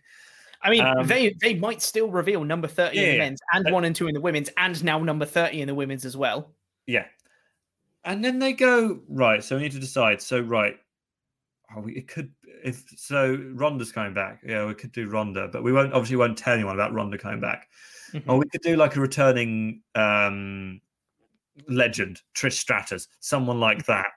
I 0.61 0.69
mean, 0.69 0.81
um, 0.81 1.05
they 1.05 1.35
they 1.41 1.53
might 1.53 1.81
still 1.81 2.09
reveal 2.09 2.43
number 2.43 2.67
30 2.67 2.95
yeah, 2.95 3.03
in 3.03 3.11
the 3.11 3.17
men's 3.17 3.39
and 3.53 3.67
uh, 3.67 3.71
one 3.71 3.85
and 3.85 3.95
two 3.95 4.07
in 4.07 4.13
the 4.13 4.21
women's, 4.21 4.49
and 4.57 4.83
now 4.83 4.99
number 4.99 5.25
30 5.25 5.61
in 5.61 5.67
the 5.67 5.75
women's 5.75 6.05
as 6.05 6.17
well. 6.17 6.51
Yeah. 6.85 7.05
And 8.05 8.23
then 8.23 8.39
they 8.39 8.53
go, 8.53 9.01
right, 9.09 9.43
so 9.43 9.57
we 9.57 9.63
need 9.63 9.73
to 9.73 9.79
decide. 9.79 10.21
So, 10.21 10.39
right, 10.39 10.77
oh, 11.75 11.85
it 11.87 12.07
could, 12.07 12.31
if 12.67 12.83
so, 12.97 13.37
Ronda's 13.53 13.91
coming 13.91 14.13
back. 14.13 14.41
Yeah, 14.45 14.65
we 14.65 14.73
could 14.73 14.91
do 14.91 15.09
Ronda, 15.09 15.47
but 15.47 15.63
we 15.63 15.71
won't 15.71 15.93
obviously 15.93 16.17
won't 16.17 16.37
tell 16.37 16.53
anyone 16.53 16.75
about 16.75 16.93
Ronda 16.93 17.17
coming 17.17 17.39
back. 17.39 17.67
Mm-hmm. 18.13 18.29
Or 18.29 18.37
we 18.37 18.47
could 18.49 18.61
do 18.61 18.75
like 18.75 18.95
a 18.95 19.01
returning 19.01 19.81
um 19.95 20.81
legend, 21.67 22.21
Trish 22.35 22.53
Stratus, 22.53 23.07
someone 23.19 23.59
like 23.59 23.85
that. 23.85 24.07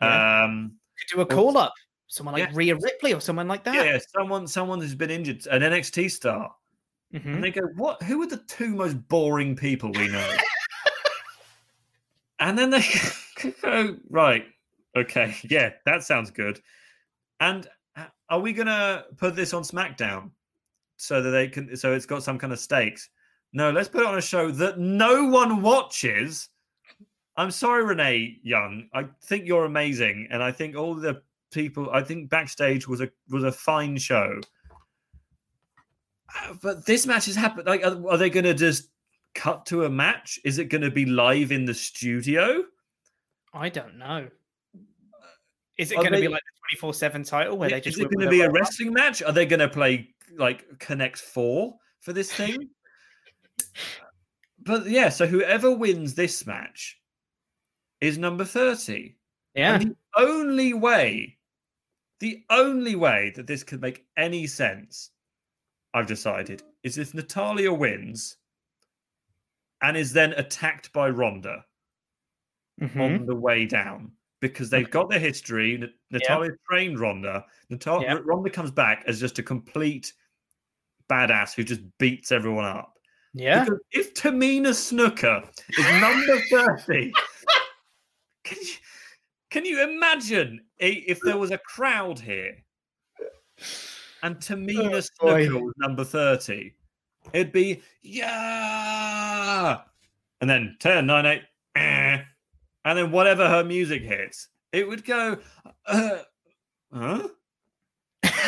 Yeah. 0.00 0.44
Um, 0.44 0.76
could 0.98 1.16
do 1.16 1.20
a 1.22 1.26
call 1.26 1.58
up 1.58 1.74
someone 2.06 2.34
like 2.34 2.44
Yeah. 2.44 2.50
Rhea 2.54 2.76
Ripley 2.76 3.12
or 3.12 3.20
someone 3.20 3.48
like 3.48 3.64
that. 3.64 3.74
Yeah, 3.74 3.98
someone 4.16 4.46
someone 4.46 4.80
who's 4.80 4.94
been 4.94 5.10
injured, 5.10 5.46
an 5.48 5.62
NXT 5.62 6.10
star, 6.10 6.54
Mhm. 7.12 7.34
and 7.34 7.44
they 7.44 7.50
go, 7.50 7.62
"What? 7.74 8.02
Who 8.04 8.22
are 8.22 8.26
the 8.26 8.42
two 8.46 8.74
most 8.74 9.08
boring 9.08 9.56
people 9.56 9.90
we 9.92 10.08
know?" 10.08 10.36
and 12.38 12.58
then 12.58 12.70
they 12.70 12.82
go, 13.62 13.96
"Right, 14.08 14.46
okay, 14.96 15.36
yeah, 15.44 15.72
that 15.86 16.04
sounds 16.04 16.30
good." 16.30 16.60
And 17.40 17.66
are 18.28 18.40
we 18.40 18.52
gonna 18.52 19.04
put 19.16 19.36
this 19.36 19.54
on 19.54 19.62
SmackDown 19.62 20.30
so 20.96 21.22
that 21.22 21.30
they 21.30 21.48
can? 21.48 21.76
So 21.76 21.92
it's 21.92 22.06
got 22.06 22.22
some 22.22 22.38
kind 22.38 22.52
of 22.52 22.58
stakes. 22.58 23.08
No, 23.52 23.70
let's 23.70 23.88
put 23.88 24.02
it 24.02 24.06
on 24.06 24.18
a 24.18 24.22
show 24.22 24.50
that 24.50 24.78
no 24.78 25.26
one 25.28 25.62
watches. 25.62 26.48
I'm 27.36 27.50
sorry, 27.50 27.84
Renee 27.84 28.38
Young. 28.42 28.88
I 28.94 29.06
think 29.22 29.46
you're 29.46 29.64
amazing, 29.64 30.28
and 30.30 30.42
I 30.42 30.52
think 30.52 30.76
all 30.76 30.94
the 30.94 31.22
people. 31.52 31.90
I 31.90 32.02
think 32.02 32.30
backstage 32.30 32.86
was 32.88 33.00
a 33.00 33.10
was 33.30 33.44
a 33.44 33.52
fine 33.52 33.96
show. 33.96 34.40
Uh, 36.36 36.54
But 36.62 36.86
this 36.86 37.06
match 37.06 37.26
has 37.26 37.36
happened. 37.36 37.66
Like, 37.66 37.84
are, 37.84 38.10
are 38.10 38.16
they 38.16 38.30
going 38.30 38.44
to 38.44 38.54
just 38.54 38.90
cut 39.34 39.66
to 39.66 39.84
a 39.84 39.90
match? 39.90 40.38
Is 40.44 40.58
it 40.58 40.66
going 40.66 40.82
to 40.82 40.90
be 40.90 41.06
live 41.06 41.52
in 41.52 41.64
the 41.64 41.74
studio? 41.74 42.64
I 43.52 43.68
don't 43.68 43.98
know. 43.98 44.28
Is 45.78 45.90
it 45.90 45.96
going 45.96 46.12
to 46.12 46.20
be 46.20 46.28
like 46.28 46.42
the 46.42 46.58
twenty 46.60 46.78
four 46.80 46.94
seven 46.94 47.24
title 47.24 47.56
where 47.56 47.70
they 47.70 47.80
Is 47.80 47.98
it 47.98 48.10
going 48.10 48.24
to 48.24 48.30
be 48.30 48.42
a 48.42 48.50
wrestling 48.50 48.92
match? 48.92 49.22
Are 49.22 49.32
they 49.32 49.46
going 49.46 49.60
to 49.60 49.68
play 49.68 50.14
like 50.36 50.64
Connect 50.78 51.18
Four 51.18 51.76
for 52.00 52.12
this 52.12 52.32
thing? 52.32 52.68
but 54.64 54.86
yeah, 54.86 55.08
so 55.08 55.26
whoever 55.26 55.74
wins 55.74 56.14
this 56.14 56.46
match 56.46 56.98
is 58.00 58.18
number 58.18 58.44
thirty. 58.44 59.16
Yeah. 59.54 59.74
And 59.74 59.90
the 59.90 59.96
only 60.16 60.74
way, 60.74 61.38
the 62.20 62.42
only 62.50 62.96
way 62.96 63.32
that 63.36 63.46
this 63.46 63.62
could 63.62 63.80
make 63.80 64.04
any 64.16 64.46
sense, 64.46 65.10
I've 65.92 66.06
decided, 66.06 66.62
is 66.82 66.98
if 66.98 67.14
Natalya 67.14 67.72
wins 67.72 68.36
and 69.82 69.96
is 69.96 70.12
then 70.12 70.32
attacked 70.32 70.92
by 70.92 71.10
Ronda 71.10 71.64
Mhm. 72.80 73.00
on 73.00 73.26
the 73.26 73.36
way 73.36 73.66
down 73.66 74.12
because 74.48 74.68
they've 74.70 74.90
got 74.90 75.08
their 75.08 75.18
history. 75.18 75.74
N- 75.74 75.92
Natalya 76.10 76.50
trained 76.70 76.98
Ronda. 77.00 77.44
Natalya, 77.70 78.06
Yeah. 78.08 78.20
Ronda 78.24 78.50
comes 78.50 78.70
back 78.70 79.04
as 79.06 79.18
just 79.20 79.38
a 79.38 79.42
complete 79.42 80.12
badass 81.10 81.54
who 81.54 81.64
just 81.64 81.80
beats 81.98 82.30
everyone 82.32 82.64
up. 82.66 82.92
Yeah. 83.32 83.64
Because 83.64 83.80
if 83.92 84.14
Tamina 84.14 84.70
Snuka 84.70 85.48
is 85.78 86.00
number 86.00 86.76
30, 86.86 87.12
can 88.44 88.58
you, 88.60 88.68
can 89.50 89.64
you 89.64 89.82
imagine 89.82 90.60
if 90.78 91.18
there 91.20 91.38
was 91.38 91.50
a 91.50 91.58
crowd 91.58 92.18
here 92.20 92.56
and 94.22 94.36
Tamina 94.36 94.94
Oh, 94.94 95.00
Snooker 95.00 95.54
boy. 95.54 95.64
was 95.64 95.74
number 95.78 96.04
30? 96.04 96.74
It'd 97.32 97.52
be, 97.52 97.82
yeah. 98.02 99.80
And 100.40 100.50
then 100.50 100.76
10, 100.80 101.06
9, 101.06 101.24
8, 101.26 101.42
eh. 101.76 102.18
And 102.84 102.98
then 102.98 103.10
whatever 103.10 103.48
her 103.48 103.64
music 103.64 104.02
hits, 104.02 104.48
it 104.72 104.86
would 104.88 105.04
go, 105.04 105.38
uh, 105.86 106.18
huh? 106.92 107.28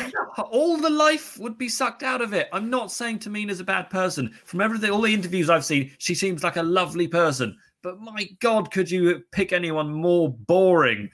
all 0.51 0.77
the 0.77 0.91
life 0.91 1.39
would 1.39 1.59
be 1.59 1.69
sucked 1.69 2.03
out 2.03 2.21
of 2.21 2.33
it. 2.33 2.49
I'm 2.53 2.71
not 2.71 2.93
saying 2.93 3.21
Tamina's 3.21 3.61
a 3.61 3.65
bad 3.65 3.91
person. 3.91 4.35
From 4.45 4.61
everything, 4.61 4.91
all 4.91 5.03
the 5.03 5.15
interviews 5.15 5.51
I've 5.51 5.65
seen, 5.65 5.93
she 5.99 6.15
seems 6.15 6.43
like 6.43 6.57
a 6.57 6.63
lovely 6.63 7.09
person. 7.09 7.57
But 7.83 8.01
my 8.01 8.29
God, 8.41 8.71
could 8.71 8.91
you 8.91 9.23
pick 9.33 9.53
anyone 9.53 9.93
more 9.93 10.31
boring 10.31 11.11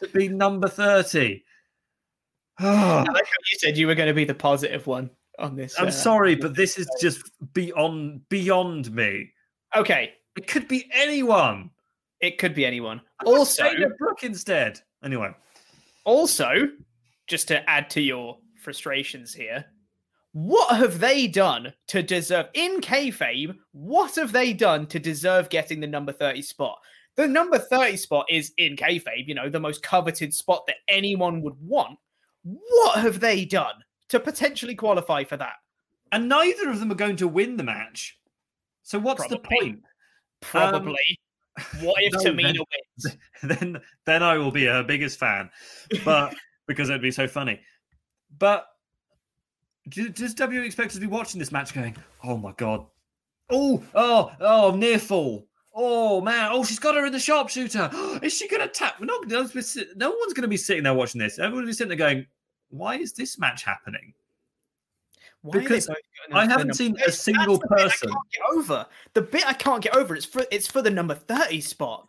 to 0.00 0.08
be 0.08 0.28
number 0.28 0.68
30? 0.68 1.42
I 2.58 2.98
like 2.98 3.06
how 3.06 3.12
you 3.14 3.58
said 3.58 3.76
you 3.76 3.86
were 3.86 3.94
going 3.94 4.08
to 4.08 4.14
be 4.14 4.24
the 4.24 4.34
positive 4.34 4.86
one 4.86 5.10
on 5.38 5.56
this. 5.56 5.78
I'm 5.78 5.88
uh, 5.88 5.90
sorry, 5.90 6.34
but 6.34 6.54
this 6.54 6.78
is 6.78 6.88
just 7.00 7.30
beyond 7.54 8.28
beyond 8.28 8.92
me. 8.92 9.32
Okay, 9.74 10.12
It 10.36 10.46
could 10.46 10.68
be 10.68 10.88
anyone. 10.92 11.70
It 12.22 12.38
could 12.38 12.54
be 12.54 12.64
anyone. 12.64 13.02
Also, 13.24 13.64
Also, 13.64 13.88
Brooke 13.98 14.22
instead. 14.22 14.80
Anyway, 15.04 15.30
also, 16.04 16.68
just 17.26 17.48
to 17.48 17.68
add 17.68 17.90
to 17.90 18.00
your 18.00 18.38
frustrations 18.56 19.34
here, 19.34 19.64
what 20.32 20.76
have 20.76 20.98
they 20.98 21.26
done 21.26 21.74
to 21.88 22.02
deserve 22.02 22.46
in 22.54 22.80
kayfabe? 22.80 23.54
What 23.72 24.14
have 24.14 24.32
they 24.32 24.54
done 24.54 24.86
to 24.86 24.98
deserve 24.98 25.50
getting 25.50 25.80
the 25.80 25.86
number 25.86 26.12
thirty 26.12 26.40
spot? 26.42 26.78
The 27.16 27.28
number 27.28 27.58
thirty 27.58 27.98
spot 27.98 28.26
is 28.30 28.52
in 28.56 28.76
kayfabe, 28.76 29.26
you 29.26 29.34
know, 29.34 29.50
the 29.50 29.60
most 29.60 29.82
coveted 29.82 30.32
spot 30.32 30.64
that 30.66 30.76
anyone 30.88 31.42
would 31.42 31.56
want. 31.60 31.98
What 32.44 33.00
have 33.00 33.20
they 33.20 33.44
done 33.44 33.74
to 34.08 34.18
potentially 34.18 34.74
qualify 34.74 35.24
for 35.24 35.36
that? 35.36 35.56
and 36.12 36.28
neither 36.28 36.68
of 36.68 36.78
them 36.78 36.92
are 36.92 36.96
going 36.96 37.16
to 37.16 37.26
win 37.26 37.56
the 37.56 37.64
match. 37.64 38.18
So 38.82 38.98
what's 38.98 39.26
the 39.26 39.38
point? 39.38 39.80
Probably. 40.40 40.92
Um, 40.92 41.16
what 41.80 42.02
if 42.02 42.12
no, 42.24 42.30
Tamina 42.30 42.42
then- 42.42 42.54
wins? 42.54 43.16
then 43.42 43.80
then 44.06 44.22
I 44.22 44.38
will 44.38 44.50
be 44.50 44.66
her 44.66 44.82
biggest 44.82 45.18
fan, 45.18 45.50
but 46.04 46.34
because 46.66 46.88
it'd 46.90 47.02
be 47.02 47.10
so 47.10 47.26
funny. 47.28 47.60
But 48.38 48.66
does 49.88 50.34
W 50.34 50.62
expect 50.62 50.94
to 50.94 51.00
be 51.00 51.06
watching 51.06 51.38
this 51.38 51.52
match, 51.52 51.74
going, 51.74 51.96
"Oh 52.24 52.36
my 52.36 52.52
god, 52.52 52.86
oh 53.50 53.82
oh 53.94 54.32
oh 54.40 54.74
near 54.76 54.98
fall, 54.98 55.46
oh 55.74 56.20
man, 56.20 56.50
oh 56.52 56.64
she's 56.64 56.78
got 56.78 56.94
her 56.94 57.04
in 57.04 57.12
the 57.12 57.18
sharpshooter, 57.18 57.90
is 58.22 58.32
she 58.32 58.48
going 58.48 58.62
to 58.62 58.68
tap?" 58.68 59.00
No 59.00 59.20
one's 59.26 59.76
no 59.96 60.10
one's 60.10 60.32
going 60.32 60.42
to 60.42 60.48
be 60.48 60.56
sitting 60.56 60.84
there 60.84 60.94
watching 60.94 61.20
this. 61.20 61.38
Everyone's 61.38 61.66
be 61.66 61.72
sitting 61.72 61.88
there 61.88 62.08
going, 62.08 62.26
"Why 62.70 62.96
is 62.96 63.12
this 63.12 63.38
match 63.38 63.64
happening?" 63.64 64.14
Why 65.42 65.58
Because 65.58 65.90
I 66.32 66.46
haven't 66.46 66.74
seen 66.74 66.96
a 67.06 67.10
single 67.10 67.58
the 67.58 67.66
person- 67.66 68.10
I 68.10 68.12
can't 68.12 68.30
get 68.32 68.42
over 68.56 68.86
the 69.14 69.22
bit 69.22 69.46
I 69.46 69.52
can't 69.52 69.82
get 69.82 69.94
over. 69.96 70.14
It's 70.14 70.24
for 70.26 70.44
it's 70.52 70.68
for 70.68 70.82
the 70.82 70.90
number 70.90 71.14
thirty 71.14 71.60
spot. 71.60 72.06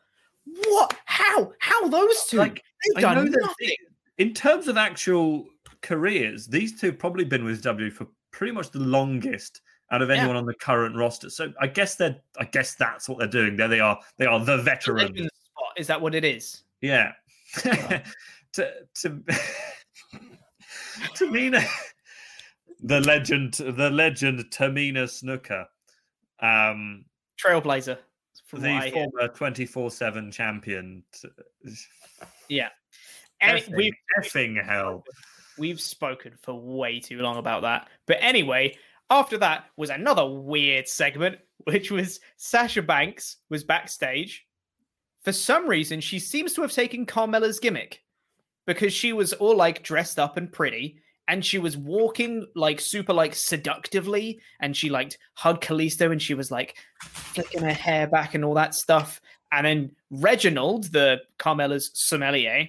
What? 0.68 0.96
How? 1.06 1.52
How 1.60 1.88
those 1.88 2.26
two? 2.26 2.38
Like, 2.38 2.64
They've 2.96 3.06
I 3.06 3.16
know 3.16 3.24
done 3.24 3.32
nothing. 3.42 3.76
in 4.20 4.34
terms 4.34 4.68
of 4.68 4.78
actual 4.78 5.46
careers, 5.82 6.46
these 6.48 6.80
two 6.80 6.88
have 6.88 7.00
probably 7.00 7.24
been 7.26 7.44
with 7.44 7.62
W 7.64 7.90
for 7.90 8.08
pretty 8.32 8.52
much 8.54 8.70
the 8.72 8.80
longest 8.80 9.62
out 9.92 10.02
of 10.02 10.10
Yeah. 10.10 10.16
anyone 10.18 10.36
on 10.36 10.46
the 10.46 10.54
current 10.56 10.96
roster. 10.96 11.30
So 11.30 11.54
I 11.60 11.68
guess 11.68 11.96
they're 11.96 12.16
I 12.40 12.46
guess 12.46 12.76
that's 12.76 13.10
what 13.10 13.18
they're 13.20 13.28
doing. 13.28 13.56
There 13.56 13.68
they 13.68 13.80
are. 13.80 13.98
They 14.18 14.26
are 14.28 14.44
the 14.44 14.58
veterans. 14.58 15.10
Legend 15.12 15.30
spot. 15.34 15.74
Is 15.78 15.88
that 15.88 16.00
what 16.00 16.14
it 16.14 16.24
is? 16.26 16.64
Yeah. 16.82 17.14
to 17.64 18.04
to 18.54 19.10
Tamina 21.16 21.66
the 22.84 23.00
legend 23.02 23.54
the 23.56 23.90
legend 23.90 24.40
Tamina 24.52 25.06
Snuka. 25.06 25.66
Um 26.40 27.06
Trailblazer. 27.44 27.98
The 28.52 28.60
what 28.60 28.70
I 28.70 28.90
hear. 28.90 29.08
former 29.12 29.34
24-7 29.34 30.32
champion. 30.32 31.04
Yeah. 32.50 32.70
And 33.42 33.58
Effing, 33.58 33.76
we've 33.76 33.94
effing 34.20 34.64
hell. 34.64 35.04
we've 35.58 35.82
spoken 35.82 36.34
for 36.42 36.54
way 36.54 37.00
too 37.00 37.18
long 37.20 37.38
about 37.38 37.64
that. 37.64 37.88
But 38.06 38.18
anyway, 38.20 38.78
after 39.10 39.38
that 39.40 39.66
was 39.76 39.90
another 39.90 40.28
weird 40.28 40.88
segment, 40.88 41.40
which 41.64 41.90
was 41.90 42.20
Sasha 42.38 42.82
Banks 42.82 43.38
was 43.50 43.64
backstage. 43.64 44.46
For 45.24 45.32
some 45.32 45.68
reason, 45.68 46.00
she 46.00 46.20
seems 46.20 46.54
to 46.54 46.62
have 46.62 46.72
taken 46.72 47.06
Carmella's 47.06 47.60
gimmick 47.60 48.04
because 48.68 48.94
she 48.94 49.14
was 49.14 49.34
all 49.34 49.56
like 49.56 49.84
dressed 49.84 50.20
up 50.20 50.38
and 50.38 50.52
pretty, 50.52 51.02
and 51.28 51.44
she 51.46 51.58
was 51.58 51.78
walking 51.78 52.46
like 52.56 52.80
super 52.80 53.14
like 53.14 53.34
seductively, 53.36 54.40
and 54.60 54.76
she 54.76 54.90
like 54.90 55.18
hugged 55.36 55.64
Kalisto, 55.64 56.12
and 56.12 56.22
she 56.22 56.34
was 56.34 56.52
like 56.52 56.76
flicking 57.00 57.62
her 57.64 57.74
hair 57.74 58.08
back 58.08 58.34
and 58.36 58.44
all 58.44 58.54
that 58.56 58.76
stuff. 58.76 59.22
And 59.52 59.66
then 59.66 59.92
Reginald, 60.10 60.86
the 60.86 61.22
Carmella's 61.38 61.92
sommelier, 61.94 62.68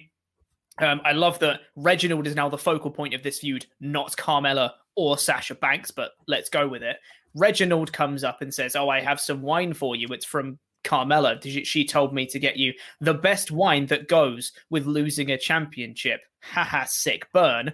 um, 0.79 1.01
I 1.03 1.13
love 1.13 1.39
that 1.39 1.61
Reginald 1.75 2.27
is 2.27 2.35
now 2.35 2.49
the 2.49 2.57
focal 2.57 2.91
point 2.91 3.13
of 3.13 3.23
this 3.23 3.39
feud, 3.39 3.65
not 3.79 4.15
Carmella 4.15 4.71
or 4.95 5.17
Sasha 5.17 5.55
Banks, 5.55 5.89
but 5.91 6.11
let's 6.27 6.49
go 6.49 6.67
with 6.67 6.83
it. 6.83 6.97
Reginald 7.33 7.91
comes 7.91 8.23
up 8.23 8.41
and 8.41 8.53
says, 8.53 8.75
Oh, 8.75 8.87
I 8.89 9.01
have 9.01 9.19
some 9.19 9.41
wine 9.41 9.73
for 9.73 9.95
you. 9.95 10.07
It's 10.09 10.25
from 10.25 10.59
Carmella. 10.83 11.41
She- 11.41 11.63
She 11.65 11.85
told 11.85 12.13
me 12.13 12.25
to 12.27 12.39
get 12.39 12.55
you 12.57 12.73
the 13.01 13.13
best 13.13 13.51
wine 13.51 13.87
that 13.87 14.07
goes 14.07 14.51
with 14.69 14.85
losing 14.85 15.31
a 15.31 15.37
championship. 15.37 16.21
Haha, 16.41 16.85
sick 16.87 17.27
burn. 17.33 17.73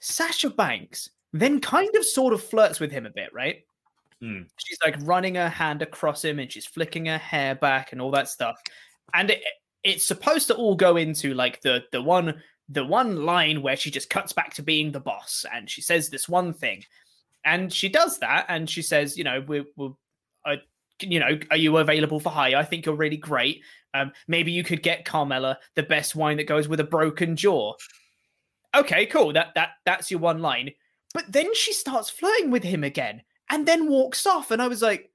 Sasha 0.00 0.50
Banks 0.50 1.10
then 1.32 1.60
kind 1.60 1.94
of 1.94 2.04
sort 2.04 2.32
of 2.32 2.42
flirts 2.42 2.80
with 2.80 2.90
him 2.90 3.06
a 3.06 3.10
bit, 3.10 3.32
right? 3.32 3.64
Hmm. 4.20 4.42
She's 4.56 4.78
like 4.84 4.96
running 5.02 5.36
her 5.36 5.48
hand 5.48 5.82
across 5.82 6.24
him 6.24 6.38
and 6.38 6.50
she's 6.50 6.66
flicking 6.66 7.06
her 7.06 7.18
hair 7.18 7.54
back 7.54 7.92
and 7.92 8.00
all 8.00 8.10
that 8.10 8.28
stuff. 8.28 8.60
And 9.14 9.30
it, 9.30 9.42
it's 9.82 10.06
supposed 10.06 10.48
to 10.48 10.54
all 10.54 10.74
go 10.74 10.96
into 10.96 11.34
like 11.34 11.62
the 11.62 11.84
the 11.92 12.02
one 12.02 12.42
the 12.68 12.84
one 12.84 13.24
line 13.24 13.62
where 13.62 13.76
she 13.76 13.90
just 13.90 14.10
cuts 14.10 14.32
back 14.32 14.54
to 14.54 14.62
being 14.62 14.92
the 14.92 15.00
boss 15.00 15.44
and 15.52 15.68
she 15.68 15.80
says 15.80 16.08
this 16.08 16.28
one 16.28 16.52
thing. 16.52 16.84
And 17.44 17.72
she 17.72 17.88
does 17.88 18.18
that 18.18 18.46
and 18.48 18.68
she 18.68 18.82
says, 18.82 19.16
you 19.16 19.24
know, 19.24 19.42
we're, 19.46 19.64
we're 19.76 19.90
uh, 20.44 20.56
you 21.00 21.18
know, 21.18 21.38
are 21.50 21.56
you 21.56 21.78
available 21.78 22.20
for 22.20 22.30
hire? 22.30 22.56
I 22.56 22.64
think 22.64 22.86
you're 22.86 22.94
really 22.94 23.16
great. 23.16 23.62
Um, 23.94 24.12
maybe 24.28 24.52
you 24.52 24.62
could 24.62 24.82
get 24.82 25.04
Carmella 25.04 25.56
the 25.74 25.82
best 25.82 26.14
wine 26.14 26.36
that 26.36 26.46
goes 26.46 26.68
with 26.68 26.80
a 26.80 26.84
broken 26.84 27.34
jaw. 27.34 27.74
Okay, 28.74 29.06
cool. 29.06 29.32
That 29.32 29.54
that 29.54 29.70
that's 29.84 30.10
your 30.10 30.20
one 30.20 30.40
line. 30.40 30.70
But 31.14 31.30
then 31.32 31.54
she 31.54 31.72
starts 31.72 32.08
flirting 32.10 32.50
with 32.50 32.62
him 32.62 32.84
again 32.84 33.22
and 33.50 33.66
then 33.66 33.88
walks 33.88 34.26
off. 34.26 34.50
And 34.50 34.62
I 34.62 34.68
was 34.68 34.80
like, 34.82 35.10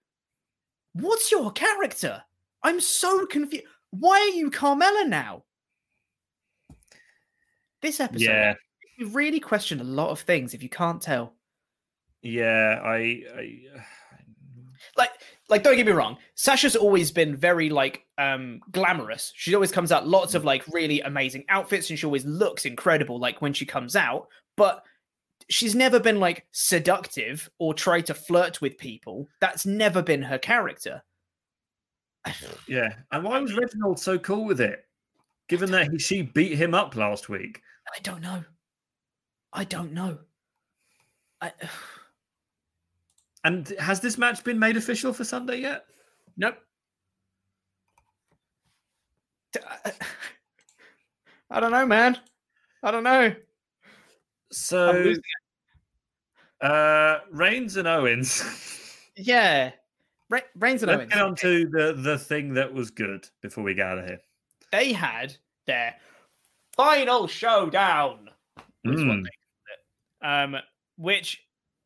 what's 0.94 1.32
your 1.32 1.52
character? 1.52 2.22
I'm 2.64 2.82
so 2.82 3.26
confused. 3.26 3.66
Why 3.92 4.20
are 4.20 4.36
you 4.36 4.52
Carmella 4.52 5.08
now? 5.08 5.44
This 7.82 8.00
episode, 8.00 8.24
Yeah. 8.26 8.54
you 8.98 9.08
really 9.08 9.40
question 9.40 9.80
a 9.80 9.84
lot 9.86 10.10
of 10.10 10.20
things 10.22 10.54
if 10.54 10.64
you 10.64 10.70
can't 10.70 11.02
tell. 11.02 11.36
Yeah, 12.22 12.82
I, 12.84 13.24
I 13.38 13.60
Like, 14.98 15.12
like, 15.50 15.64
don't 15.64 15.76
get 15.76 15.86
me 15.86 15.92
wrong. 15.92 16.18
Sasha's 16.36 16.76
always 16.76 17.12
been 17.12 17.36
very 17.36 17.70
like 17.70 18.06
um 18.18 18.62
glamorous. 18.72 19.32
She 19.36 19.54
always 19.54 19.72
comes 19.72 19.92
out 19.92 20.08
lots 20.08 20.34
of 20.34 20.46
like 20.46 20.66
really 20.68 21.02
amazing 21.02 21.46
outfits, 21.50 21.90
and 21.90 22.00
she 22.00 22.06
always 22.06 22.26
looks 22.26 22.66
incredible. 22.66 23.20
Like 23.20 23.42
when 23.42 23.54
she 23.54 23.66
comes 23.66 23.96
out, 23.96 24.28
but 24.58 24.84
she's 25.50 25.76
never 25.76 26.00
been 26.00 26.20
like 26.20 26.46
seductive 26.52 27.50
or 27.60 27.74
try 27.74 28.02
to 28.02 28.14
flirt 28.14 28.62
with 28.62 28.78
people. 28.78 29.28
That's 29.42 29.66
never 29.66 30.02
been 30.02 30.24
her 30.24 30.38
character. 30.38 31.04
yeah. 32.68 32.90
And 33.12 33.24
why 33.24 33.40
was 33.40 33.54
Reginald 33.54 34.00
so 34.00 34.18
cool 34.18 34.46
with 34.46 34.62
it? 34.62 34.86
Given 35.48 35.72
that 35.72 35.92
he, 35.92 36.00
she 36.00 36.24
beat 36.24 36.58
him 36.58 36.74
up 36.74 36.96
last 36.96 37.30
week. 37.30 37.62
I 37.96 38.00
don't 38.02 38.22
know. 38.22 38.44
I 39.54 39.64
don't 39.64 39.94
know. 39.94 40.18
I, 41.42 41.52
And 43.46 43.68
has 43.80 44.00
this 44.02 44.18
match 44.18 44.44
been 44.44 44.58
made 44.60 44.76
official 44.76 45.14
for 45.14 45.24
Sunday 45.24 45.62
yet? 45.62 45.86
nope. 46.36 46.56
I 51.50 51.60
don't 51.60 51.72
know, 51.72 51.86
man. 51.86 52.18
I 52.84 52.92
don't 52.92 53.04
know. 53.04 53.34
So, 54.52 55.14
uh, 56.62 57.20
Reigns 57.32 57.78
and 57.78 57.88
Owens. 57.88 58.44
Yeah. 59.16 59.72
Ra- 60.30 60.40
Reigns 60.56 60.82
and 60.84 60.92
Owens. 60.92 61.12
Let's 61.12 61.22
Owens. 61.22 61.40
get 61.40 61.48
on 61.48 61.64
to 61.64 61.70
the, 61.70 62.02
the 62.02 62.18
thing 62.20 62.56
that 62.56 62.74
was 62.74 62.90
good 62.92 63.28
before 63.42 63.64
we 63.64 63.74
get 63.76 63.88
out 63.88 64.00
of 64.00 64.06
here. 64.06 64.20
They 64.72 64.92
had 64.92 65.38
their 65.68 65.96
final 66.76 67.28
showdown. 67.28 68.30
is 68.84 69.06
what 69.06 69.18
Mm. 69.18 69.24
they 69.24 69.30
it. 70.28 70.28
Um, 70.28 70.56
which 70.98 71.45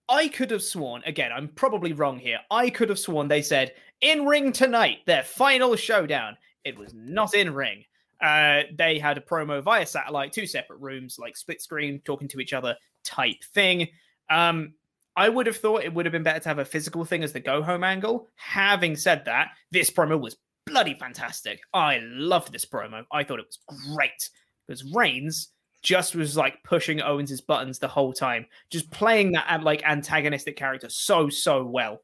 I 0.09 0.27
could 0.27 0.49
have 0.51 0.63
sworn, 0.63 1.03
again, 1.05 1.31
I'm 1.31 1.47
probably 1.49 1.93
wrong 1.93 2.17
here. 2.17 2.39
I 2.49 2.69
could 2.69 2.89
have 2.89 2.99
sworn 2.99 3.27
they 3.27 3.43
said 3.43 3.73
in 4.01 4.25
ring 4.25 4.51
tonight, 4.51 4.99
their 5.05 5.23
final 5.23 5.75
showdown. 5.75 6.35
It 6.63 6.77
was 6.77 6.93
not 6.93 7.35
in 7.35 7.53
ring. 7.53 7.83
Uh, 8.21 8.63
they 8.77 8.99
had 8.99 9.17
a 9.17 9.21
promo 9.21 9.61
via 9.61 9.85
satellite, 9.85 10.33
two 10.33 10.47
separate 10.47 10.79
rooms, 10.79 11.17
like 11.19 11.37
split 11.37 11.61
screen, 11.61 12.01
talking 12.03 12.27
to 12.29 12.39
each 12.39 12.53
other 12.53 12.75
type 13.03 13.41
thing. 13.53 13.87
Um, 14.29 14.73
I 15.15 15.29
would 15.29 15.47
have 15.47 15.57
thought 15.57 15.83
it 15.83 15.93
would 15.93 16.05
have 16.05 16.13
been 16.13 16.23
better 16.23 16.39
to 16.39 16.49
have 16.49 16.59
a 16.59 16.65
physical 16.65 17.05
thing 17.05 17.23
as 17.23 17.31
the 17.31 17.39
go 17.39 17.61
home 17.61 17.83
angle. 17.83 18.27
Having 18.35 18.95
said 18.95 19.25
that, 19.25 19.49
this 19.71 19.89
promo 19.89 20.19
was 20.19 20.37
bloody 20.65 20.93
fantastic. 20.93 21.59
I 21.73 21.99
loved 22.03 22.51
this 22.51 22.65
promo. 22.65 23.03
I 23.11 23.23
thought 23.23 23.39
it 23.39 23.45
was 23.45 23.59
great 23.93 24.29
because 24.67 24.83
Reigns 24.93 25.49
just 25.81 26.15
was 26.15 26.35
like 26.35 26.61
pushing 26.63 27.01
Owens's 27.01 27.41
buttons 27.41 27.79
the 27.79 27.87
whole 27.87 28.13
time, 28.13 28.45
just 28.69 28.89
playing 28.91 29.31
that 29.33 29.63
like 29.63 29.81
antagonistic 29.83 30.55
character 30.57 30.89
so 30.89 31.29
so 31.29 31.63
well, 31.65 32.01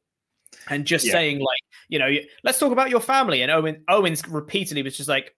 and 0.70 0.86
just 0.86 1.06
Yeah. 1.06 1.14
saying 1.14 1.40
like, 1.40 1.60
you 1.90 2.00
know, 2.00 2.10
let's 2.44 2.60
talk 2.60 2.72
about 2.72 2.90
your 2.90 3.02
family. 3.02 3.42
And 3.42 3.52
Owen 3.52 3.84
Owens 3.88 4.28
repeatedly 4.28 4.82
was 4.84 4.96
just 4.98 5.10
like, 5.10 5.36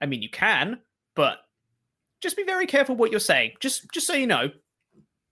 I 0.00 0.06
mean, 0.06 0.22
you 0.22 0.30
can, 0.30 0.80
but 1.16 1.38
just 2.20 2.36
be 2.36 2.44
very 2.44 2.66
careful 2.66 2.94
what 2.96 3.10
you're 3.10 3.20
saying. 3.20 3.52
Just 3.60 3.90
just 3.92 4.06
so 4.06 4.14
you 4.14 4.26
know, 4.26 4.50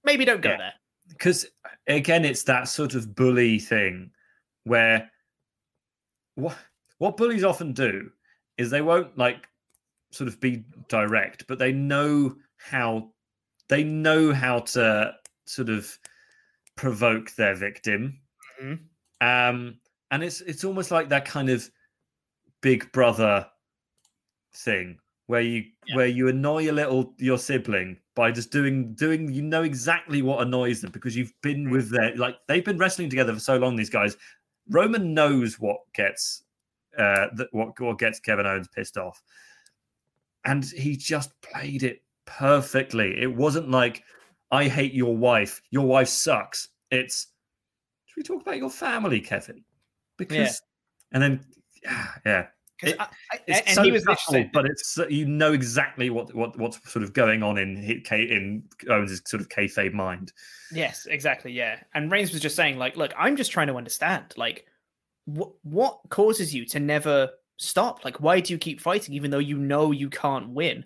maybe 0.04 0.24
don't 0.24 0.40
go 0.42 0.50
Yeah. 0.50 0.56
there. 0.58 0.72
because 1.08 1.46
again 1.86 2.22
it's 2.24 2.42
that 2.42 2.68
sort 2.68 2.94
of 2.94 3.14
bully 3.14 3.58
thing 3.58 4.10
where 4.64 5.10
what 6.34 6.54
what 6.98 7.16
bullies 7.16 7.44
often 7.44 7.72
do 7.72 8.10
is 8.58 8.68
they 8.68 8.82
won't 8.82 9.16
like 9.16 9.46
sort 10.11 10.28
of 10.28 10.40
be 10.40 10.64
direct 10.88 11.46
but 11.48 11.59
they 11.59 11.72
know 11.72 12.34
how 12.56 13.11
they 13.68 13.84
know 13.84 14.32
how 14.32 14.59
to 14.61 15.12
sort 15.46 15.68
of 15.68 15.98
provoke 16.76 17.32
their 17.34 17.54
victim 17.54 18.20
Mhm. 18.61 18.78
um 19.20 19.78
and 20.11 20.22
it's 20.24 20.40
it's 20.42 20.64
almost 20.64 20.90
like 20.90 21.09
that 21.11 21.24
kind 21.24 21.50
of 21.50 21.68
big 22.62 22.90
brother 22.92 23.46
thing 24.54 24.98
where 25.26 25.42
you 25.42 25.64
Yeah. 25.86 25.96
where 25.96 26.06
you 26.06 26.28
annoy 26.28 26.70
a 26.70 26.72
little 26.72 27.14
your 27.18 27.38
sibling 27.38 27.98
by 28.14 28.30
just 28.32 28.50
doing 28.50 28.94
doing 28.94 29.30
you 29.32 29.42
know 29.42 29.62
exactly 29.62 30.22
what 30.22 30.40
annoys 30.40 30.80
them 30.80 30.90
because 30.90 31.16
you've 31.16 31.34
been 31.42 31.70
with 31.70 31.90
their 31.90 32.16
like 32.16 32.36
they've 32.48 32.64
been 32.64 32.78
wrestling 32.78 33.11
together 33.11 33.34
for 33.34 33.40
so 33.40 33.56
long 33.59 33.76
these 33.76 33.90
guys 33.90 34.16
roman 34.70 35.12
knows 35.14 35.61
what 35.61 35.78
gets 35.94 36.44
uh 36.96 37.26
that 37.34 37.48
what 37.52 37.78
what 37.80 37.98
gets 37.98 38.18
kevin 38.20 38.46
owens 38.46 38.68
pissed 38.68 38.96
off 38.96 39.22
and 40.45 40.64
he 40.64 40.97
just 40.97 41.32
played 41.43 41.82
it 41.82 42.03
perfectly. 42.26 43.20
It 43.20 43.34
wasn't 43.34 43.70
like 43.70 44.03
i 44.51 44.66
hate 44.66 44.95
your 44.95 45.16
wife. 45.16 45.61
Your 45.70 45.86
wife 45.86 46.09
sucks. 46.09 46.68
It's 46.91 47.28
should 48.07 48.16
we 48.18 48.22
talk 48.22 48.43
about 48.43 48.57
your 48.57 48.70
family 48.70 49.20
kevin? 49.20 49.64
Because 50.16 50.61
and 51.12 51.22
then 51.22 51.41
yeah, 51.82 52.07
yeah. 52.26 52.47
It- 52.82 53.01
I- 53.01 53.09
I- 53.32 53.41
it's 53.47 53.61
and 53.66 53.74
so 53.74 53.82
he 53.82 53.91
was 53.91 54.05
subtle, 54.05 54.49
but 54.53 54.64
it's 54.66 54.99
you 55.11 55.26
know 55.26 55.53
exactly 55.53 56.11
what 56.11 56.32
what 56.34 56.57
what's 56.59 56.78
sort 56.91 57.03
of 57.03 57.12
going 57.12 57.43
on 57.43 57.59
in 57.59 57.76
in 58.12 58.62
Owens' 58.89 59.20
sort 59.26 59.41
of 59.41 59.49
kayfabe 59.49 59.93
mind. 59.93 60.32
Yes, 60.72 61.07
exactly. 61.07 61.53
Yeah, 61.53 61.80
and 61.95 62.11
Reigns 62.11 62.32
was 62.32 62.41
just 62.41 62.55
saying, 62.55 62.78
like, 62.78 62.97
look, 62.97 63.12
I'm 63.18 63.36
just 63.36 63.51
trying 63.51 63.66
to 63.66 63.74
understand, 63.74 64.32
like, 64.36 64.66
what 65.24 65.51
what 65.62 65.99
causes 66.11 66.55
you 66.55 66.64
to 66.66 66.78
never 66.78 67.30
stop? 67.59 68.04
Like, 68.04 68.20
why 68.20 68.40
do 68.40 68.52
you 68.52 68.59
keep 68.59 68.80
fighting 68.80 69.14
even 69.14 69.30
though 69.30 69.38
you 69.38 69.59
know 69.59 69.92
you 69.92 70.09
can't 70.09 70.50
win? 70.50 70.84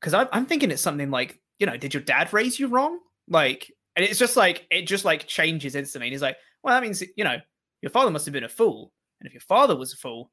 Because 0.00 0.14
I'm 0.14 0.28
I'm 0.32 0.46
thinking 0.46 0.70
it's 0.70 0.82
something 0.82 1.10
like, 1.10 1.40
you 1.58 1.66
know, 1.66 1.76
did 1.76 1.92
your 1.92 2.02
dad 2.02 2.32
raise 2.32 2.58
you 2.58 2.68
wrong? 2.68 2.98
Like, 3.28 3.72
and 3.96 4.04
it's 4.04 4.18
just 4.18 4.36
like 4.36 4.66
it 4.70 4.86
just 4.86 5.04
like 5.04 5.26
changes 5.26 5.74
instantly. 5.74 6.08
And 6.08 6.12
he's 6.12 6.22
like, 6.22 6.36
well, 6.62 6.74
that 6.74 6.82
means 6.82 7.02
you 7.16 7.24
know 7.24 7.38
your 7.82 7.90
father 7.90 8.10
must 8.10 8.26
have 8.26 8.32
been 8.32 8.44
a 8.44 8.48
fool, 8.48 8.92
and 9.20 9.26
if 9.26 9.34
your 9.34 9.40
father 9.40 9.76
was 9.76 9.92
a 9.92 9.96
fool, 9.96 10.30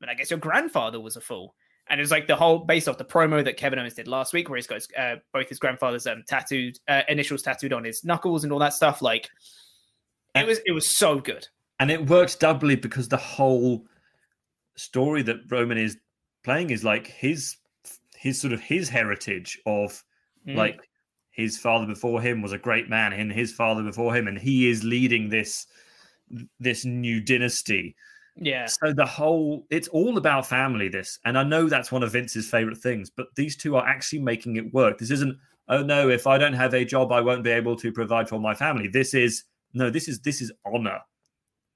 then 0.00 0.08
I 0.08 0.14
guess 0.14 0.30
your 0.30 0.38
grandfather 0.38 1.00
was 1.00 1.16
a 1.16 1.20
fool. 1.20 1.54
And 1.90 2.00
it's 2.00 2.10
like 2.10 2.26
the 2.26 2.36
whole 2.36 2.58
based 2.58 2.86
off 2.86 2.98
the 2.98 3.04
promo 3.04 3.42
that 3.42 3.56
Kevin 3.56 3.78
Owens 3.78 3.94
did 3.94 4.08
last 4.08 4.32
week, 4.32 4.48
where 4.48 4.56
he's 4.56 4.66
got 4.66 4.74
his, 4.74 4.88
uh, 4.96 5.16
both 5.32 5.48
his 5.48 5.58
grandfather's 5.58 6.06
um, 6.06 6.22
tattooed 6.26 6.78
uh, 6.86 7.02
initials 7.08 7.42
tattooed 7.42 7.72
on 7.72 7.82
his 7.82 8.04
knuckles 8.04 8.44
and 8.44 8.52
all 8.52 8.58
that 8.58 8.74
stuff. 8.74 9.00
Like 9.00 9.30
it 10.34 10.46
was, 10.46 10.60
it 10.66 10.72
was 10.72 10.94
so 10.96 11.18
good. 11.18 11.48
And 11.80 11.90
it 11.90 12.10
works 12.10 12.34
doubly 12.36 12.76
because 12.76 13.08
the 13.08 13.16
whole 13.16 13.86
story 14.78 15.22
that 15.22 15.36
Roman 15.50 15.78
is 15.78 15.96
playing 16.44 16.70
is 16.70 16.84
like 16.84 17.06
his 17.08 17.56
his 18.16 18.40
sort 18.40 18.52
of 18.52 18.60
his 18.60 18.88
heritage 18.88 19.58
of 19.66 20.02
Mm. 20.46 20.54
like 20.56 20.80
his 21.30 21.58
father 21.58 21.84
before 21.86 22.22
him 22.22 22.40
was 22.42 22.52
a 22.52 22.58
great 22.58 22.88
man 22.88 23.12
and 23.12 23.30
his 23.32 23.52
father 23.52 23.82
before 23.82 24.14
him 24.16 24.28
and 24.28 24.38
he 24.38 24.70
is 24.70 24.82
leading 24.84 25.28
this 25.28 25.66
this 26.60 26.84
new 26.84 27.20
dynasty 27.20 27.94
Yeah, 28.36 28.66
So 28.66 28.92
the 28.92 29.04
whole 29.04 29.66
it's 29.68 29.88
all 29.88 30.16
about 30.16 30.46
family 30.46 30.88
this. 30.88 31.18
And 31.24 31.36
I 31.36 31.42
know 31.42 31.68
that's 31.68 31.90
one 31.90 32.04
of 32.04 32.12
Vince's 32.12 32.48
favorite 32.48 32.78
things, 32.78 33.10
but 33.10 33.26
these 33.34 33.56
two 33.56 33.74
are 33.76 33.86
actually 33.86 34.20
making 34.22 34.56
it 34.56 34.72
work. 34.72 34.98
This 34.98 35.10
isn't 35.10 35.36
oh 35.68 35.82
no, 35.82 36.08
if 36.08 36.26
I 36.26 36.38
don't 36.38 36.52
have 36.54 36.72
a 36.74 36.84
job 36.84 37.10
I 37.12 37.20
won't 37.20 37.42
be 37.44 37.50
able 37.50 37.76
to 37.76 37.92
provide 37.92 38.28
for 38.28 38.38
my 38.38 38.54
family. 38.54 38.86
This 38.88 39.12
is 39.12 39.44
no, 39.74 39.90
this 39.90 40.06
is 40.08 40.20
this 40.20 40.40
is 40.40 40.52
honor 40.64 41.00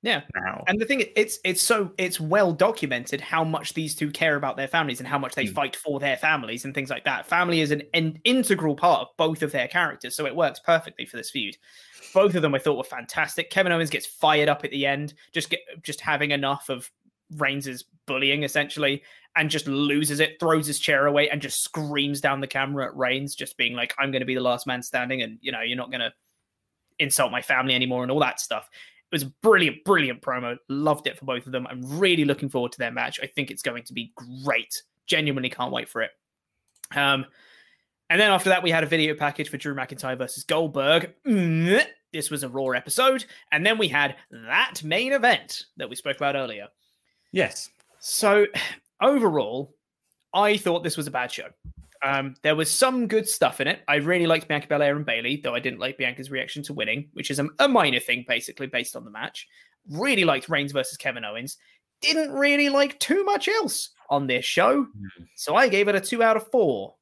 yeah. 0.02 0.22
now. 0.34 0.64
And 0.66 0.80
the 0.80 0.84
thing, 0.84 1.04
it's 1.16 1.38
it's 1.44 1.62
so 1.62 1.92
it's 1.98 2.20
well 2.20 2.52
documented 2.52 3.20
how 3.20 3.44
much 3.44 3.74
these 3.74 3.94
two 3.94 4.10
care 4.10 4.36
about 4.36 4.56
their 4.56 4.68
families 4.68 4.98
and 5.00 5.08
how 5.08 5.18
much 5.18 5.34
they 5.34 5.46
Mm. 5.46 5.54
fight 5.54 5.76
for 5.76 6.00
their 6.00 6.16
families 6.16 6.64
and 6.64 6.74
things 6.74 6.90
like 6.90 7.04
that. 7.04 7.26
Family 7.26 7.60
is 7.60 7.70
an, 7.70 7.82
an 7.94 8.18
integral 8.24 8.74
part 8.74 9.02
of 9.02 9.08
both 9.16 9.42
of 9.42 9.52
their 9.52 9.68
characters, 9.68 10.16
so 10.16 10.26
it 10.26 10.36
works 10.36 10.60
perfectly 10.60 11.06
for 11.06 11.16
this 11.16 11.30
feud. 11.30 11.56
Both 12.12 12.34
of 12.34 12.42
them 12.42 12.54
I 12.54 12.58
thought 12.58 12.76
were 12.76 12.84
fantastic. 12.84 13.50
Kevin 13.50 13.72
Owens 13.72 13.90
gets 13.90 14.06
fired 14.06 14.48
up 14.48 14.64
at 14.64 14.70
the 14.70 14.86
end, 14.86 15.14
just 15.32 15.50
get 15.50 15.60
just 15.82 16.00
having 16.00 16.32
enough 16.32 16.68
of 16.68 16.90
Reigns' 17.36 17.84
bullying 18.06 18.42
essentially, 18.42 19.02
and 19.36 19.48
just 19.48 19.66
loses 19.66 20.20
it, 20.20 20.38
throws 20.38 20.66
his 20.66 20.78
chair 20.78 21.06
away, 21.06 21.30
and 21.30 21.40
just 21.40 21.62
screams 21.62 22.20
down 22.20 22.40
the 22.40 22.46
camera 22.46 22.86
at 22.86 22.96
Reigns, 22.96 23.34
just 23.34 23.56
being 23.56 23.74
like, 23.74 23.94
"I'm 23.98 24.10
going 24.10 24.20
to 24.20 24.26
be 24.26 24.34
the 24.34 24.42
last 24.42 24.66
man 24.66 24.82
standing, 24.82 25.22
and 25.22 25.38
you 25.40 25.52
know 25.52 25.60
you're 25.62 25.76
not 25.76 25.90
going 25.90 26.00
to 26.00 26.12
insult 26.98 27.32
my 27.32 27.40
family 27.40 27.74
anymore," 27.74 28.02
and 28.02 28.12
all 28.12 28.20
that 28.20 28.40
stuff. 28.40 28.68
It 29.12 29.16
was 29.16 29.22
a 29.24 29.32
brilliant, 29.42 29.84
brilliant 29.84 30.22
promo. 30.22 30.56
Loved 30.70 31.06
it 31.06 31.18
for 31.18 31.26
both 31.26 31.44
of 31.44 31.52
them. 31.52 31.66
I'm 31.66 31.82
really 31.98 32.24
looking 32.24 32.48
forward 32.48 32.72
to 32.72 32.78
their 32.78 32.90
match. 32.90 33.20
I 33.22 33.26
think 33.26 33.50
it's 33.50 33.62
going 33.62 33.82
to 33.84 33.92
be 33.92 34.12
great. 34.42 34.82
Genuinely 35.06 35.50
can't 35.50 35.70
wait 35.70 35.90
for 35.90 36.00
it. 36.00 36.10
Um, 36.96 37.26
and 38.08 38.18
then 38.18 38.30
after 38.30 38.48
that, 38.48 38.62
we 38.62 38.70
had 38.70 38.84
a 38.84 38.86
video 38.86 39.14
package 39.14 39.50
for 39.50 39.58
Drew 39.58 39.74
McIntyre 39.74 40.16
versus 40.16 40.44
Goldberg. 40.44 41.12
This 42.12 42.30
was 42.30 42.42
a 42.42 42.48
Raw 42.48 42.70
episode. 42.70 43.26
And 43.52 43.66
then 43.66 43.76
we 43.76 43.88
had 43.88 44.16
that 44.30 44.82
main 44.82 45.12
event 45.12 45.64
that 45.76 45.90
we 45.90 45.96
spoke 45.96 46.16
about 46.16 46.34
earlier. 46.34 46.68
Yes. 47.32 47.68
So 48.00 48.46
overall, 49.02 49.74
I 50.32 50.56
thought 50.56 50.84
this 50.84 50.96
was 50.96 51.06
a 51.06 51.10
bad 51.10 51.30
show. 51.30 51.48
Um, 52.02 52.34
there 52.42 52.56
was 52.56 52.70
some 52.70 53.06
good 53.06 53.28
stuff 53.28 53.60
in 53.60 53.68
it. 53.68 53.80
I 53.86 53.96
really 53.96 54.26
liked 54.26 54.48
Bianca 54.48 54.66
Belair 54.66 54.96
and 54.96 55.06
Bayley, 55.06 55.40
though 55.42 55.54
I 55.54 55.60
didn't 55.60 55.78
like 55.78 55.98
Bianca's 55.98 56.30
reaction 56.30 56.62
to 56.64 56.72
winning, 56.72 57.08
which 57.12 57.30
is 57.30 57.38
a, 57.38 57.48
a 57.58 57.68
minor 57.68 58.00
thing, 58.00 58.24
basically, 58.26 58.66
based 58.66 58.96
on 58.96 59.04
the 59.04 59.10
match. 59.10 59.46
Really 59.90 60.24
liked 60.24 60.48
Reigns 60.48 60.72
versus 60.72 60.96
Kevin 60.96 61.24
Owens. 61.24 61.58
Didn't 62.00 62.32
really 62.32 62.68
like 62.68 62.98
too 62.98 63.24
much 63.24 63.48
else 63.48 63.90
on 64.10 64.26
this 64.26 64.44
show. 64.44 64.84
Mm. 64.84 65.26
So 65.36 65.54
I 65.54 65.68
gave 65.68 65.88
it 65.88 65.94
a 65.94 66.00
two 66.00 66.22
out 66.22 66.36
of 66.36 66.48
four. 66.48 66.94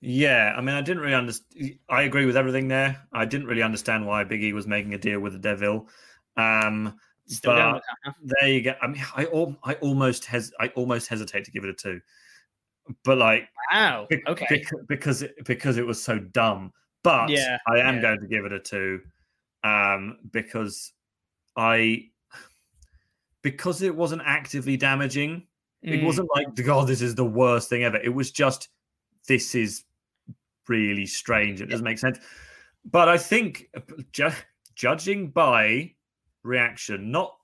Yeah, 0.00 0.52
I 0.54 0.60
mean, 0.60 0.74
I 0.74 0.82
didn't 0.82 1.02
really 1.02 1.14
understand. 1.14 1.78
I 1.88 2.02
agree 2.02 2.26
with 2.26 2.36
everything 2.36 2.68
there. 2.68 3.00
I 3.12 3.24
didn't 3.24 3.46
really 3.46 3.62
understand 3.62 4.06
why 4.06 4.24
Biggie 4.24 4.52
was 4.52 4.66
making 4.66 4.92
a 4.92 4.98
deal 4.98 5.20
with 5.20 5.32
the 5.32 5.38
Devil. 5.38 5.88
Um, 6.36 6.98
Still 7.26 7.54
but 7.54 7.82
there 8.22 8.50
you 8.50 8.60
go. 8.60 8.74
I 8.82 8.86
mean, 8.86 9.02
I 9.16 9.26
I 9.64 9.74
almost 9.74 10.26
hes 10.26 10.52
I 10.60 10.68
almost 10.76 11.08
hesitate 11.08 11.44
to 11.46 11.50
give 11.50 11.64
it 11.64 11.70
a 11.70 11.72
two, 11.72 12.00
but 13.04 13.18
like 13.18 13.48
wow, 13.72 14.06
be- 14.08 14.22
okay, 14.26 14.64
because 14.88 15.22
it, 15.22 15.44
because 15.44 15.76
it 15.76 15.86
was 15.86 16.02
so 16.02 16.18
dumb. 16.18 16.72
But 17.02 17.28
yeah, 17.28 17.58
I 17.66 17.78
am 17.78 17.96
yeah. 17.96 18.02
going 18.02 18.20
to 18.20 18.26
give 18.26 18.44
it 18.44 18.52
a 18.52 18.60
two, 18.60 19.00
um, 19.62 20.18
because 20.30 20.92
I 21.56 22.08
because 23.42 23.82
it 23.82 23.94
wasn't 23.94 24.22
actively 24.24 24.76
damaging. 24.76 25.46
Mm. 25.84 26.00
It 26.00 26.04
wasn't 26.04 26.28
like 26.34 26.54
God, 26.54 26.88
this 26.88 27.02
is 27.02 27.14
the 27.14 27.24
worst 27.24 27.68
thing 27.68 27.84
ever. 27.84 27.98
It 27.98 28.14
was 28.14 28.30
just 28.30 28.68
this 29.28 29.54
is 29.54 29.84
really 30.68 31.06
strange. 31.06 31.60
It 31.60 31.66
doesn't 31.66 31.84
make 31.84 31.98
sense. 31.98 32.18
But 32.84 33.08
I 33.08 33.18
think 33.18 33.70
ju- 34.12 34.30
judging 34.74 35.30
by 35.30 35.92
reaction, 36.42 37.10
not 37.10 37.34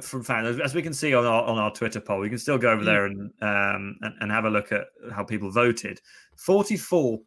from 0.00 0.22
fans, 0.22 0.58
as 0.58 0.74
we 0.74 0.82
can 0.82 0.94
see 0.94 1.14
on 1.14 1.26
our 1.26 1.42
on 1.44 1.58
our 1.58 1.70
Twitter 1.70 2.00
poll, 2.00 2.20
we 2.20 2.28
can 2.28 2.38
still 2.38 2.56
go 2.56 2.70
over 2.70 2.82
mm. 2.82 2.86
there 2.86 3.06
and, 3.06 3.30
um, 3.42 3.96
and 4.00 4.14
and 4.20 4.32
have 4.32 4.46
a 4.46 4.50
look 4.50 4.72
at 4.72 4.86
how 5.12 5.22
people 5.22 5.50
voted. 5.50 6.00
Forty 6.36 6.76
four 6.76 7.18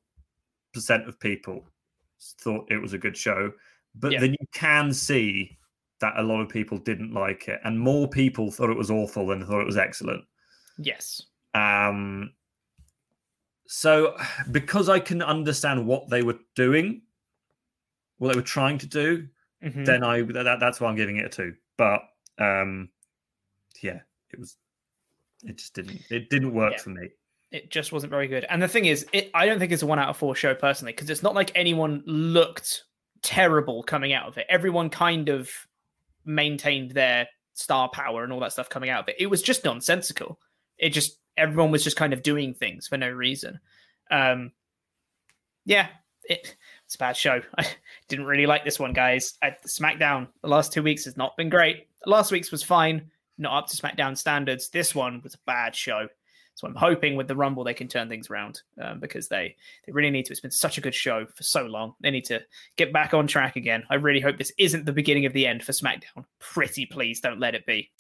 percent 0.74 1.08
of 1.08 1.20
people 1.20 1.64
thought 2.42 2.66
it 2.72 2.82
was 2.82 2.94
a 2.94 2.98
good 2.98 3.16
show, 3.16 3.52
but 3.94 4.12
yeah. 4.12 4.20
then 4.20 4.32
you 4.32 4.48
can 4.54 4.92
see 4.92 5.58
that 6.02 6.14
a 6.18 6.24
lot 6.24 6.42
of 6.42 6.50
people 6.50 6.78
didn't 6.78 7.14
like 7.14 7.48
it, 7.48 7.60
and 7.64 7.80
more 7.80 8.08
people 8.08 8.52
thought 8.52 8.72
it 8.72 8.78
was 8.78 8.92
awful 8.92 9.28
than 9.28 9.46
thought 9.46 9.62
it 9.62 9.68
was 9.68 9.78
excellent. 9.78 10.24
Yes. 10.78 11.22
Um. 11.54 12.32
So, 13.68 14.16
because 14.52 14.90
I 14.90 15.00
can 15.00 15.24
understand 15.24 15.88
what 15.88 16.10
they 16.10 16.22
were 16.22 16.38
doing, 16.56 17.02
what 18.18 18.30
they 18.32 18.36
were 18.36 18.46
trying 18.46 18.78
to 18.78 18.88
do, 18.88 19.28
mm-hmm. 19.64 19.84
then 19.86 20.04
I 20.04 20.22
that, 20.22 20.60
that's 20.60 20.80
why 20.80 20.90
I'm 20.90 20.96
giving 20.96 21.18
it 21.18 21.26
a 21.26 21.30
two. 21.30 21.54
But 21.78 22.02
um, 22.40 22.90
yeah, 23.82 24.00
it 24.32 24.40
was 24.40 24.58
it 25.44 25.58
just 25.58 25.74
didn't 25.74 26.02
it 26.10 26.30
didn't 26.30 26.54
work 26.54 26.74
yeah. 26.74 26.82
for 26.82 26.90
me. 26.92 27.10
It 27.52 27.72
just 27.72 27.92
wasn't 27.92 28.10
very 28.10 28.28
good. 28.28 28.46
And 28.50 28.62
the 28.62 28.68
thing 28.68 28.86
is, 28.86 29.06
it, 29.14 29.32
I 29.34 29.46
don't 29.46 29.60
think 29.60 29.72
it's 29.72 29.84
a 29.84 29.86
one 29.86 30.00
out 30.00 30.10
of 30.10 30.18
four 30.18 30.36
show 30.36 30.54
personally 30.54 30.92
because 30.94 31.10
it's 31.10 31.24
not 31.24 31.36
like 31.36 31.52
anyone 31.56 32.04
looked 32.06 32.84
terrible 33.22 33.84
coming 33.84 34.14
out 34.14 34.28
of 34.28 34.38
it. 34.38 34.46
Everyone 34.50 34.90
kind 34.90 35.30
of 35.30 35.50
maintained 36.26 36.92
their 36.92 37.28
star 37.54 37.90
power 37.90 38.24
and 38.24 38.34
all 38.34 38.40
that 38.42 38.52
stuff 38.52 38.70
coming 38.70 38.90
out 38.90 39.04
of 39.04 39.10
it. 39.10 39.16
It 39.20 39.28
was 39.28 39.42
just 39.42 39.64
nonsensical. 39.64 40.40
It 40.78 40.90
just 40.90 41.20
everyone 41.38 41.72
was 41.72 41.84
just 41.84 41.98
kind 41.98 42.14
of 42.14 42.24
doing 42.24 42.54
things 42.54 42.88
for 42.88 42.98
no 42.98 43.10
reason. 43.10 43.60
Um, 44.12 44.52
yeah, 45.66 45.88
it 46.24 46.56
it's 46.86 46.96
a 46.96 47.00
bad 47.00 47.18
show. 47.18 47.42
I 47.58 47.66
didn't 48.08 48.26
really 48.26 48.46
like 48.46 48.64
this 48.64 48.80
one, 48.80 48.94
guys. 48.94 49.34
I, 49.42 49.56
SmackDown 49.66 50.28
the 50.42 50.48
last 50.48 50.72
two 50.72 50.84
weeks 50.84 51.06
has 51.06 51.18
not 51.18 51.36
been 51.38 51.50
great. 51.50 51.88
Last 52.06 52.32
week's 52.32 52.52
was 52.52 52.64
fine, 52.64 53.10
not 53.38 53.58
up 53.58 53.68
to 53.70 53.78
SmackDown 53.78 54.18
standards. 54.18 54.70
This 54.70 54.94
one 54.94 55.22
was 55.24 55.34
a 55.34 55.40
bad 55.46 55.76
show. 55.76 56.08
So 56.56 56.68
I'm 56.68 56.76
hoping 56.76 57.18
with 57.18 57.28
the 57.28 57.36
Rumble 57.36 57.66
they 57.66 57.74
can 57.74 57.90
turn 57.90 58.08
things 58.08 58.30
around 58.30 58.62
um, 58.82 59.02
because 59.02 59.28
they 59.28 59.56
they 59.86 59.92
really 59.92 60.10
need 60.10 60.26
to. 60.26 60.32
It's 60.32 60.40
been 60.40 60.52
such 60.52 60.78
a 60.78 60.82
good 60.82 60.96
show 60.96 61.26
for 61.26 61.44
so 61.44 61.66
long. 61.66 61.96
They 62.00 62.12
need 62.12 62.26
to 62.26 62.42
get 62.78 62.94
back 62.94 63.14
on 63.14 63.28
track 63.28 63.58
again. 63.58 63.84
I 63.90 63.96
really 63.96 64.22
hope 64.22 64.38
this 64.38 64.54
isn't 64.58 64.86
the 64.86 64.94
beginning 64.94 65.26
of 65.26 65.34
the 65.34 65.48
end 65.48 65.64
for 65.64 65.74
SmackDown. 65.74 66.24
Pretty 66.40 66.86
please 66.86 67.20
don't 67.20 67.42
let 67.42 67.56
it 67.56 67.66
be. 67.66 67.92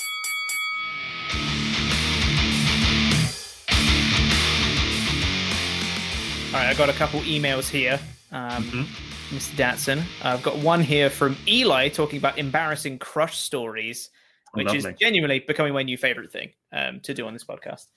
All 6.55 6.61
right, 6.61 6.69
I 6.69 6.73
got 6.73 6.87
a 6.87 6.93
couple 6.93 7.19
emails 7.19 7.69
here 7.69 7.99
um, 8.31 8.63
mm-hmm. 8.63 9.35
Mr. 9.35 9.55
Datson. 9.57 10.01
I've 10.23 10.41
got 10.41 10.57
one 10.59 10.79
here 10.79 11.09
from 11.09 11.35
Eli 11.49 11.89
talking 11.89 12.17
about 12.17 12.37
embarrassing 12.37 12.99
crush 12.99 13.39
stories, 13.39 14.09
oh, 14.47 14.51
which 14.59 14.67
Lovely. 14.67 14.91
is 14.91 14.97
genuinely 14.97 15.39
becoming 15.39 15.73
my 15.73 15.83
new 15.83 15.97
favorite 15.97 16.31
thing 16.31 16.51
um, 16.71 17.01
to 17.01 17.13
do 17.13 17.27
on 17.27 17.33
this 17.33 17.43
podcast. 17.43 17.87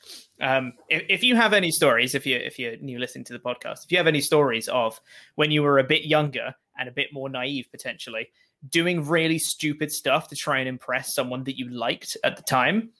Um, 0.40 0.72
if, 0.88 1.04
if, 1.08 1.22
you 1.22 1.36
have 1.36 1.52
any 1.52 1.70
stories, 1.70 2.16
if 2.16 2.26
you 2.26 2.34
if 2.34 2.58
you're 2.58 2.76
new 2.78 2.98
listening 2.98 3.22
to 3.26 3.32
the 3.32 3.38
podcast, 3.38 3.84
if 3.84 3.92
you 3.92 3.96
have 3.96 4.08
any 4.08 4.20
stories 4.20 4.66
of 4.66 5.00
when 5.36 5.52
you 5.52 5.62
were 5.62 5.78
a 5.78 5.84
bit 5.84 6.06
younger 6.06 6.52
and 6.76 6.88
a 6.88 6.92
bit 6.92 7.12
more 7.12 7.28
naive 7.28 7.68
potentially, 7.70 8.28
doing 8.70 9.06
really 9.06 9.38
stupid 9.38 9.92
stuff 9.92 10.26
to 10.30 10.34
try 10.34 10.58
and 10.58 10.68
impress 10.68 11.14
someone 11.14 11.44
that 11.44 11.56
you 11.56 11.68
liked 11.68 12.16
at 12.24 12.34
the 12.34 12.42
time, 12.42 12.90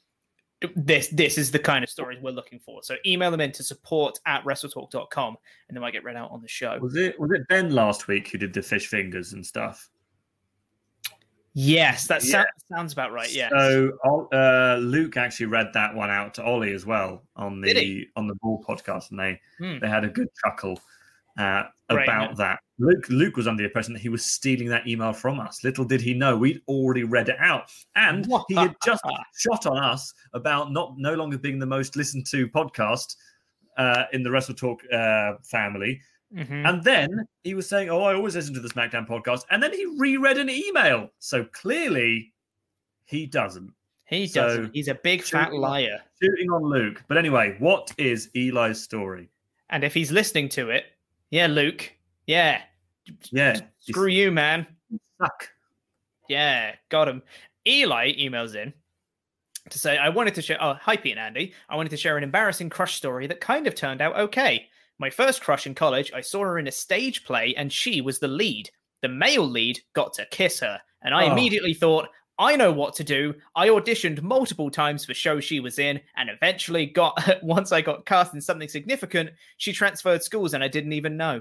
this 0.75 1.09
this 1.09 1.39
is 1.39 1.51
the 1.51 1.59
kind 1.59 1.85
of 1.85 1.91
stories 1.91 2.19
we're 2.21 2.31
looking 2.31 2.59
for. 2.59 2.83
So 2.83 2.97
email 3.07 3.31
them 3.31 3.41
in 3.41 3.53
to 3.53 3.63
support 3.63 4.19
at 4.27 4.45
wrestletalk.com 4.45 5.37
and 5.69 5.77
they 5.77 5.81
might 5.81 5.93
get 5.93 6.05
read 6.05 6.17
out 6.17 6.31
on 6.31 6.43
the 6.43 6.49
show. 6.49 6.79
Was 6.81 6.97
it 6.97 7.19
was 7.19 7.31
it 7.33 7.47
Ben 7.49 7.75
last 7.75 8.09
week 8.09 8.29
who 8.29 8.39
did 8.39 8.53
the 8.53 8.63
fish 8.63 8.89
fingers 8.89 9.33
and 9.33 9.45
stuff? 9.45 9.89
Yes, 11.55 12.07
that 12.07 12.25
yeah. 12.25 12.45
sounds 12.73 12.93
about 12.93 13.13
right. 13.13 13.33
Yeah. 13.33 13.49
So 13.51 14.29
uh, 14.33 14.79
Luke 14.81 15.17
actually 15.17 15.47
read 15.47 15.69
that 15.75 15.95
one 15.95 16.11
out 16.11 16.35
to 16.35 16.45
Ollie 16.45 16.73
as 16.73 16.87
well 16.87 17.23
on 17.35 17.61
the 17.61 18.07
on 18.17 18.29
the 18.29 18.35
Ball 18.37 18.63
podcast, 18.67 19.11
and 19.11 19.19
they 19.19 19.41
hmm. 19.59 19.79
they 19.81 19.89
had 19.89 20.05
a 20.05 20.09
good 20.09 20.29
chuckle 20.45 20.81
uh, 21.39 21.65
about 21.89 22.37
that. 22.37 22.59
Luke 22.79 23.09
Luke 23.09 23.37
was 23.37 23.49
under 23.49 23.63
the 23.63 23.67
impression 23.67 23.93
that 23.95 24.03
he 24.03 24.09
was 24.09 24.25
stealing 24.25 24.69
that 24.69 24.87
email 24.87 25.13
from 25.13 25.41
us. 25.41 25.65
Little 25.65 25.85
did 25.85 26.01
he 26.01 26.15
know 26.15 26.37
we'd 26.37 26.61
already 26.69 27.05
read 27.05 27.29
it 27.29 27.39
out, 27.39 27.71
and 27.97 28.27
he 28.49 28.55
had 28.55 28.77
just 28.85 29.03
shot 29.37 29.67
on 29.67 29.79
us 29.79 30.13
about 30.35 30.73
not 30.73 30.95
no 30.99 31.15
longer 31.15 31.39
being 31.39 31.59
the 31.59 31.67
most 31.67 31.97
listened 31.97 32.27
to 32.27 32.49
podcast 32.49 33.17
uh, 33.79 34.05
in 34.13 34.23
the 34.23 34.31
Wrestle 34.31 34.55
Talk 34.55 34.83
uh, 34.93 35.35
family. 35.45 36.01
Mm-hmm. 36.35 36.67
And 36.67 36.85
then 36.85 37.09
he 37.43 37.55
was 37.55 37.69
saying, 37.69 37.89
"Oh, 37.89 38.03
I 38.03 38.15
always 38.15 38.37
listen 38.37 38.55
to 38.55 38.61
the 38.61 38.69
SmackDown 38.69 39.09
podcast," 39.09 39.43
and 39.51 39.63
then 39.63 39.73
he 39.73 39.87
reread 39.99 40.39
an 40.39 40.51
email. 40.51 41.09
So 41.19 41.45
clearly, 41.45 42.33
he 43.07 43.27
doesn't. 43.27 43.73
He 44.05 44.27
so, 44.27 44.47
doesn't. 44.47 44.71
He's 44.75 44.89
a 44.89 44.95
big 44.95 45.23
fat 45.23 45.53
liar. 45.53 46.01
Shooting 46.23 46.51
on 46.51 46.63
Luke. 46.63 47.03
But 47.09 47.17
anyway, 47.17 47.57
what 47.59 47.93
is 47.99 48.31
Eli's 48.35 48.83
story? 48.83 49.31
And 49.71 49.85
if 49.85 49.95
he's 49.95 50.11
listening 50.11 50.49
to 50.51 50.71
it, 50.71 50.85
yeah, 51.31 51.47
Luke. 51.47 51.93
Yeah. 52.27 52.63
Yeah. 53.31 53.61
Screw 53.81 54.09
you, 54.09 54.31
man. 54.31 54.67
Suck. 55.21 55.49
Yeah, 56.29 56.75
got 56.91 57.09
him. 57.09 57.23
Eli 57.67 58.13
emails 58.13 58.55
in 58.55 58.73
to 59.71 59.79
say, 59.79 59.99
I 59.99 60.09
wanted 60.09 60.35
to 60.35 60.43
share, 60.43 60.63
oh, 60.63 60.75
hi, 60.75 60.97
Pete 60.97 61.13
and 61.13 61.21
Andy. 61.21 61.53
I 61.69 61.77
wanted 61.77 61.91
to 61.91 61.97
share 61.97 62.17
an 62.17 62.25
embarrassing 62.25 62.71
crush 62.71 62.97
story 62.97 63.27
that 63.27 63.41
kind 63.41 63.67
of 63.67 63.75
turned 63.75 64.01
out 64.01 64.17
okay. 64.19 64.67
My 64.99 65.11
first 65.11 65.43
crush 65.43 65.67
in 65.67 65.75
college, 65.75 66.13
I 66.13 66.21
saw 66.21 66.43
her 66.43 66.59
in 66.59 66.67
a 66.67 66.73
stage 66.73 67.25
play 67.25 67.55
and 67.57 67.73
she 67.73 68.01
was 68.01 68.19
the 68.19 68.29
lead. 68.29 68.71
The 69.03 69.09
male 69.09 69.47
lead 69.47 69.81
got 69.95 70.13
to 70.15 70.27
kiss 70.31 70.61
her. 70.61 70.81
And 71.03 71.15
I 71.15 71.27
oh. 71.29 71.33
immediately 71.33 71.75
thought, 71.75 72.09
I 72.39 72.55
know 72.55 72.73
what 72.73 72.95
to 72.97 73.05
do. 73.05 73.35
I 73.57 73.69
auditioned 73.69 74.23
multiple 74.23 74.71
times 74.71 75.05
for 75.05 75.13
shows 75.13 75.45
she 75.45 75.59
was 75.59 75.79
in, 75.79 76.01
and 76.17 76.31
eventually 76.31 76.87
got 76.87 77.19
once 77.43 77.73
I 77.73 77.81
got 77.81 78.07
cast 78.07 78.35
in 78.35 78.41
something 78.41 78.69
significant, 78.69 79.31
she 79.57 79.73
transferred 79.73 80.23
schools 80.23 80.55
and 80.55 80.63
I 80.63 80.69
didn't 80.69 80.93
even 80.93 81.17
know. 81.17 81.41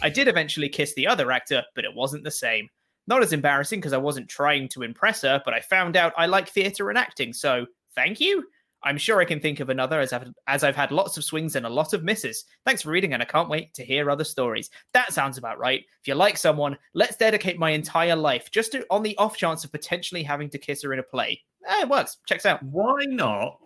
I 0.00 0.08
did 0.08 0.28
eventually 0.28 0.68
kiss 0.68 0.94
the 0.94 1.06
other 1.06 1.32
actor, 1.32 1.62
but 1.74 1.84
it 1.84 1.94
wasn't 1.94 2.24
the 2.24 2.30
same. 2.30 2.68
Not 3.08 3.22
as 3.22 3.32
embarrassing 3.32 3.80
because 3.80 3.92
I 3.92 3.98
wasn't 3.98 4.28
trying 4.28 4.68
to 4.68 4.82
impress 4.82 5.22
her, 5.22 5.42
but 5.44 5.54
I 5.54 5.60
found 5.60 5.96
out 5.96 6.12
I 6.16 6.26
like 6.26 6.48
theatre 6.48 6.88
and 6.88 6.98
acting, 6.98 7.32
so 7.32 7.66
thank 7.94 8.20
you. 8.20 8.44
I'm 8.84 8.98
sure 8.98 9.20
I 9.20 9.24
can 9.24 9.40
think 9.40 9.60
of 9.60 9.70
another 9.70 10.00
as 10.00 10.12
I've, 10.12 10.32
as 10.46 10.64
I've 10.64 10.76
had 10.76 10.90
lots 10.90 11.16
of 11.16 11.24
swings 11.24 11.56
and 11.56 11.64
a 11.64 11.70
lot 11.70 11.92
of 11.92 12.02
misses. 12.02 12.44
Thanks 12.64 12.82
for 12.82 12.90
reading, 12.90 13.12
and 13.12 13.22
I 13.22 13.26
can't 13.26 13.48
wait 13.48 13.72
to 13.74 13.84
hear 13.84 14.10
other 14.10 14.24
stories. 14.24 14.70
That 14.92 15.12
sounds 15.12 15.38
about 15.38 15.58
right. 15.58 15.84
If 16.00 16.08
you 16.08 16.14
like 16.14 16.36
someone, 16.36 16.76
let's 16.94 17.16
dedicate 17.16 17.58
my 17.58 17.70
entire 17.70 18.16
life 18.16 18.50
just 18.50 18.72
to, 18.72 18.84
on 18.90 19.02
the 19.02 19.16
off 19.18 19.36
chance 19.36 19.64
of 19.64 19.72
potentially 19.72 20.22
having 20.22 20.50
to 20.50 20.58
kiss 20.58 20.82
her 20.82 20.92
in 20.92 20.98
a 20.98 21.04
play. 21.04 21.40
Eh, 21.66 21.82
it 21.82 21.88
works. 21.88 22.18
Checks 22.26 22.44
out. 22.44 22.62
Why 22.62 23.04
not? 23.06 23.58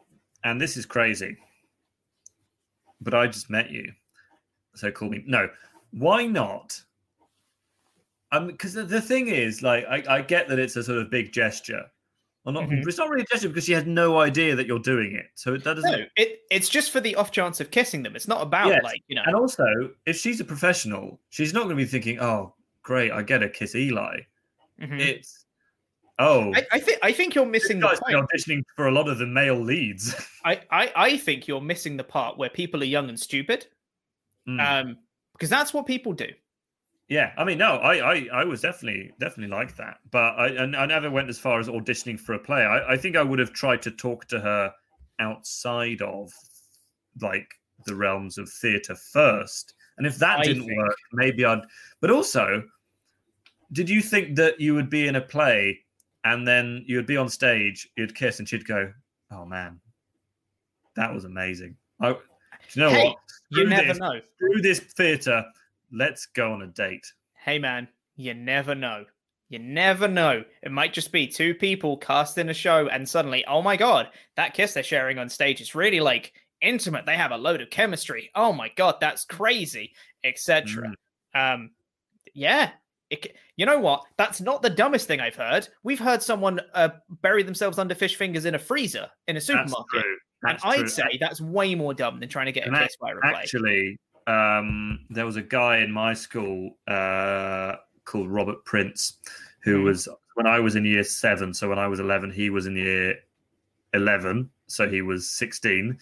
And 0.45 0.61
this 0.61 0.77
is 0.77 0.87
crazy, 0.87 1.37
but 3.01 3.15
I 3.15 3.27
just 3.27 3.51
met 3.51 3.71
you, 3.71 3.91
so 4.75 4.91
call 4.93 5.09
me. 5.09 5.25
No, 5.27 5.49
why 5.93 6.27
not? 6.27 6.81
Um, 8.33 8.49
because 8.49 8.75
the, 8.75 8.83
the 8.83 9.01
thing 9.01 9.29
is, 9.29 9.63
like, 9.63 9.87
I, 9.87 10.05
I 10.09 10.23
get 10.23 10.47
that 10.49 10.59
it's 10.59 10.77
a 10.77 10.85
sort 10.85 10.99
of 10.99 11.11
big 11.11 11.33
gesture 11.33 11.85
well, 12.47 12.53
not, 12.53 12.65
mm-hmm. 12.65 12.89
It's 12.89 12.97
not 12.97 13.11
really 13.11 13.27
gesture 13.29 13.49
because 13.49 13.65
she 13.65 13.73
has 13.73 13.85
no 13.87 14.21
idea 14.21 14.55
that 14.55 14.67
you're 14.67 14.79
doing 14.79 15.15
it. 15.15 15.27
So 15.35 15.57
that 15.57 15.65
doesn't. 15.65 15.91
No, 15.91 16.07
it, 16.17 16.41
it's 16.51 16.69
just 16.69 16.93
for 16.93 17.01
the 17.01 17.17
off 17.17 17.33
chance 17.33 17.61
of 17.61 17.73
kissing 17.73 18.05
them. 18.05 18.15
It's 18.15 18.29
not 18.29 18.41
about 18.41 18.69
yes. 18.69 18.85
like 18.85 19.03
you 19.09 19.17
know. 19.17 19.23
And 19.27 19.35
also, 19.35 19.65
if 20.07 20.17
she's 20.17 20.41
a 20.41 20.45
professional, 20.45 21.21
she's 21.29 21.53
not 21.53 21.65
going 21.65 21.77
to 21.77 21.83
be 21.83 21.85
thinking, 21.85 22.21
"Oh, 22.21 22.55
great, 22.83 23.11
I 23.11 23.23
get 23.23 23.43
a 23.43 23.49
kiss 23.49 23.75
Eli." 23.75 24.21
Mm-hmm. 24.81 25.01
It's 25.01 25.45
Oh, 26.19 26.53
I, 26.55 26.67
I 26.73 26.79
think 26.79 26.99
I 27.03 27.13
think 27.13 27.35
you're 27.35 27.45
missing 27.45 27.81
the 27.81 27.89
point. 27.89 28.17
auditioning 28.17 28.63
for 28.75 28.87
a 28.87 28.91
lot 28.91 29.09
of 29.09 29.19
the 29.19 29.27
male 29.27 29.61
leads. 29.61 30.15
I, 30.45 30.61
I 30.71 30.93
I 30.97 31.17
think 31.19 31.47
you're 31.47 31.61
missing 31.61 31.97
the 31.97 32.05
part 32.05 32.39
where 32.39 32.49
people 32.49 32.81
are 32.81 32.87
young 32.87 33.09
and 33.09 33.21
stupid. 33.21 33.67
Mm. 34.49 34.61
Um, 34.61 34.99
because 35.33 35.51
that's 35.51 35.75
what 35.75 35.85
people 35.85 36.15
do. 36.15 36.29
Yeah, 37.09 37.33
I 37.39 37.45
mean, 37.45 37.59
no, 37.59 37.77
I, 37.77 38.15
I, 38.15 38.29
I 38.33 38.45
was 38.45 38.63
definitely, 38.63 39.13
definitely 39.21 39.57
like 39.57 39.77
that, 39.77 39.99
but 40.11 40.35
I, 40.39 40.49
and 40.49 40.75
I 40.75 40.87
never 40.87 41.09
went 41.09 41.29
as 41.29 41.39
far 41.39 41.61
as 41.61 41.69
auditioning 41.69 42.19
for 42.19 42.33
a 42.35 42.39
play. 42.39 42.63
I, 42.63 42.95
I 42.95 42.97
think 42.97 43.15
I 43.17 43.23
would 43.23 43.39
have 43.39 43.53
tried 43.53 43.81
to 43.83 43.93
talk 43.93 44.27
to 44.29 44.41
her 44.41 44.73
outside 45.21 46.03
of, 46.03 46.33
like, 47.21 47.49
the 47.85 47.95
realms 47.95 48.39
of 48.39 48.49
theatre 48.49 48.97
first, 48.97 49.75
and 49.99 50.07
if 50.07 50.17
that 50.19 50.41
I 50.41 50.43
didn't 50.43 50.65
think- 50.67 50.77
work, 50.79 50.97
maybe 51.13 51.45
I'd. 51.45 51.63
But 52.01 52.11
also, 52.11 52.65
did 53.73 53.89
you 53.89 54.01
think 54.03 54.35
that 54.37 54.61
you 54.61 54.75
would 54.75 54.91
be 54.91 55.07
in 55.07 55.15
a 55.17 55.21
play 55.21 55.79
and 56.25 56.47
then 56.47 56.83
you 56.87 56.97
would 56.97 57.07
be 57.07 57.17
on 57.17 57.29
stage, 57.29 57.89
you'd 57.97 58.17
kiss, 58.17 58.41
and 58.41 58.49
she'd 58.49 58.67
go, 58.67 58.93
"Oh 59.31 59.45
man, 59.45 59.81
that 60.97 61.15
was 61.15 61.25
amazing." 61.25 61.77
I, 62.01 62.13
do 62.13 62.19
you 62.73 62.83
know 62.83 62.91
Hey, 62.91 63.05
what? 63.05 63.17
you 63.51 63.65
never 63.69 63.89
this. 63.89 63.99
know. 63.99 64.21
Through 64.41 64.61
this 64.63 64.81
theatre, 64.81 65.45
let's 65.93 66.27
go 66.27 66.53
on 66.53 66.63
a 66.63 66.67
date. 66.67 67.07
Hey 67.35 67.59
man, 67.59 67.89
you 68.17 68.35
never 68.35 68.75
know. 68.75 69.05
You 69.49 69.61
never 69.61 70.09
know. 70.09 70.43
It 70.63 70.73
might 70.73 70.93
just 70.93 71.13
be 71.13 71.29
two 71.29 71.55
people 71.55 71.97
cast 71.99 72.37
in 72.39 72.49
a 72.49 72.55
show, 72.55 72.89
and 72.89 73.09
suddenly, 73.09 73.45
oh 73.47 73.63
my 73.63 73.77
god, 73.77 74.09
that 74.37 74.55
kiss 74.55 74.75
they're 74.75 74.83
sharing 74.83 75.19
on 75.19 75.29
stage 75.29 75.61
is 75.61 75.75
really 75.75 76.01
like 76.01 76.33
intimate. 76.61 77.07
They 77.07 77.17
have 77.17 77.31
a 77.31 77.37
load 77.37 77.61
of 77.61 77.71
chemistry. 77.71 78.31
Oh 78.35 78.53
my 78.53 78.71
god, 78.77 78.97
that's 79.01 79.25
crazy, 79.25 79.93
etc. 80.25 80.93
Um, 81.35 81.71
yeah. 82.35 82.71
It, 83.09 83.37
you 83.57 83.67
know 83.67 83.79
what? 83.79 84.03
That's 84.19 84.41
not 84.41 84.63
the 84.63 84.71
dumbest 84.71 85.07
thing 85.07 85.21
I've 85.21 85.37
heard. 85.37 85.69
We've 85.85 86.01
heard 86.01 86.25
someone 86.25 86.61
uh, 86.75 86.89
bury 87.23 87.45
themselves 87.45 87.79
under 87.79 87.95
fish 87.95 88.17
fingers 88.17 88.47
in 88.47 88.57
a 88.57 88.59
freezer 88.59 89.07
in 89.29 89.37
a 89.37 89.41
supermarket, 89.41 90.05
and 90.43 90.59
I'd 90.65 90.79
true. 90.79 90.89
say 90.89 91.19
that's 91.21 91.41
way 91.41 91.77
more 91.77 91.95
dumb 91.95 92.19
than 92.19 92.29
trying 92.29 92.47
to 92.47 92.53
get 92.53 92.65
a 92.65 92.69
And 92.69 92.77
kiss 92.77 92.97
by 93.01 93.13
a 93.13 93.15
play. 93.21 93.33
Actually, 93.33 93.97
um, 94.27 95.01
there 95.11 95.27
was 95.27 95.37
a 95.37 95.43
guy 95.43 95.79
in 95.79 95.91
my 95.93 96.15
school 96.15 96.77
uh, 96.89 97.77
called 98.05 98.29
Robert 98.31 98.65
Prince, 98.65 99.19
who 99.61 99.79
Hmm. 99.79 99.85
was 99.85 100.09
when 100.35 100.47
I 100.47 100.61
was 100.61 100.77
in 100.77 100.85
year 100.85 101.05
seven. 101.05 101.55
So 101.55 101.69
when 101.69 101.79
I 101.79 101.87
was 101.89 102.01
eleven, 102.01 102.31
he 102.31 102.51
was 102.51 102.67
in 102.67 102.77
year 102.77 103.15
eleven. 103.95 104.51
So 104.67 104.89
he 104.89 105.03
was 105.03 105.31
sixteen, 105.31 105.99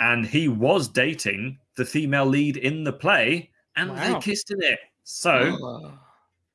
and 0.00 0.26
he 0.26 0.48
was 0.48 0.88
dating 0.88 1.58
the 1.76 1.84
female 1.84 2.26
lead 2.26 2.56
in 2.56 2.84
the 2.84 2.92
play, 2.92 3.50
and 3.76 3.90
Wow. 3.90 4.14
they 4.14 4.20
kissed 4.20 4.50
in 4.50 4.62
it. 4.62 4.78
So 5.04 5.88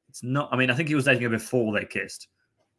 it's 0.10 0.24
not. 0.24 0.50
I 0.52 0.58
mean, 0.58 0.70
I 0.70 0.76
think 0.76 0.90
he 0.90 0.96
was 0.96 1.06
dating 1.06 1.24
her 1.24 1.30
before 1.30 1.74
they 1.74 1.86
kissed. 1.86 2.28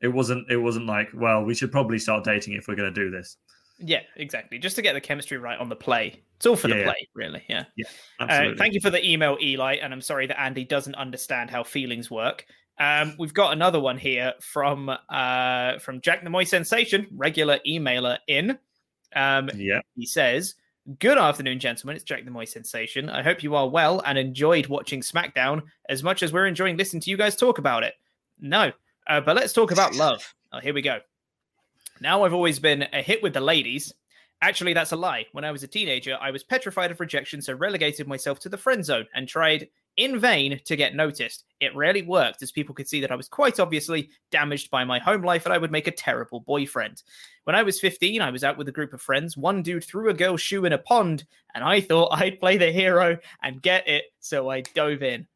It 0.01 0.09
wasn't. 0.09 0.51
It 0.51 0.57
wasn't 0.57 0.87
like, 0.87 1.09
well, 1.15 1.45
we 1.45 1.55
should 1.55 1.71
probably 1.71 1.99
start 1.99 2.25
dating 2.25 2.55
if 2.55 2.67
we're 2.69 2.75
going 2.77 2.93
to 2.93 3.05
do 3.05 3.11
this. 3.11 3.37
Yeah, 3.81 4.01
exactly. 4.17 4.59
Just 4.59 4.77
to 4.77 4.83
get 4.83 4.93
the 4.93 5.01
chemistry 5.01 5.39
right 5.39 5.59
on 5.59 5.69
the 5.69 5.77
play. 5.77 6.23
It's 6.37 6.47
all 6.47 6.57
for 6.57 6.69
the 6.69 6.75
Yeah, 6.75 6.81
yeah. 6.81 6.87
play, 6.87 7.09
really. 7.15 7.45
Yeah. 7.49 7.65
Yeah, 7.77 7.87
Uh, 8.19 8.55
thank 8.57 8.75
you 8.75 8.81
for 8.81 8.91
the 8.91 9.05
email, 9.05 9.39
Eli. 9.41 9.77
And 9.77 9.93
I'm 9.93 10.01
sorry 10.01 10.27
that 10.27 10.41
Andy 10.41 10.65
doesn't 10.65 10.95
understand 10.95 11.51
how 11.51 11.63
feelings 11.65 12.11
work. 12.11 12.45
Um, 12.79 13.15
we've 13.19 13.35
got 13.35 13.53
another 13.53 13.79
one 13.81 13.99
here 13.99 14.33
from 14.41 14.89
uh, 15.11 15.79
from 15.81 16.01
Jack 16.01 16.25
the 16.25 16.31
Moist 16.31 16.51
Sensation, 16.51 17.07
regular 17.13 17.59
emailer 17.67 18.19
in. 18.27 18.59
Um, 19.15 19.51
yeah. 19.55 19.81
He 19.97 20.07
says, 20.07 20.55
Good 20.99 21.19
afternoon, 21.19 21.59
gentlemen. 21.61 21.97
It's 21.97 22.05
Jack 22.05 22.25
the 22.25 22.31
Moist 22.31 22.53
Sensation. 22.55 23.11
I 23.11 23.23
hope 23.23 23.43
you 23.43 23.55
are 23.55 23.69
well 23.69 24.01
and 24.07 24.17
enjoyed 24.17 24.67
watching 24.67 25.03
SmackDown 25.03 25.63
as 25.89 26.03
much 26.03 26.23
as 26.23 26.33
we're 26.33 26.47
enjoying 26.47 26.77
listening 26.79 27.03
to 27.03 27.11
you 27.11 27.17
guys 27.19 27.37
talk 27.37 27.59
about 27.59 27.83
it. 27.85 27.95
No, 28.41 28.73
uh, 29.07 29.21
but 29.21 29.37
let's 29.37 29.53
talk 29.53 29.73
about 29.73 29.95
love. 29.97 30.35
Oh, 30.53 30.59
here 30.61 30.73
we 30.75 30.81
go. 30.83 31.01
Now 32.01 32.25
I've 32.25 32.35
always 32.35 32.59
been 32.59 32.87
a 32.93 33.03
hit 33.03 33.23
with 33.23 33.35
the 33.35 33.41
ladies. 33.41 33.93
Actually, 34.43 34.73
that's 34.73 34.93
a 34.93 34.97
lie. 34.97 35.27
When 35.33 35.45
I 35.45 35.53
was 35.53 35.63
a 35.63 35.69
teenager, 35.69 36.17
I 36.19 36.31
was 36.31 36.43
petrified 36.43 36.91
of 36.91 36.99
rejection, 36.99 37.43
so 37.43 37.53
relegated 37.53 38.09
myself 38.09 38.39
to 38.41 38.49
the 38.49 38.57
friend 38.57 38.83
zone 38.83 39.07
and 39.15 39.29
tried 39.29 39.69
in 39.99 40.19
vain 40.19 40.59
to 40.65 40.77
get 40.77 40.95
noticed. 40.95 41.45
It 41.61 41.77
rarely 41.77 42.01
worked, 42.01 42.43
as 42.43 42.51
people 42.51 42.75
could 42.75 42.89
see 42.89 43.03
that 43.03 43.13
I 43.13 43.17
was 43.17 43.29
quite 43.29 43.61
obviously 43.61 44.09
damaged 44.31 44.71
by 44.71 44.83
my 44.83 44.99
home 44.99 45.23
life 45.23 45.45
and 45.45 45.53
I 45.53 45.59
would 45.59 45.71
make 45.71 45.89
a 45.89 45.93
terrible 45.93 46.41
boyfriend. 46.41 47.03
When 47.45 47.55
I 47.55 47.63
was 47.63 47.81
15, 47.81 48.23
I 48.23 48.31
was 48.31 48.43
out 48.43 48.57
with 48.57 48.69
a 48.69 48.73
group 48.73 48.95
of 48.95 49.03
friends. 49.03 49.37
One 49.37 49.63
dude 49.63 49.85
threw 49.85 50.09
a 50.09 50.15
girl's 50.15 50.41
shoe 50.41 50.65
in 50.65 50.73
a 50.73 50.79
pond, 50.79 51.27
and 51.55 51.63
I 51.63 51.83
thought 51.83 52.09
I'd 52.13 52.41
play 52.41 52.57
the 52.57 52.73
hero 52.73 53.19
and 53.43 53.61
get 53.61 53.87
it, 53.87 54.05
so 54.21 54.49
I 54.49 54.63
dove 54.63 55.03
in. 55.03 55.27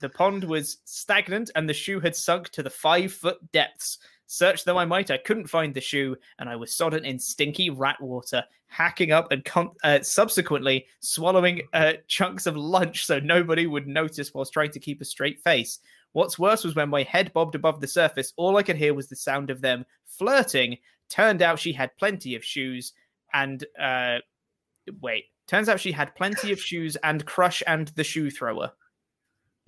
The 0.00 0.08
pond 0.08 0.42
was 0.42 0.78
stagnant 0.86 1.50
and 1.54 1.68
the 1.68 1.74
shoe 1.74 2.00
had 2.00 2.16
sunk 2.16 2.48
to 2.50 2.62
the 2.62 2.70
five 2.70 3.12
foot 3.12 3.52
depths. 3.52 3.98
Search 4.32 4.62
though 4.62 4.78
I 4.78 4.84
might, 4.84 5.10
I 5.10 5.16
couldn't 5.16 5.48
find 5.48 5.74
the 5.74 5.80
shoe, 5.80 6.16
and 6.38 6.48
I 6.48 6.54
was 6.54 6.72
sodden 6.72 7.04
in 7.04 7.18
stinky 7.18 7.68
rat 7.68 8.00
water, 8.00 8.44
hacking 8.68 9.10
up 9.10 9.32
and 9.32 9.44
con- 9.44 9.72
uh, 9.82 10.02
subsequently 10.02 10.86
swallowing 11.00 11.62
uh, 11.72 11.94
chunks 12.06 12.46
of 12.46 12.56
lunch 12.56 13.04
so 13.06 13.18
nobody 13.18 13.66
would 13.66 13.88
notice 13.88 14.32
whilst 14.32 14.52
trying 14.52 14.70
to 14.70 14.78
keep 14.78 15.00
a 15.00 15.04
straight 15.04 15.40
face. 15.40 15.80
What's 16.12 16.38
worse 16.38 16.62
was 16.62 16.76
when 16.76 16.90
my 16.90 17.02
head 17.02 17.32
bobbed 17.32 17.56
above 17.56 17.80
the 17.80 17.88
surface, 17.88 18.32
all 18.36 18.56
I 18.56 18.62
could 18.62 18.76
hear 18.76 18.94
was 18.94 19.08
the 19.08 19.16
sound 19.16 19.50
of 19.50 19.62
them 19.62 19.84
flirting. 20.06 20.78
Turned 21.08 21.42
out 21.42 21.58
she 21.58 21.72
had 21.72 21.96
plenty 21.96 22.36
of 22.36 22.44
shoes 22.44 22.92
and 23.32 23.64
uh, 23.80 24.18
wait. 25.00 25.24
Turns 25.48 25.68
out 25.68 25.80
she 25.80 25.90
had 25.90 26.14
plenty 26.14 26.52
of 26.52 26.60
shoes 26.60 26.96
and 27.02 27.26
Crush 27.26 27.64
and 27.66 27.88
the 27.88 28.04
shoe 28.04 28.30
thrower. 28.30 28.70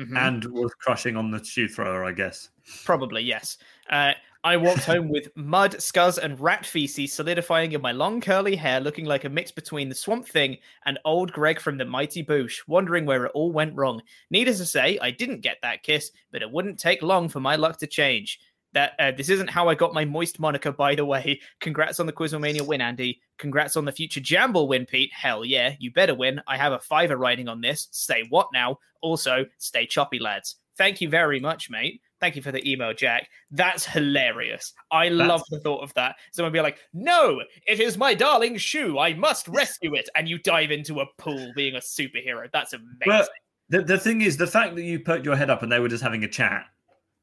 Mhm. 0.00 0.16
And 0.16 0.44
was 0.44 0.72
crushing 0.74 1.16
on 1.16 1.32
the 1.32 1.42
shoe 1.44 1.68
thrower, 1.68 2.04
I 2.04 2.12
guess. 2.12 2.50
Probably, 2.84 3.22
yes. 3.22 3.58
Uh, 3.90 4.12
I 4.44 4.56
walked 4.56 4.84
home 4.84 5.08
with 5.08 5.28
mud, 5.36 5.74
scuzz, 5.74 6.18
and 6.18 6.38
rat 6.40 6.66
feces 6.66 7.12
solidifying 7.12 7.72
in 7.72 7.80
my 7.80 7.92
long 7.92 8.20
curly 8.20 8.56
hair, 8.56 8.80
looking 8.80 9.04
like 9.04 9.24
a 9.24 9.28
mix 9.28 9.52
between 9.52 9.88
the 9.88 9.94
Swamp 9.94 10.26
Thing 10.26 10.58
and 10.84 10.98
old 11.04 11.32
Gregg 11.32 11.60
from 11.60 11.78
the 11.78 11.84
Mighty 11.84 12.24
Boosh, 12.24 12.58
wondering 12.66 13.06
where 13.06 13.24
it 13.24 13.32
all 13.36 13.52
went 13.52 13.76
wrong. 13.76 14.02
Needless 14.30 14.58
to 14.58 14.66
say, 14.66 14.98
I 15.00 15.12
didn't 15.12 15.42
get 15.42 15.58
that 15.62 15.84
kiss, 15.84 16.10
but 16.32 16.42
it 16.42 16.50
wouldn't 16.50 16.80
take 16.80 17.02
long 17.02 17.28
for 17.28 17.38
my 17.38 17.54
luck 17.54 17.78
to 17.78 17.86
change. 17.86 18.40
That 18.72 18.94
uh, 18.98 19.12
this 19.12 19.28
isn't 19.28 19.50
how 19.50 19.68
I 19.68 19.76
got 19.76 19.94
my 19.94 20.04
moist 20.04 20.40
moniker, 20.40 20.72
by 20.72 20.96
the 20.96 21.04
way. 21.04 21.40
Congrats 21.60 22.00
on 22.00 22.06
the 22.06 22.12
Quizmania 22.12 22.66
win, 22.66 22.80
Andy. 22.80 23.20
Congrats 23.38 23.76
on 23.76 23.84
the 23.84 23.92
future 23.92 24.20
Jamble 24.20 24.66
win, 24.66 24.86
Pete. 24.86 25.12
Hell 25.12 25.44
yeah, 25.44 25.76
you 25.78 25.92
better 25.92 26.16
win. 26.16 26.40
I 26.48 26.56
have 26.56 26.72
a 26.72 26.80
fiver 26.80 27.16
riding 27.16 27.46
on 27.46 27.60
this. 27.60 27.86
Say 27.92 28.24
what 28.28 28.48
now? 28.52 28.80
Also, 29.02 29.46
stay 29.58 29.86
choppy, 29.86 30.18
lads. 30.18 30.56
Thank 30.78 31.00
you 31.00 31.08
very 31.08 31.38
much, 31.40 31.70
mate. 31.70 32.00
Thank 32.20 32.36
you 32.36 32.42
for 32.42 32.52
the 32.52 32.66
email, 32.70 32.94
Jack. 32.94 33.28
That's 33.50 33.84
hilarious. 33.84 34.72
I 34.90 35.08
love 35.08 35.42
the 35.50 35.60
thought 35.60 35.82
of 35.82 35.92
that. 35.94 36.16
Someone 36.32 36.52
be 36.52 36.60
like, 36.60 36.78
"No, 36.92 37.42
it 37.66 37.80
is 37.80 37.98
my 37.98 38.14
darling 38.14 38.56
shoe. 38.56 38.98
I 38.98 39.14
must 39.14 39.48
rescue 39.48 39.94
it," 39.94 40.08
and 40.14 40.28
you 40.28 40.38
dive 40.38 40.70
into 40.70 41.00
a 41.00 41.06
pool 41.18 41.52
being 41.54 41.74
a 41.74 41.80
superhero. 41.80 42.48
That's 42.52 42.72
amazing. 42.72 42.98
But 43.04 43.28
the, 43.68 43.82
the 43.82 43.98
thing 43.98 44.22
is, 44.22 44.36
the 44.36 44.46
fact 44.46 44.76
that 44.76 44.82
you 44.82 45.00
put 45.00 45.24
your 45.24 45.36
head 45.36 45.50
up 45.50 45.62
and 45.62 45.70
they 45.70 45.80
were 45.80 45.88
just 45.88 46.02
having 46.02 46.24
a 46.24 46.28
chat 46.28 46.66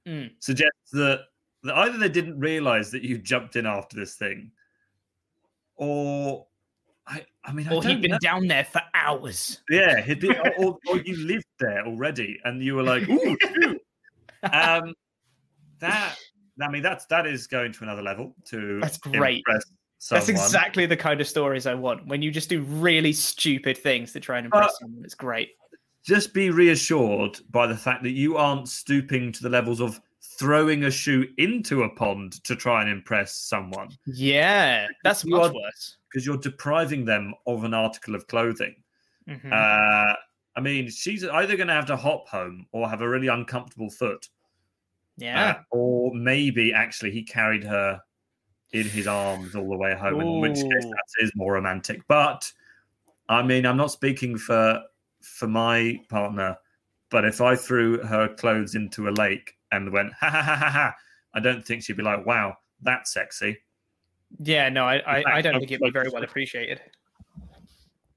Mm. 0.07 0.31
suggests 0.39 0.91
that, 0.93 1.25
that 1.63 1.75
either 1.75 1.97
they 1.97 2.09
didn't 2.09 2.39
realize 2.39 2.89
that 2.91 3.03
you 3.03 3.17
jumped 3.17 3.55
in 3.55 3.65
after 3.65 3.95
this 3.95 4.15
thing, 4.15 4.51
or 5.75 6.47
I, 7.49 7.51
I 7.51 7.55
mean, 7.55 7.67
I 7.67 7.73
Or 7.73 7.83
he'd 7.83 8.01
been 8.01 8.11
know. 8.11 8.19
down 8.21 8.47
there 8.47 8.63
for 8.63 8.81
hours. 8.93 9.61
Yeah, 9.69 10.01
he'd 10.01 10.19
been, 10.19 10.37
or, 10.37 10.53
or, 10.65 10.77
or 10.87 10.97
you 10.99 11.17
lived 11.17 11.45
there 11.59 11.85
already, 11.85 12.39
and 12.43 12.63
you 12.63 12.75
were 12.75 12.83
like, 12.83 13.09
"Ooh, 13.09 13.37
um, 14.53 14.93
that 15.79 16.15
I 16.61 16.69
mean, 16.69 16.83
that's 16.83 17.05
that 17.07 17.25
is 17.25 17.47
going 17.47 17.71
to 17.73 17.83
another 17.83 18.01
level 18.01 18.35
to 18.45 18.79
That's 18.79 18.97
great. 18.97 19.43
someone. 19.47 19.61
That's 20.11 20.29
exactly 20.29 20.85
the 20.85 20.97
kind 20.97 21.19
of 21.19 21.27
stories 21.27 21.65
I 21.65 21.73
want. 21.73 22.05
When 22.07 22.21
you 22.21 22.31
just 22.31 22.49
do 22.49 22.61
really 22.61 23.13
stupid 23.13 23.77
things 23.77 24.13
to 24.13 24.19
try 24.19 24.37
and 24.37 24.45
impress 24.45 24.71
Uh, 24.71 24.77
someone, 24.81 25.03
it's 25.03 25.15
great. 25.15 25.49
Just 26.05 26.33
be 26.33 26.49
reassured 26.49 27.39
by 27.51 27.67
the 27.67 27.75
fact 27.75 28.03
that 28.03 28.11
you 28.11 28.37
aren't 28.37 28.69
stooping 28.69 29.31
to 29.33 29.43
the 29.43 29.49
levels 29.49 29.81
of 29.81 29.99
throwing 30.39 30.85
a 30.85 30.91
shoe 30.91 31.27
into 31.37 31.83
a 31.83 31.89
pond 31.89 32.41
to 32.45 32.55
try 32.55 32.81
and 32.81 32.89
impress 32.89 33.35
someone. 33.35 33.89
Yeah, 34.05 34.87
that's 35.03 35.25
You 35.25 35.31
much 35.35 35.51
are- 35.51 35.53
worse. 35.53 35.97
because 36.09 36.25
you're 36.25 36.37
depriving 36.37 37.03
them 37.05 37.33
of 37.45 37.63
an 37.65 37.73
article 37.73 38.15
of 38.15 38.25
clothing. 38.27 38.75
Mhm. 39.27 39.51
Uh, 39.51 40.15
I 40.55 40.61
mean, 40.61 40.89
she's 40.89 41.23
either 41.25 41.55
going 41.57 41.67
to 41.67 41.73
have 41.73 41.85
to 41.87 41.95
hop 41.97 42.27
home 42.29 42.65
or 42.71 42.89
have 42.89 43.01
a 43.01 43.09
really 43.09 43.27
uncomfortable 43.27 43.89
foot. 43.89 44.27
yeah. 45.17 45.49
Uh, 45.49 45.61
or 45.71 46.15
maybe 46.15 46.71
actually 46.73 47.11
he 47.11 47.21
carried 47.23 47.63
her 47.65 47.99
in 48.71 48.87
his 48.87 49.05
arms 49.05 49.53
all 49.53 49.67
the 49.69 49.75
way 49.77 49.93
home, 49.93 50.21
in 50.21 50.39
which 50.39 50.55
case 50.55 50.85
that 50.85 51.03
is 51.19 51.31
more 51.35 51.53
romantic. 51.53 52.01
But 52.07 52.49
I 53.27 53.43
mean, 53.43 53.65
I'm 53.65 53.75
not 53.77 53.91
speaking 53.91 54.37
for 54.37 54.81
for 55.21 55.47
my 55.49 55.99
partner, 56.09 56.57
but 57.09 57.25
if 57.25 57.41
I 57.41 57.55
threw 57.57 58.01
her 58.03 58.29
clothes 58.35 58.75
into 58.75 59.09
a 59.09 59.11
lake 59.11 59.57
and 59.71 59.91
went 59.91 60.13
ha 60.13 60.29
ha 60.29 60.41
ha 60.41 60.55
ha 60.55 60.69
ha, 60.69 60.95
I 61.33 61.39
don't 61.39 61.65
think 61.65 61.83
she'd 61.83 61.97
be 61.97 62.03
like, 62.03 62.25
"Wow, 62.25 62.57
that's 62.81 63.13
sexy." 63.13 63.59
yeah, 64.37 64.69
no, 64.69 64.85
I, 64.85 64.97
I, 64.97 65.23
I 65.37 65.41
don't 65.41 65.59
think 65.59 65.71
it'd 65.71 65.81
be 65.81 65.89
very 65.89 66.09
well 66.09 66.23
appreciated. 66.29 66.81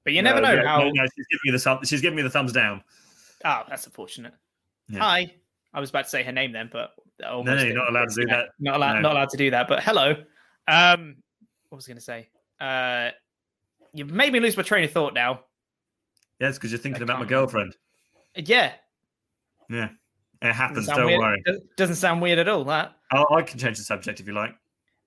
But 0.03 0.13
you 0.13 0.21
never 0.21 0.41
know 0.41 0.53
yeah, 0.53 0.65
how. 0.67 0.79
No, 0.79 0.89
no, 0.89 1.03
she's 1.03 1.27
giving 1.27 1.41
me 1.45 1.51
the 1.51 1.59
thumb, 1.59 1.79
she's 1.83 2.01
giving 2.01 2.17
me 2.17 2.21
the 2.21 2.29
thumbs 2.29 2.51
down. 2.51 2.83
Oh, 3.45 3.63
that's 3.69 3.85
unfortunate. 3.85 4.33
Yeah. 4.89 4.99
Hi. 4.99 5.33
I 5.73 5.79
was 5.79 5.89
about 5.89 6.03
to 6.03 6.09
say 6.09 6.23
her 6.23 6.31
name 6.31 6.51
then, 6.51 6.69
but 6.71 6.91
no, 7.19 7.41
no, 7.41 7.55
you're 7.55 7.73
not 7.73 7.89
allowed 7.89 8.09
to 8.09 8.21
do 8.21 8.27
that. 8.27 8.49
Not 8.59 8.75
allowed, 8.75 8.95
no. 8.95 9.01
not 9.01 9.11
allowed 9.13 9.29
to 9.29 9.37
do 9.37 9.49
that. 9.51 9.67
But 9.67 9.81
hello. 9.81 10.15
Um, 10.67 11.15
what 11.69 11.77
was 11.77 11.87
I 11.87 11.89
going 11.89 11.97
to 11.97 12.01
say? 12.01 12.29
Uh, 12.59 13.09
you 13.93 14.05
made 14.05 14.33
me 14.33 14.39
lose 14.39 14.55
my 14.55 14.63
train 14.63 14.83
of 14.83 14.91
thought 14.91 15.13
now. 15.13 15.41
Yes, 16.39 16.55
because 16.55 16.71
you're 16.71 16.79
thinking 16.79 17.01
about 17.01 17.19
my 17.19 17.25
girlfriend. 17.25 17.75
Yeah. 18.35 18.73
Yeah. 19.69 19.89
It 20.43 20.53
happens. 20.53 20.87
Don't 20.87 21.05
weird. 21.05 21.19
worry. 21.19 21.43
Doesn't 21.77 21.95
sound 21.95 22.21
weird 22.21 22.37
at 22.37 22.49
all. 22.49 22.65
That. 22.65 22.95
i 23.11 23.23
I 23.31 23.41
can 23.41 23.57
change 23.57 23.77
the 23.77 23.83
subject 23.83 24.19
if 24.19 24.27
you 24.27 24.33
like. 24.33 24.53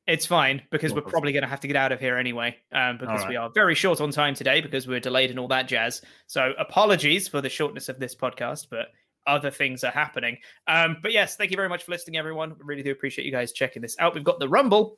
It's 0.06 0.24
fine 0.24 0.62
because 0.70 0.94
we're 0.94 1.02
probably 1.02 1.32
going 1.32 1.42
to 1.42 1.48
have 1.48 1.60
to 1.60 1.66
get 1.66 1.76
out 1.76 1.90
of 1.90 1.98
here 1.98 2.16
anyway, 2.16 2.56
um, 2.72 2.96
because 2.96 3.20
right. 3.22 3.28
we 3.28 3.36
are 3.36 3.50
very 3.50 3.74
short 3.74 4.00
on 4.00 4.12
time 4.12 4.34
today 4.34 4.60
because 4.60 4.86
we're 4.86 5.00
delayed 5.00 5.30
and 5.30 5.38
all 5.38 5.48
that 5.48 5.66
jazz. 5.66 6.00
So 6.28 6.52
apologies 6.58 7.26
for 7.26 7.40
the 7.40 7.48
shortness 7.48 7.88
of 7.88 7.98
this 7.98 8.14
podcast, 8.14 8.68
but 8.70 8.86
other 9.26 9.50
things 9.50 9.82
are 9.82 9.90
happening. 9.90 10.38
Um, 10.68 10.98
but 11.02 11.12
yes, 11.12 11.36
thank 11.36 11.50
you 11.50 11.56
very 11.56 11.68
much 11.68 11.82
for 11.82 11.90
listening, 11.90 12.16
everyone. 12.16 12.54
really 12.60 12.84
do 12.84 12.92
appreciate 12.92 13.24
you 13.24 13.32
guys 13.32 13.52
checking 13.52 13.82
this 13.82 13.96
out. 13.98 14.14
We've 14.14 14.22
got 14.22 14.38
the 14.38 14.48
Rumble 14.48 14.96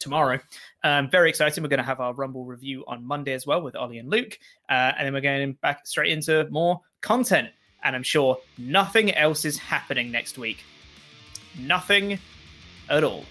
tomorrow. 0.00 0.40
Um, 0.82 1.08
very 1.08 1.30
exciting. 1.30 1.62
We're 1.62 1.70
going 1.70 1.78
to 1.78 1.84
have 1.84 2.00
our 2.00 2.12
Rumble 2.12 2.44
review 2.44 2.84
on 2.88 3.06
Monday 3.06 3.32
as 3.32 3.46
well 3.46 3.62
with 3.62 3.76
Ollie 3.76 3.98
and 3.98 4.10
Luke. 4.10 4.36
Uh, 4.68 4.92
and 4.98 5.06
then 5.06 5.14
we're 5.14 5.20
going 5.20 5.52
back 5.62 5.86
straight 5.86 6.10
into 6.10 6.48
more 6.50 6.80
content. 7.00 7.50
And 7.84 7.96
I'm 7.96 8.02
sure 8.02 8.38
nothing 8.58 9.12
else 9.14 9.44
is 9.44 9.58
happening 9.58 10.10
next 10.10 10.38
week. 10.38 10.64
Nothing 11.58 12.18
at 12.88 13.04
all. 13.04 13.24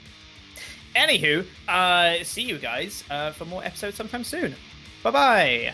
Anywho, 0.95 1.45
uh, 1.69 2.23
see 2.23 2.41
you 2.41 2.57
guys 2.57 3.03
uh, 3.09 3.31
for 3.31 3.45
more 3.45 3.63
episodes 3.63 3.95
sometime 3.95 4.23
soon. 4.23 4.55
Bye 5.03 5.11
bye. 5.11 5.73